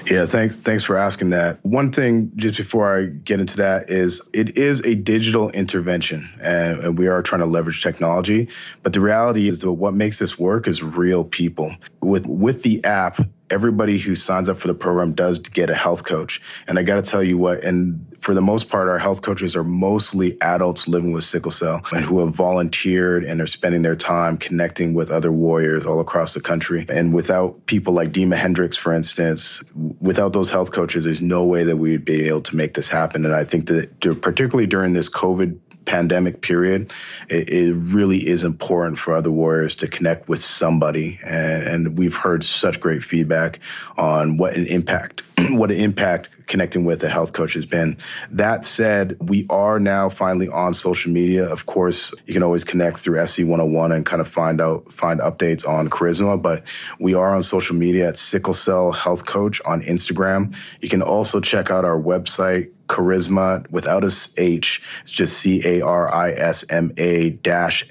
yeah, 0.10 0.26
thanks. 0.26 0.58
Thanks 0.58 0.84
for 0.84 0.98
asking 0.98 1.32
that. 1.32 1.64
One 1.64 1.92
thing, 1.92 2.32
just 2.36 2.58
before 2.58 2.96
I 2.96 3.06
get 3.06 3.40
into 3.40 3.58
that, 3.58 3.90
is 3.90 4.28
it 4.34 4.58
is 4.58 4.82
a 4.86 4.96
digital 4.96 5.50
intervention, 5.52 6.30
and, 6.42 6.80
and 6.80 6.98
we 6.98 7.08
are 7.08 7.22
trying 7.22 7.42
to 7.42 7.46
leverage 7.46 7.84
technology. 7.84 8.48
But 8.84 8.94
the 8.94 9.02
reality 9.02 9.48
is 9.48 9.62
that 9.62 9.72
what 9.74 9.94
makes 9.94 10.20
this 10.20 10.40
work 10.40 10.68
is 10.68 10.82
real 10.84 11.24
people. 11.24 11.76
With 12.02 12.28
with 12.28 12.64
the 12.64 12.84
app, 12.84 13.20
everybody 13.50 13.98
who 13.98 14.16
signs 14.16 14.50
up 14.50 14.58
for 14.58 14.68
the 14.68 14.74
program 14.74 15.14
does 15.14 15.40
get 15.40 15.70
a 15.70 15.76
health 15.76 16.04
coach. 16.04 16.42
And 16.68 16.78
I 16.78 16.84
got 16.84 17.04
to 17.04 17.10
tell 17.10 17.24
you 17.24 17.38
what, 17.38 17.64
and 17.64 18.06
for 18.20 18.34
the 18.34 18.42
most 18.42 18.70
part, 18.70 18.90
our 18.90 18.98
health 18.98 19.22
coaches 19.22 19.56
are 19.56 19.64
mostly 19.64 20.40
adults 20.42 20.88
living 20.88 21.12
with 21.12 21.24
sickle 21.24 21.52
cell 21.52 21.82
and 21.94 22.04
who 22.04 22.20
have 22.20 22.34
volunteered 22.34 23.24
and 23.24 23.40
are 23.40 23.48
spending 23.48 23.84
their 23.84 23.96
time 23.96 24.38
connecting 24.38 24.94
with 24.94 25.12
other 25.12 25.32
warriors 25.32 25.86
all 25.86 26.00
across 26.00 26.34
the 26.34 26.42
country. 26.42 26.86
And 26.90 27.14
without 27.14 27.66
people 27.68 27.94
like 27.94 28.12
Dima 28.12 28.36
Hendricks, 28.36 28.76
for 28.76 28.94
instance, 28.94 29.64
without 30.00 30.34
those 30.34 30.50
health 30.50 30.72
coaches, 30.72 31.06
there's 31.06 31.22
no 31.22 31.46
way 31.46 31.64
that 31.64 31.78
we 31.78 31.92
would 31.92 32.06
be 32.06 32.28
able 32.28 32.42
to 32.42 32.56
make 32.56 32.74
this 32.74 32.88
happen. 32.88 33.24
And 33.24 33.36
I 33.36 33.44
think 33.44 33.68
that 33.68 34.00
particularly 34.22 34.68
during 34.68 34.94
this 34.94 35.10
COVID 35.10 35.60
pandemic 35.88 36.42
period, 36.42 36.94
it, 37.30 37.50
it, 37.50 37.74
really 37.74 38.28
is 38.28 38.44
important 38.44 39.00
for 39.00 39.14
other 39.14 39.32
warriors 39.32 39.74
to 39.76 39.88
connect 39.88 40.28
with 40.28 40.40
somebody. 40.40 41.20
And, 41.24 41.64
and 41.64 41.98
we've 41.98 42.16
heard 42.16 42.44
such 42.44 42.80
great 42.80 43.02
feedback 43.02 43.60
on 43.98 44.38
what 44.38 44.56
an 44.56 44.68
impact, 44.68 45.24
what 45.52 45.72
an 45.72 45.78
impact 45.78 46.30
connecting 46.48 46.86
with 46.86 47.04
a 47.04 47.10
health 47.10 47.34
coach 47.34 47.54
has 47.54 47.66
been. 47.66 47.98
That 48.30 48.66
said, 48.66 49.18
we 49.20 49.46
are 49.50 49.80
now 49.80 50.10
finally 50.10 50.50
on 50.50 50.74
social 50.74 51.12
media. 51.12 51.46
Of 51.46 51.66
course, 51.66 52.14
you 52.26 52.34
can 52.34 52.44
always 52.44 52.64
connect 52.64 52.98
through 52.98 53.26
SC 53.26 53.40
101 53.40 53.92
and 53.92 54.06
kind 54.06 54.22
of 54.22 54.28
find 54.28 54.60
out 54.60 54.92
find 54.92 55.20
updates 55.22 55.68
on 55.68 55.90
CaRISMA, 55.90 56.42
but 56.42 56.64
we 57.00 57.14
are 57.14 57.34
on 57.34 57.42
social 57.42 57.76
media 57.76 58.10
at 58.10 58.18
Sickle 58.18 58.54
Cell 58.54 58.92
Health 58.92 59.26
Coach 59.26 59.62
on 59.66 59.82
Instagram. 59.84 60.56
You 60.82 60.90
can 60.90 61.02
also 61.02 61.40
check 61.40 61.72
out 61.72 61.86
our 61.86 62.00
website 62.00 62.72
CaRISMA 62.88 63.70
without 63.72 64.04
a 64.04 64.12
H. 64.38 64.82
It's 65.02 65.12
just 65.12 65.38
C 65.38 65.62
A 65.66 65.82
R 65.82 66.14
I 66.14 66.32
S 66.32 66.66
M 66.70 66.94
A 66.98 67.32
dash 67.32 67.84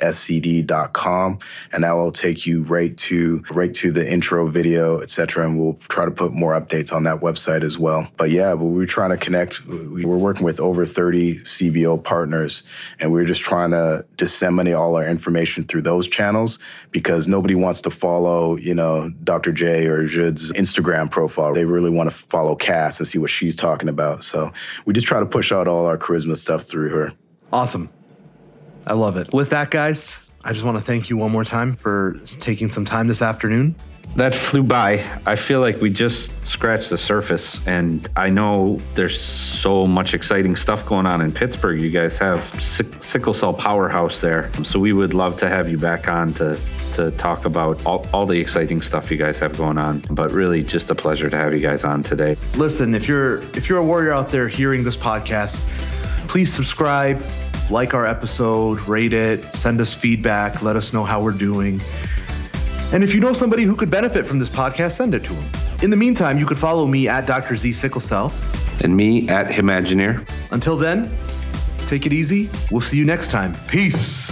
com. 0.92 1.38
And 1.72 1.84
that 1.84 1.92
will 1.92 2.12
take 2.12 2.46
you 2.46 2.62
right 2.64 2.96
to 2.98 3.42
right 3.50 3.74
to 3.74 3.90
the 3.90 4.10
intro 4.10 4.46
video, 4.46 5.00
etc. 5.00 5.44
And 5.46 5.60
we'll 5.60 5.74
try 5.74 6.04
to 6.04 6.10
put 6.10 6.32
more 6.32 6.58
updates 6.58 6.92
on 6.92 7.04
that 7.04 7.20
website 7.20 7.62
as 7.62 7.78
well. 7.78 8.08
But 8.16 8.30
yeah, 8.30 8.54
but 8.54 8.66
we're 8.66 8.86
trying 8.86 9.10
to 9.10 9.16
connect. 9.16 9.66
We're 9.66 10.16
working 10.16 10.44
with 10.44 10.60
over 10.60 10.84
30 10.84 11.34
CBO 11.34 12.02
partners, 12.02 12.64
and 13.00 13.12
we're 13.12 13.24
just 13.24 13.40
trying 13.40 13.70
to 13.70 14.04
disseminate 14.16 14.74
all 14.74 14.96
our 14.96 15.06
information 15.06 15.64
through 15.64 15.82
those 15.82 16.08
channels 16.08 16.58
because 16.90 17.28
nobody 17.28 17.54
wants 17.54 17.82
to 17.82 17.90
follow, 17.90 18.56
you 18.56 18.74
know, 18.74 19.10
Dr. 19.22 19.52
J 19.52 19.86
or 19.86 20.06
Jude's 20.06 20.52
Instagram 20.52 21.10
profile. 21.10 21.52
They 21.52 21.64
really 21.64 21.90
want 21.90 22.10
to 22.10 22.16
follow 22.16 22.54
Cass 22.54 22.98
and 22.98 23.06
see 23.06 23.18
what 23.18 23.30
she's 23.30 23.56
talking 23.56 23.88
about. 23.88 24.24
So 24.24 24.52
we 24.86 24.94
just 24.94 25.06
try 25.06 25.20
to 25.20 25.26
push 25.26 25.52
out 25.52 25.68
all 25.68 25.84
our 25.84 25.98
CaRISMA 25.98 26.36
stuff 26.36 26.62
through 26.62 26.88
her. 26.88 27.12
Awesome. 27.52 27.90
I 28.86 28.94
love 28.94 29.16
it. 29.16 29.32
With 29.32 29.50
that, 29.50 29.70
guys, 29.70 30.30
I 30.44 30.52
just 30.52 30.64
want 30.64 30.78
to 30.78 30.82
thank 30.82 31.10
you 31.10 31.16
one 31.16 31.32
more 31.32 31.44
time 31.44 31.74
for 31.74 32.18
taking 32.40 32.70
some 32.70 32.84
time 32.84 33.08
this 33.08 33.20
afternoon. 33.20 33.74
That 34.14 34.34
flew 34.34 34.62
by. 34.62 35.04
I 35.26 35.36
feel 35.36 35.60
like 35.60 35.82
we 35.82 35.90
just 35.90 36.46
scratched 36.46 36.88
the 36.88 36.96
surface, 36.96 37.66
and 37.66 38.08
I 38.16 38.30
know 38.30 38.78
there's 38.94 39.20
so 39.20 39.86
much 39.86 40.14
exciting 40.14 40.56
stuff 40.56 40.86
going 40.86 41.04
on 41.04 41.20
in 41.20 41.32
Pittsburgh. 41.32 41.78
You 41.78 41.90
guys 41.90 42.16
have 42.18 42.42
sickle 42.60 43.34
cell 43.34 43.52
powerhouse 43.52 44.22
there, 44.22 44.50
so 44.64 44.78
we 44.78 44.94
would 44.94 45.12
love 45.12 45.36
to 45.38 45.50
have 45.50 45.68
you 45.68 45.76
back 45.76 46.08
on 46.08 46.32
to 46.34 46.58
to 46.94 47.10
talk 47.10 47.44
about 47.44 47.84
all, 47.84 48.06
all 48.14 48.24
the 48.24 48.40
exciting 48.40 48.80
stuff 48.80 49.10
you 49.10 49.18
guys 49.18 49.38
have 49.38 49.54
going 49.58 49.76
on. 49.76 50.02
But 50.10 50.32
really, 50.32 50.62
just 50.62 50.90
a 50.90 50.94
pleasure 50.94 51.28
to 51.28 51.36
have 51.36 51.52
you 51.52 51.60
guys 51.60 51.84
on 51.84 52.02
today. 52.02 52.38
Listen, 52.54 52.94
if 52.94 53.06
you're 53.06 53.42
if 53.54 53.68
you're 53.68 53.78
a 53.78 53.84
warrior 53.84 54.12
out 54.12 54.28
there 54.28 54.48
hearing 54.48 54.82
this 54.82 54.96
podcast, 54.96 55.56
please 56.26 56.50
subscribe, 56.50 57.22
like 57.70 57.92
our 57.92 58.06
episode, 58.06 58.80
rate 58.88 59.12
it, 59.12 59.44
send 59.54 59.78
us 59.80 59.92
feedback, 59.92 60.62
let 60.62 60.76
us 60.76 60.94
know 60.94 61.04
how 61.04 61.20
we're 61.20 61.32
doing. 61.32 61.82
And 62.92 63.02
if 63.02 63.12
you 63.12 63.20
know 63.20 63.32
somebody 63.32 63.64
who 63.64 63.74
could 63.74 63.90
benefit 63.90 64.26
from 64.26 64.38
this 64.38 64.48
podcast, 64.48 64.92
send 64.92 65.14
it 65.14 65.24
to 65.24 65.32
them. 65.32 65.44
In 65.82 65.90
the 65.90 65.96
meantime, 65.96 66.38
you 66.38 66.46
could 66.46 66.58
follow 66.58 66.86
me 66.86 67.08
at 67.08 67.26
Dr. 67.26 67.56
Z 67.56 67.72
Sickle 67.72 68.00
Cell. 68.00 68.32
And 68.84 68.96
me 68.96 69.28
at 69.28 69.46
Imagineer. 69.46 70.26
Until 70.52 70.76
then, 70.76 71.10
take 71.86 72.06
it 72.06 72.12
easy. 72.12 72.48
We'll 72.70 72.80
see 72.80 72.96
you 72.96 73.04
next 73.04 73.30
time. 73.30 73.54
Peace. 73.66 74.25